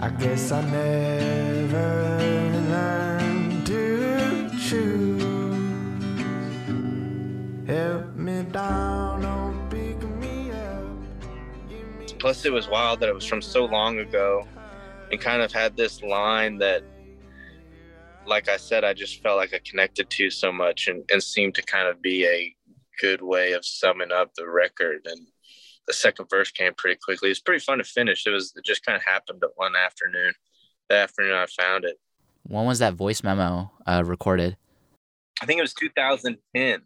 I 0.00 0.10
guess 0.10 0.50
I 0.50 0.62
never 0.62 2.18
learned 2.70 3.66
to 3.66 4.50
choose. 4.58 5.22
Help 7.68 8.16
me 8.16 8.42
down, 8.50 9.22
don't 9.22 9.70
pick 9.70 10.02
me 10.18 10.50
up. 10.50 12.18
plus 12.18 12.44
it 12.44 12.52
was 12.52 12.68
wild 12.68 12.98
that 13.00 13.08
it 13.08 13.14
was 13.14 13.24
from 13.24 13.40
so 13.40 13.64
long 13.64 14.00
ago 14.00 14.46
and 15.12 15.20
kind 15.20 15.40
of 15.40 15.52
had 15.52 15.76
this 15.76 16.02
line 16.02 16.58
that 16.58 16.82
like 18.28 18.48
I 18.48 18.56
said, 18.56 18.84
I 18.84 18.92
just 18.92 19.22
felt 19.22 19.38
like 19.38 19.54
I 19.54 19.60
connected 19.64 20.10
to 20.10 20.30
so 20.30 20.52
much 20.52 20.86
and, 20.88 21.02
and 21.10 21.22
seemed 21.22 21.54
to 21.54 21.62
kind 21.62 21.88
of 21.88 22.02
be 22.02 22.26
a 22.26 22.54
good 23.00 23.22
way 23.22 23.52
of 23.52 23.64
summing 23.64 24.12
up 24.12 24.34
the 24.34 24.48
record. 24.48 25.06
And 25.06 25.26
the 25.86 25.92
second 25.92 26.28
verse 26.28 26.50
came 26.50 26.74
pretty 26.74 26.98
quickly. 27.02 27.30
It's 27.30 27.40
pretty 27.40 27.64
fun 27.64 27.78
to 27.78 27.84
finish. 27.84 28.26
It 28.26 28.30
was 28.30 28.52
it 28.54 28.64
just 28.64 28.84
kind 28.84 28.96
of 28.96 29.02
happened 29.02 29.42
one 29.56 29.74
afternoon. 29.74 30.34
The 30.88 30.96
afternoon 30.96 31.34
I 31.34 31.46
found 31.46 31.84
it. 31.84 31.98
When 32.44 32.66
was 32.66 32.78
that 32.78 32.94
voice 32.94 33.22
memo 33.22 33.70
uh, 33.86 34.02
recorded? 34.04 34.56
I 35.42 35.46
think 35.46 35.58
it 35.58 35.62
was 35.62 35.74
2010. 35.74 36.82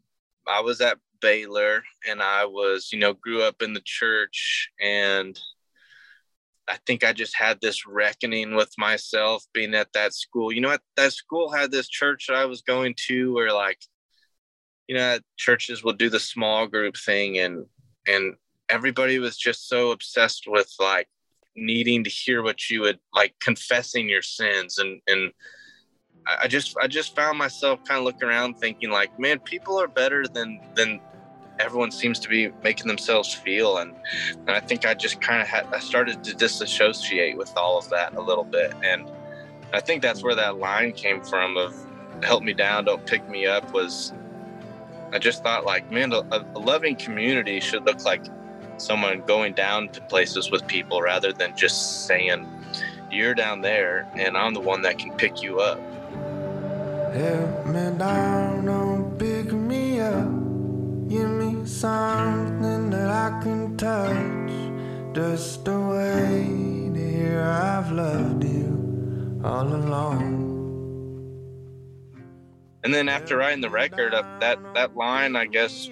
I 0.49 0.61
was 0.61 0.81
at 0.81 0.99
Baylor 1.21 1.83
and 2.09 2.21
I 2.23 2.45
was, 2.47 2.91
you 2.93 2.99
know, 2.99 3.15
grew 3.15 3.43
up 3.43 3.63
in 3.63 3.73
the 3.73 3.83
church 3.85 4.71
and 4.81 5.39
I 6.73 6.79
think 6.87 7.05
I 7.05 7.13
just 7.13 7.37
had 7.37 7.61
this 7.61 7.87
reckoning 7.87 8.55
with 8.55 8.73
myself 8.79 9.45
being 9.53 9.75
at 9.75 9.93
that 9.93 10.15
school. 10.15 10.51
You 10.51 10.63
know, 10.63 10.75
that 10.97 11.13
school 11.13 11.53
had 11.53 11.71
this 11.71 11.87
church 11.87 12.29
that 12.29 12.37
I 12.37 12.47
was 12.47 12.63
going 12.63 12.95
to 13.09 13.35
where 13.35 13.53
like, 13.53 13.79
you 14.89 14.97
know, 14.97 15.19
churches 15.37 15.85
will 15.85 15.93
do 15.93 16.09
the 16.09 16.19
small 16.19 16.67
group 16.67 16.97
thing 16.97 17.39
and 17.39 17.67
and 18.09 18.37
everybody 18.71 19.19
was 19.19 19.37
just 19.37 19.69
so 19.69 19.91
obsessed 19.91 20.45
with 20.47 20.73
like 20.81 21.09
needing 21.55 22.05
to 22.05 22.11
hear 22.11 22.43
what 22.43 22.71
you 22.71 22.81
would 22.81 22.99
like 23.15 23.35
confessing 23.39 24.09
your 24.09 24.23
sins 24.23 24.79
and 24.79 25.03
and 25.07 25.31
I 26.27 26.49
just 26.49 26.75
I 26.81 26.87
just 26.87 27.15
found 27.15 27.37
myself 27.37 27.85
kind 27.85 27.99
of 27.99 28.05
looking 28.05 28.29
around 28.29 28.55
thinking 28.55 28.91
like, 28.91 29.19
man, 29.19 29.41
people 29.41 29.79
are 29.79 29.89
better 29.89 30.25
than 30.27 30.59
than 30.75 31.01
everyone 31.59 31.91
seems 31.91 32.19
to 32.19 32.29
be 32.29 32.51
making 32.63 32.87
themselves 32.87 33.33
feel 33.33 33.79
and, 33.79 33.95
and 34.31 34.51
i 34.51 34.61
think 34.61 34.87
i 34.87 34.95
just 34.95 35.21
kind 35.21 35.41
of 35.41 35.49
had 35.49 35.67
i 35.73 35.79
started 35.79 36.23
to 36.25 36.35
disassociate 36.35 37.37
with 37.37 37.53
all 37.57 37.79
of 37.79 37.89
that 37.91 38.15
a 38.15 38.21
little 38.21 38.45
bit 38.45 38.73
and 38.85 39.11
i 39.73 39.81
think 39.81 40.03
that's 40.03 40.23
where 40.23 40.35
that 40.35 40.59
line 40.59 40.93
came 40.93 41.23
from 41.23 41.57
of 41.57 41.75
help 42.23 42.43
me 42.43 42.53
down 42.53 42.85
don't 42.85 43.07
pick 43.07 43.29
me 43.29 43.47
up 43.47 43.73
was 43.73 44.13
i 45.13 45.19
just 45.19 45.43
thought 45.43 45.65
like 45.65 45.91
man 45.91 46.13
a, 46.13 46.23
a 46.33 46.59
loving 46.59 46.97
community 46.97 47.61
should 47.61 47.85
look 47.85 48.05
like 48.05 48.25
someone 48.79 49.23
going 49.27 49.53
down 49.53 49.89
to 49.89 50.01
places 50.03 50.51
with 50.51 50.67
people 50.67 51.01
rather 51.01 51.33
than 51.33 51.55
just 51.57 52.07
saying 52.07 52.47
you're 53.11 53.35
down 53.35 53.61
there 53.61 54.11
and 54.15 54.37
i'm 54.37 54.55
the 54.55 54.61
one 54.61 54.83
that 54.83 54.99
can 54.99 55.13
pick 55.17 55.43
you 55.43 55.61
up. 55.61 55.79
Help 57.13 57.67
me 57.67 57.99
down, 57.99 58.42
something 61.83 62.91
that 62.91 63.11
I 63.11 63.41
can 63.43 63.77
touch. 63.77 64.53
Just 65.17 65.67
a 65.67 65.81
way 65.81 66.91
to 66.95 67.11
hear 67.11 67.43
I've 67.43 67.91
loved 67.91 68.45
you 68.45 69.41
all 69.45 69.67
along. 69.67 70.39
And 72.85 72.95
then 72.95 73.09
after 73.09 73.37
writing 73.37 73.63
the 73.63 73.71
record, 73.71 74.15
uh, 74.15 74.23
that 74.39 74.61
that 74.75 74.97
line, 74.97 75.35
I 75.35 75.47
guess, 75.47 75.91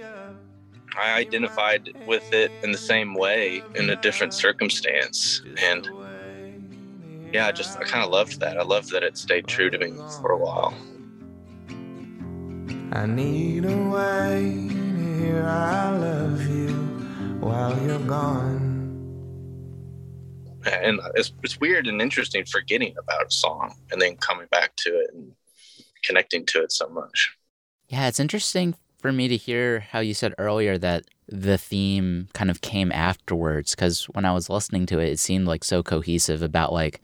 I 0.97 1.18
identified 1.18 1.91
with 2.07 2.32
it 2.32 2.53
in 2.62 2.70
the 2.70 2.78
same 2.78 3.14
way 3.14 3.61
in 3.74 3.91
a 3.91 3.97
different 3.97 4.32
circumstance, 4.32 5.43
and 5.59 5.91
yeah, 7.32 7.49
I 7.49 7.53
just 7.53 7.76
I 7.78 7.82
kind 7.82 8.05
of 8.05 8.11
loved 8.12 8.38
that. 8.38 8.57
I 8.59 8.62
loved 8.62 8.93
that 8.93 9.03
it 9.03 9.18
stayed 9.18 9.49
true 9.49 9.70
to 9.70 9.78
me 9.78 9.93
for 10.20 10.30
a 10.30 10.38
while. 10.38 10.72
I 12.93 13.07
need 13.07 13.64
a 13.64 13.76
way 13.88 14.80
to 15.21 15.27
hear 15.27 15.43
I 15.47 15.97
love 15.97 16.47
you 16.49 16.68
while 17.41 17.81
you're 17.83 17.99
gone. 18.01 18.68
And 20.66 21.01
it's, 21.14 21.33
it's 21.43 21.59
weird 21.59 21.87
and 21.87 22.03
interesting 22.03 22.45
forgetting 22.45 22.95
about 22.99 23.27
a 23.27 23.31
song 23.31 23.75
and 23.91 24.01
then 24.01 24.16
coming 24.16 24.47
back 24.51 24.77
to 24.77 24.91
it 24.91 25.11
and 25.14 25.33
connecting 26.05 26.45
to 26.47 26.62
it 26.62 26.73
so 26.73 26.89
much. 26.89 27.35
Yeah, 27.89 28.09
it's 28.09 28.21
interesting 28.21 28.75
for 28.99 29.11
me 29.11 29.29
to 29.29 29.37
hear 29.37 29.81
how 29.81 30.01
you 30.01 30.12
said 30.12 30.35
earlier 30.39 30.77
that 30.79 31.05
the 31.29 31.57
theme 31.57 32.29
kind 32.35 32.51
of 32.51 32.61
came 32.61 32.93
afterwards 32.93 33.75
because 33.75 34.05
when 34.07 34.25
I 34.25 34.33
was 34.33 34.51
listening 34.51 34.85
to 34.87 34.99
it, 34.99 35.09
it 35.09 35.18
seemed 35.18 35.47
like 35.47 35.64
so 35.64 35.83
cohesive 35.83 36.43
about 36.43 36.73
like, 36.73 37.01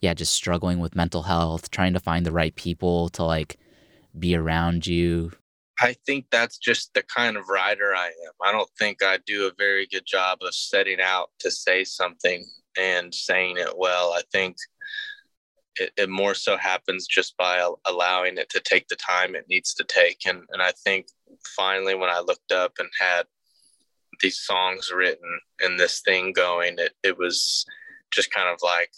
yeah, 0.00 0.14
just 0.14 0.32
struggling 0.32 0.78
with 0.78 0.94
mental 0.94 1.22
health, 1.22 1.70
trying 1.70 1.94
to 1.94 2.00
find 2.00 2.26
the 2.26 2.32
right 2.32 2.54
people 2.54 3.08
to 3.10 3.24
like 3.24 3.58
be 4.18 4.36
around 4.36 4.86
you? 4.86 5.32
I 5.80 5.94
think 6.06 6.26
that's 6.30 6.58
just 6.58 6.92
the 6.94 7.02
kind 7.02 7.36
of 7.36 7.48
writer 7.48 7.94
I 7.94 8.06
am. 8.06 8.32
I 8.42 8.50
don't 8.50 8.70
think 8.78 9.02
I 9.02 9.18
do 9.26 9.46
a 9.46 9.52
very 9.56 9.86
good 9.86 10.04
job 10.06 10.38
of 10.42 10.54
setting 10.54 11.00
out 11.00 11.28
to 11.40 11.50
say 11.50 11.84
something 11.84 12.44
and 12.76 13.14
saying 13.14 13.58
it 13.58 13.76
well. 13.76 14.12
I 14.12 14.22
think 14.32 14.56
it, 15.76 15.92
it 15.96 16.08
more 16.08 16.34
so 16.34 16.56
happens 16.56 17.06
just 17.06 17.36
by 17.36 17.66
allowing 17.86 18.38
it 18.38 18.48
to 18.50 18.60
take 18.60 18.88
the 18.88 18.96
time 18.96 19.36
it 19.36 19.48
needs 19.48 19.72
to 19.74 19.84
take. 19.84 20.18
And, 20.26 20.42
and 20.50 20.60
I 20.60 20.72
think 20.84 21.06
finally, 21.56 21.94
when 21.94 22.10
I 22.10 22.20
looked 22.20 22.50
up 22.50 22.72
and 22.80 22.88
had 22.98 23.26
these 24.20 24.40
songs 24.40 24.90
written 24.92 25.38
and 25.60 25.78
this 25.78 26.00
thing 26.00 26.32
going, 26.32 26.74
it, 26.78 26.92
it 27.04 27.16
was 27.16 27.64
just 28.10 28.32
kind 28.32 28.48
of 28.48 28.58
like, 28.64 28.90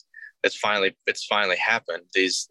it's 0.44 0.56
finally, 0.56 0.96
it's 1.06 1.26
finally 1.26 1.58
happened. 1.58 2.04
These, 2.14 2.48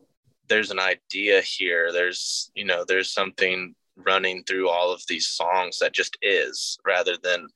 there's 0.49 0.71
an 0.71 0.79
idea 0.79 1.41
here 1.41 1.91
there's 1.93 2.49
you 2.55 2.65
know 2.65 2.83
there's 2.83 3.13
something 3.13 3.75
running 4.05 4.43
through 4.43 4.69
all 4.69 4.91
of 4.91 5.01
these 5.07 5.27
songs 5.27 5.79
that 5.79 5.93
just 5.93 6.17
is 6.21 6.77
rather 6.85 7.15
than 7.21 7.47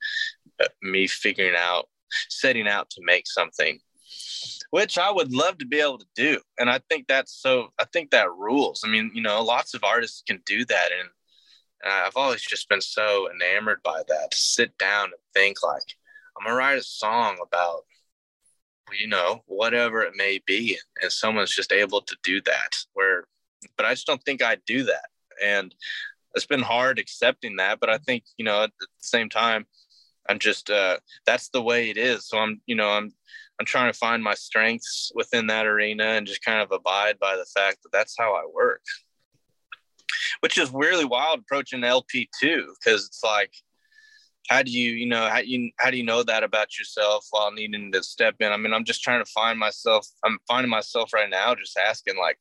uh, 0.62 0.68
me 0.82 1.08
figuring 1.08 1.56
out 1.58 1.90
setting 2.30 2.68
out 2.68 2.90
to 2.92 3.02
make 3.04 3.26
something 3.26 3.80
which 4.70 4.98
I 4.98 5.12
would 5.12 5.32
love 5.32 5.60
to 5.60 5.68
be 5.68 5.80
able 5.80 6.00
to 6.00 6.08
do. 6.16 6.40
And 6.58 6.68
I 6.68 6.80
think 6.90 7.08
that's 7.08 7.32
so, 7.32 7.68
I 7.80 7.86
think 7.86 8.10
that 8.10 8.32
rules. 8.32 8.82
I 8.84 8.90
mean, 8.90 9.12
you 9.14 9.22
know, 9.22 9.44
lots 9.44 9.76
of 9.76 9.84
artists 9.84 10.24
can 10.28 10.42
do 10.48 10.66
that. 10.66 10.90
And, 11.00 11.10
and 11.84 11.94
I've 11.94 12.18
always 12.18 12.42
just 12.42 12.70
been 12.70 12.82
so 12.82 13.30
enamored 13.32 13.84
by 13.84 14.02
that 14.08 14.32
to 14.32 14.38
sit 14.38 14.76
down 14.80 15.06
and 15.06 15.14
think, 15.36 15.58
like, 15.64 15.84
I'm 16.36 16.48
to 16.48 16.54
write 16.56 16.80
a 16.80 16.84
song 16.84 17.38
about 17.46 17.84
you 19.00 19.08
know, 19.08 19.44
whatever 19.48 20.02
it 20.02 20.14
may 20.16 20.40
be. 20.46 20.78
And 21.02 21.12
someone's 21.12 21.56
just 21.56 21.72
able 21.72 22.02
to 22.02 22.16
do 22.24 22.42
that. 22.42 22.78
Where, 22.94 23.26
but 23.78 23.86
I 23.86 23.94
just 23.94 24.08
don't 24.08 24.24
think 24.24 24.42
I 24.42 24.58
do 24.66 24.84
that. 24.84 25.06
And 25.44 25.74
it's 26.36 26.46
been 26.46 26.62
hard 26.62 27.00
accepting 27.00 27.58
that. 27.58 27.80
But 27.80 27.90
I 27.90 27.98
think, 27.98 28.24
you 28.38 28.46
know, 28.46 28.64
at 28.64 28.72
the 28.80 28.88
same 29.00 29.30
time, 29.30 29.66
I'm 30.30 30.40
just, 30.40 30.70
uh, 30.70 30.98
that's 31.26 31.50
the 31.50 31.62
way 31.62 31.90
it 31.90 31.98
is. 31.98 32.28
So 32.28 32.38
I'm, 32.38 32.62
you 32.66 32.76
know, 32.76 32.90
I'm, 32.90 33.12
I'm 33.60 33.66
trying 33.66 33.92
to 33.92 33.98
find 33.98 34.24
my 34.24 34.34
strengths 34.34 35.12
within 35.14 35.48
that 35.48 35.66
arena 35.66 36.06
and 36.06 36.28
just 36.28 36.44
kind 36.44 36.62
of 36.62 36.72
abide 36.72 37.20
by 37.20 37.36
the 37.36 37.46
fact 37.46 37.84
that 37.84 37.92
that's 37.92 38.16
how 38.18 38.34
I 38.34 38.44
work. 38.54 38.82
Which 40.40 40.58
is 40.58 40.72
really 40.72 41.06
wild 41.06 41.40
approaching 41.40 41.84
LP 41.84 42.30
too, 42.40 42.74
because 42.80 43.06
it's 43.06 43.24
like, 43.24 43.52
how 44.50 44.62
do 44.62 44.72
you 44.72 44.92
you 44.92 45.06
know 45.06 45.30
how 45.30 45.40
you 45.40 45.72
how 45.80 45.90
do 45.90 45.98
you 45.98 46.04
know 46.04 46.22
that 46.24 46.44
about 46.44 46.78
yourself 46.78 47.26
while 47.32 47.52
needing 47.52 47.92
to 47.92 48.04
step 48.04 48.36
in 48.40 48.52
i 48.52 48.58
mean 48.58 48.74
i'm 48.74 48.84
just 48.84 49.02
trying 49.02 49.24
to 49.24 49.32
find 49.32 49.58
myself 49.58 50.06
i'm 50.26 50.38
finding 50.48 50.70
myself 50.70 51.14
right 51.14 51.30
now 51.30 51.56
just 51.56 51.78
asking 51.78 52.18
like 52.18 52.38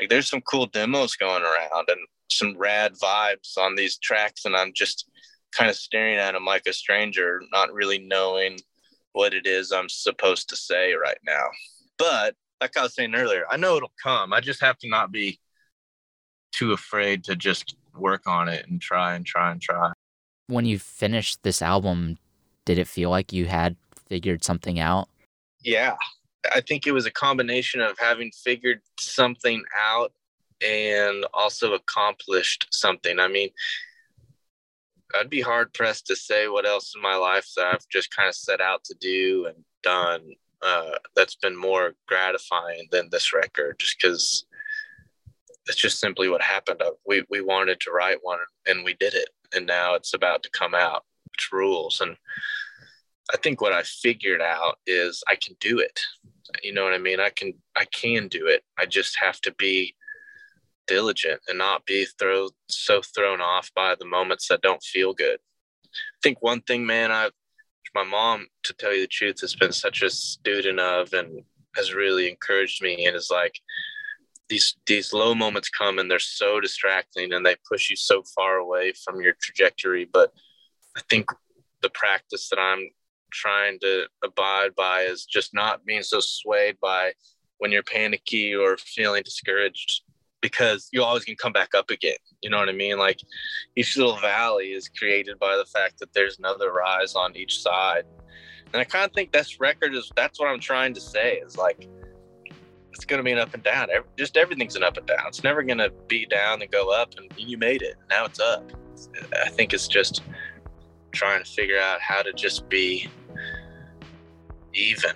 like 0.00 0.08
there's 0.08 0.28
some 0.28 0.40
cool 0.42 0.66
demos 0.66 1.16
going 1.16 1.42
around 1.42 1.88
and 1.88 2.00
some 2.30 2.56
rad 2.56 2.94
vibes 2.94 3.56
on 3.56 3.74
these 3.76 3.98
tracks 3.98 4.44
and 4.44 4.56
i'm 4.56 4.72
just 4.74 5.08
kind 5.52 5.70
of 5.70 5.76
staring 5.76 6.16
at 6.16 6.32
them 6.32 6.44
like 6.44 6.62
a 6.66 6.72
stranger 6.72 7.40
not 7.52 7.72
really 7.72 7.98
knowing 7.98 8.58
what 9.12 9.32
it 9.34 9.46
is 9.46 9.72
i'm 9.72 9.88
supposed 9.88 10.48
to 10.48 10.56
say 10.56 10.94
right 10.94 11.18
now 11.26 11.46
but 11.98 12.34
like 12.60 12.76
i 12.76 12.82
was 12.82 12.94
saying 12.94 13.14
earlier 13.14 13.44
i 13.50 13.56
know 13.56 13.76
it'll 13.76 13.92
come 14.02 14.32
i 14.32 14.40
just 14.40 14.60
have 14.60 14.78
to 14.78 14.88
not 14.88 15.12
be 15.12 15.38
too 16.52 16.72
afraid 16.72 17.22
to 17.24 17.36
just 17.36 17.76
work 17.96 18.26
on 18.26 18.48
it 18.48 18.66
and 18.68 18.80
try 18.80 19.14
and 19.14 19.24
try 19.24 19.50
and 19.50 19.60
try 19.62 19.92
when 20.48 20.64
you 20.64 20.78
finished 20.78 21.42
this 21.42 21.60
album, 21.60 22.18
did 22.64 22.78
it 22.78 22.88
feel 22.88 23.10
like 23.10 23.32
you 23.32 23.46
had 23.46 23.76
figured 24.08 24.44
something 24.44 24.78
out? 24.78 25.08
Yeah. 25.62 25.96
I 26.54 26.60
think 26.60 26.86
it 26.86 26.92
was 26.92 27.06
a 27.06 27.10
combination 27.10 27.80
of 27.80 27.98
having 27.98 28.30
figured 28.32 28.80
something 28.98 29.62
out 29.78 30.12
and 30.66 31.24
also 31.34 31.74
accomplished 31.74 32.66
something. 32.70 33.18
I 33.18 33.28
mean, 33.28 33.50
I'd 35.14 35.30
be 35.30 35.40
hard 35.40 35.72
pressed 35.72 36.06
to 36.06 36.16
say 36.16 36.48
what 36.48 36.66
else 36.66 36.92
in 36.94 37.02
my 37.02 37.16
life 37.16 37.48
that 37.56 37.66
I've 37.66 37.88
just 37.88 38.14
kind 38.14 38.28
of 38.28 38.34
set 38.34 38.60
out 38.60 38.84
to 38.84 38.94
do 39.00 39.46
and 39.46 39.64
done 39.82 40.34
uh, 40.62 40.92
that's 41.14 41.36
been 41.36 41.56
more 41.56 41.94
gratifying 42.08 42.88
than 42.90 43.08
this 43.10 43.32
record, 43.32 43.78
just 43.78 43.96
because 44.00 44.46
it's 45.66 45.76
just 45.76 46.00
simply 46.00 46.28
what 46.28 46.42
happened. 46.42 46.82
Uh, 46.82 46.92
we 47.06 47.24
we 47.30 47.40
wanted 47.40 47.80
to 47.80 47.90
write 47.90 48.18
one 48.22 48.38
and 48.66 48.84
we 48.84 48.94
did 48.94 49.14
it, 49.14 49.28
and 49.54 49.66
now 49.66 49.94
it's 49.94 50.14
about 50.14 50.42
to 50.42 50.50
come 50.50 50.74
out, 50.74 51.04
which 51.30 51.50
rules. 51.52 52.00
And 52.00 52.16
I 53.32 53.36
think 53.36 53.60
what 53.60 53.72
I 53.72 53.82
figured 53.82 54.40
out 54.40 54.78
is 54.86 55.22
I 55.28 55.36
can 55.36 55.56
do 55.60 55.78
it. 55.78 56.00
You 56.62 56.72
know 56.72 56.84
what 56.84 56.94
I 56.94 56.98
mean? 56.98 57.20
I 57.20 57.30
can 57.30 57.54
I 57.76 57.84
can 57.86 58.28
do 58.28 58.46
it. 58.46 58.62
I 58.78 58.86
just 58.86 59.18
have 59.20 59.40
to 59.42 59.54
be 59.54 59.94
diligent 60.86 61.40
and 61.48 61.58
not 61.58 61.84
be 61.86 62.06
throw 62.18 62.48
so 62.68 63.02
thrown 63.02 63.40
off 63.40 63.70
by 63.74 63.94
the 63.98 64.06
moments 64.06 64.48
that 64.48 64.62
don't 64.62 64.82
feel 64.82 65.12
good. 65.12 65.38
I 65.84 66.18
think 66.22 66.42
one 66.42 66.60
thing, 66.62 66.86
man, 66.86 67.10
I've 67.10 67.32
my 67.94 68.04
mom, 68.04 68.46
to 68.64 68.74
tell 68.74 68.94
you 68.94 69.02
the 69.02 69.06
truth, 69.06 69.40
has 69.40 69.54
been 69.54 69.72
such 69.72 70.02
a 70.02 70.10
student 70.10 70.78
of 70.78 71.14
and 71.14 71.42
has 71.76 71.94
really 71.94 72.28
encouraged 72.28 72.82
me 72.82 73.06
and 73.06 73.16
is 73.16 73.30
like, 73.30 73.58
these 74.48 74.76
these 74.86 75.12
low 75.12 75.34
moments 75.34 75.68
come 75.68 75.98
and 75.98 76.10
they're 76.10 76.18
so 76.18 76.60
distracting 76.60 77.32
and 77.32 77.44
they 77.44 77.56
push 77.68 77.90
you 77.90 77.96
so 77.96 78.22
far 78.34 78.56
away 78.56 78.92
from 78.92 79.20
your 79.20 79.34
trajectory 79.40 80.08
but 80.10 80.32
i 80.96 81.00
think 81.08 81.30
the 81.82 81.90
practice 81.90 82.48
that 82.48 82.58
i'm 82.58 82.88
trying 83.32 83.78
to 83.80 84.06
abide 84.24 84.74
by 84.74 85.02
is 85.02 85.24
just 85.24 85.54
not 85.54 85.84
being 85.84 86.02
so 86.02 86.20
swayed 86.20 86.78
by 86.80 87.12
when 87.58 87.72
you're 87.72 87.82
panicky 87.82 88.54
or 88.54 88.76
feeling 88.76 89.22
discouraged 89.22 90.02
because 90.42 90.88
you 90.92 91.02
always 91.02 91.24
can 91.24 91.34
come 91.36 91.52
back 91.52 91.74
up 91.74 91.90
again 91.90 92.16
you 92.42 92.50
know 92.50 92.58
what 92.58 92.68
i 92.68 92.72
mean 92.72 92.98
like 92.98 93.20
each 93.74 93.96
little 93.96 94.16
valley 94.16 94.72
is 94.72 94.88
created 94.88 95.38
by 95.38 95.56
the 95.56 95.64
fact 95.64 95.98
that 95.98 96.12
there's 96.12 96.38
another 96.38 96.72
rise 96.72 97.14
on 97.14 97.34
each 97.34 97.60
side 97.60 98.04
and 98.72 98.80
i 98.80 98.84
kind 98.84 99.06
of 99.06 99.12
think 99.12 99.32
this 99.32 99.58
record 99.60 99.94
is 99.94 100.10
that's 100.14 100.38
what 100.38 100.48
i'm 100.48 100.60
trying 100.60 100.92
to 100.92 101.00
say 101.00 101.36
is 101.36 101.56
like 101.56 101.88
it's 102.96 103.04
going 103.04 103.18
to 103.18 103.22
be 103.22 103.32
an 103.32 103.38
up 103.38 103.52
and 103.52 103.62
down. 103.62 103.88
Just 104.16 104.38
everything's 104.38 104.74
an 104.74 104.82
up 104.82 104.96
and 104.96 105.06
down. 105.06 105.26
It's 105.28 105.44
never 105.44 105.62
going 105.62 105.78
to 105.78 105.90
be 106.08 106.24
down 106.24 106.62
and 106.62 106.70
go 106.70 106.90
up, 106.90 107.12
and 107.18 107.30
you 107.36 107.58
made 107.58 107.82
it. 107.82 107.96
Now 108.08 108.24
it's 108.24 108.40
up. 108.40 108.72
I 109.44 109.50
think 109.50 109.74
it's 109.74 109.86
just 109.86 110.22
trying 111.12 111.44
to 111.44 111.50
figure 111.50 111.78
out 111.78 112.00
how 112.00 112.22
to 112.22 112.32
just 112.32 112.68
be 112.70 113.08
even 114.76 115.12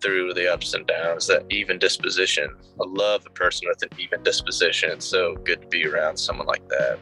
through 0.00 0.34
the 0.34 0.52
ups 0.52 0.74
and 0.74 0.86
downs, 0.86 1.26
that 1.26 1.44
even 1.50 1.78
disposition. 1.78 2.48
I 2.80 2.84
love 2.86 3.24
a 3.26 3.30
person 3.30 3.68
with 3.68 3.82
an 3.82 3.90
even 3.98 4.22
disposition. 4.22 4.90
It's 4.90 5.06
so 5.06 5.36
good 5.36 5.62
to 5.62 5.66
be 5.68 5.86
around 5.86 6.16
someone 6.16 6.46
like 6.46 6.66
that. 6.68 6.98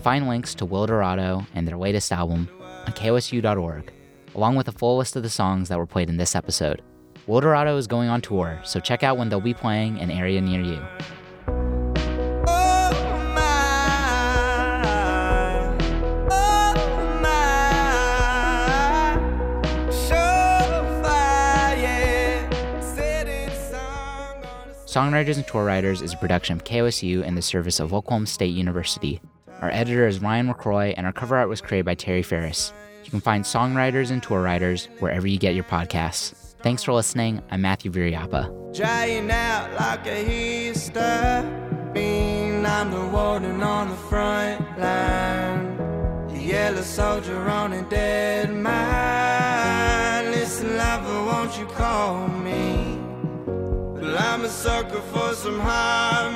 Can 0.00 0.04
find 0.04 0.28
links 0.28 0.54
to 0.54 0.64
Will 0.64 0.86
Wildorado 0.86 1.46
and 1.54 1.68
their 1.68 1.76
latest 1.76 2.10
album 2.10 2.48
on 2.86 2.92
kosu.org, 2.94 3.92
along 4.34 4.56
with 4.56 4.66
a 4.68 4.72
full 4.72 4.96
list 4.96 5.14
of 5.14 5.22
the 5.22 5.28
songs 5.28 5.68
that 5.68 5.76
were 5.76 5.86
played 5.86 6.08
in 6.08 6.16
this 6.16 6.34
episode. 6.34 6.80
Will 7.26 7.42
Wildorado 7.42 7.76
is 7.76 7.86
going 7.86 8.08
on 8.08 8.22
tour, 8.22 8.58
so 8.64 8.80
check 8.80 9.02
out 9.02 9.18
when 9.18 9.28
they'll 9.28 9.42
be 9.42 9.52
playing 9.52 9.98
in 9.98 10.10
an 10.10 10.16
area 10.16 10.40
near 10.40 10.62
you. 10.62 10.82
Songwriters 24.86 25.36
and 25.36 25.46
Tour 25.46 25.64
Writers 25.64 26.02
is 26.02 26.14
a 26.14 26.16
production 26.16 26.56
of 26.56 26.64
KOSU 26.64 27.22
in 27.22 27.34
the 27.34 27.42
service 27.42 27.78
of 27.78 27.92
Oklahoma 27.94 28.26
State 28.26 28.56
University. 28.56 29.20
Our 29.60 29.70
editor 29.70 30.06
is 30.06 30.20
Ryan 30.22 30.48
McCroy, 30.48 30.94
and 30.96 31.04
our 31.04 31.12
cover 31.12 31.36
art 31.36 31.50
was 31.50 31.60
created 31.60 31.84
by 31.84 31.94
Terry 31.94 32.22
Ferris. 32.22 32.72
You 33.04 33.10
can 33.10 33.20
find 33.20 33.44
Songwriters 33.44 34.10
and 34.10 34.22
Tour 34.22 34.40
Writers 34.40 34.88
wherever 35.00 35.26
you 35.26 35.38
get 35.38 35.54
your 35.54 35.64
podcasts. 35.64 36.32
Thanks 36.62 36.82
for 36.82 36.92
listening. 36.94 37.42
I'm 37.50 37.60
Matthew 37.60 37.90
Viriyapah. 37.92 38.74
drying 38.74 39.30
out 39.30 39.70
like 39.78 40.06
a 40.06 40.24
histamine. 40.24 41.44
I'm 42.64 42.90
the 42.90 43.06
warden 43.08 43.62
on 43.62 43.90
the 43.90 43.96
front 43.96 44.60
line, 44.78 45.76
the 46.28 46.38
yellow 46.38 46.80
soldier 46.80 47.36
on 47.36 47.74
a 47.74 47.82
dead 47.90 48.54
mine. 48.54 50.30
Listen, 50.30 50.78
lover, 50.78 51.24
won't 51.24 51.58
you 51.58 51.66
call 51.66 52.28
me? 52.28 52.98
Well, 53.46 54.16
I'm 54.18 54.42
a 54.44 54.48
sucker 54.48 55.02
for 55.12 55.34
some 55.34 55.60
high 55.60 56.32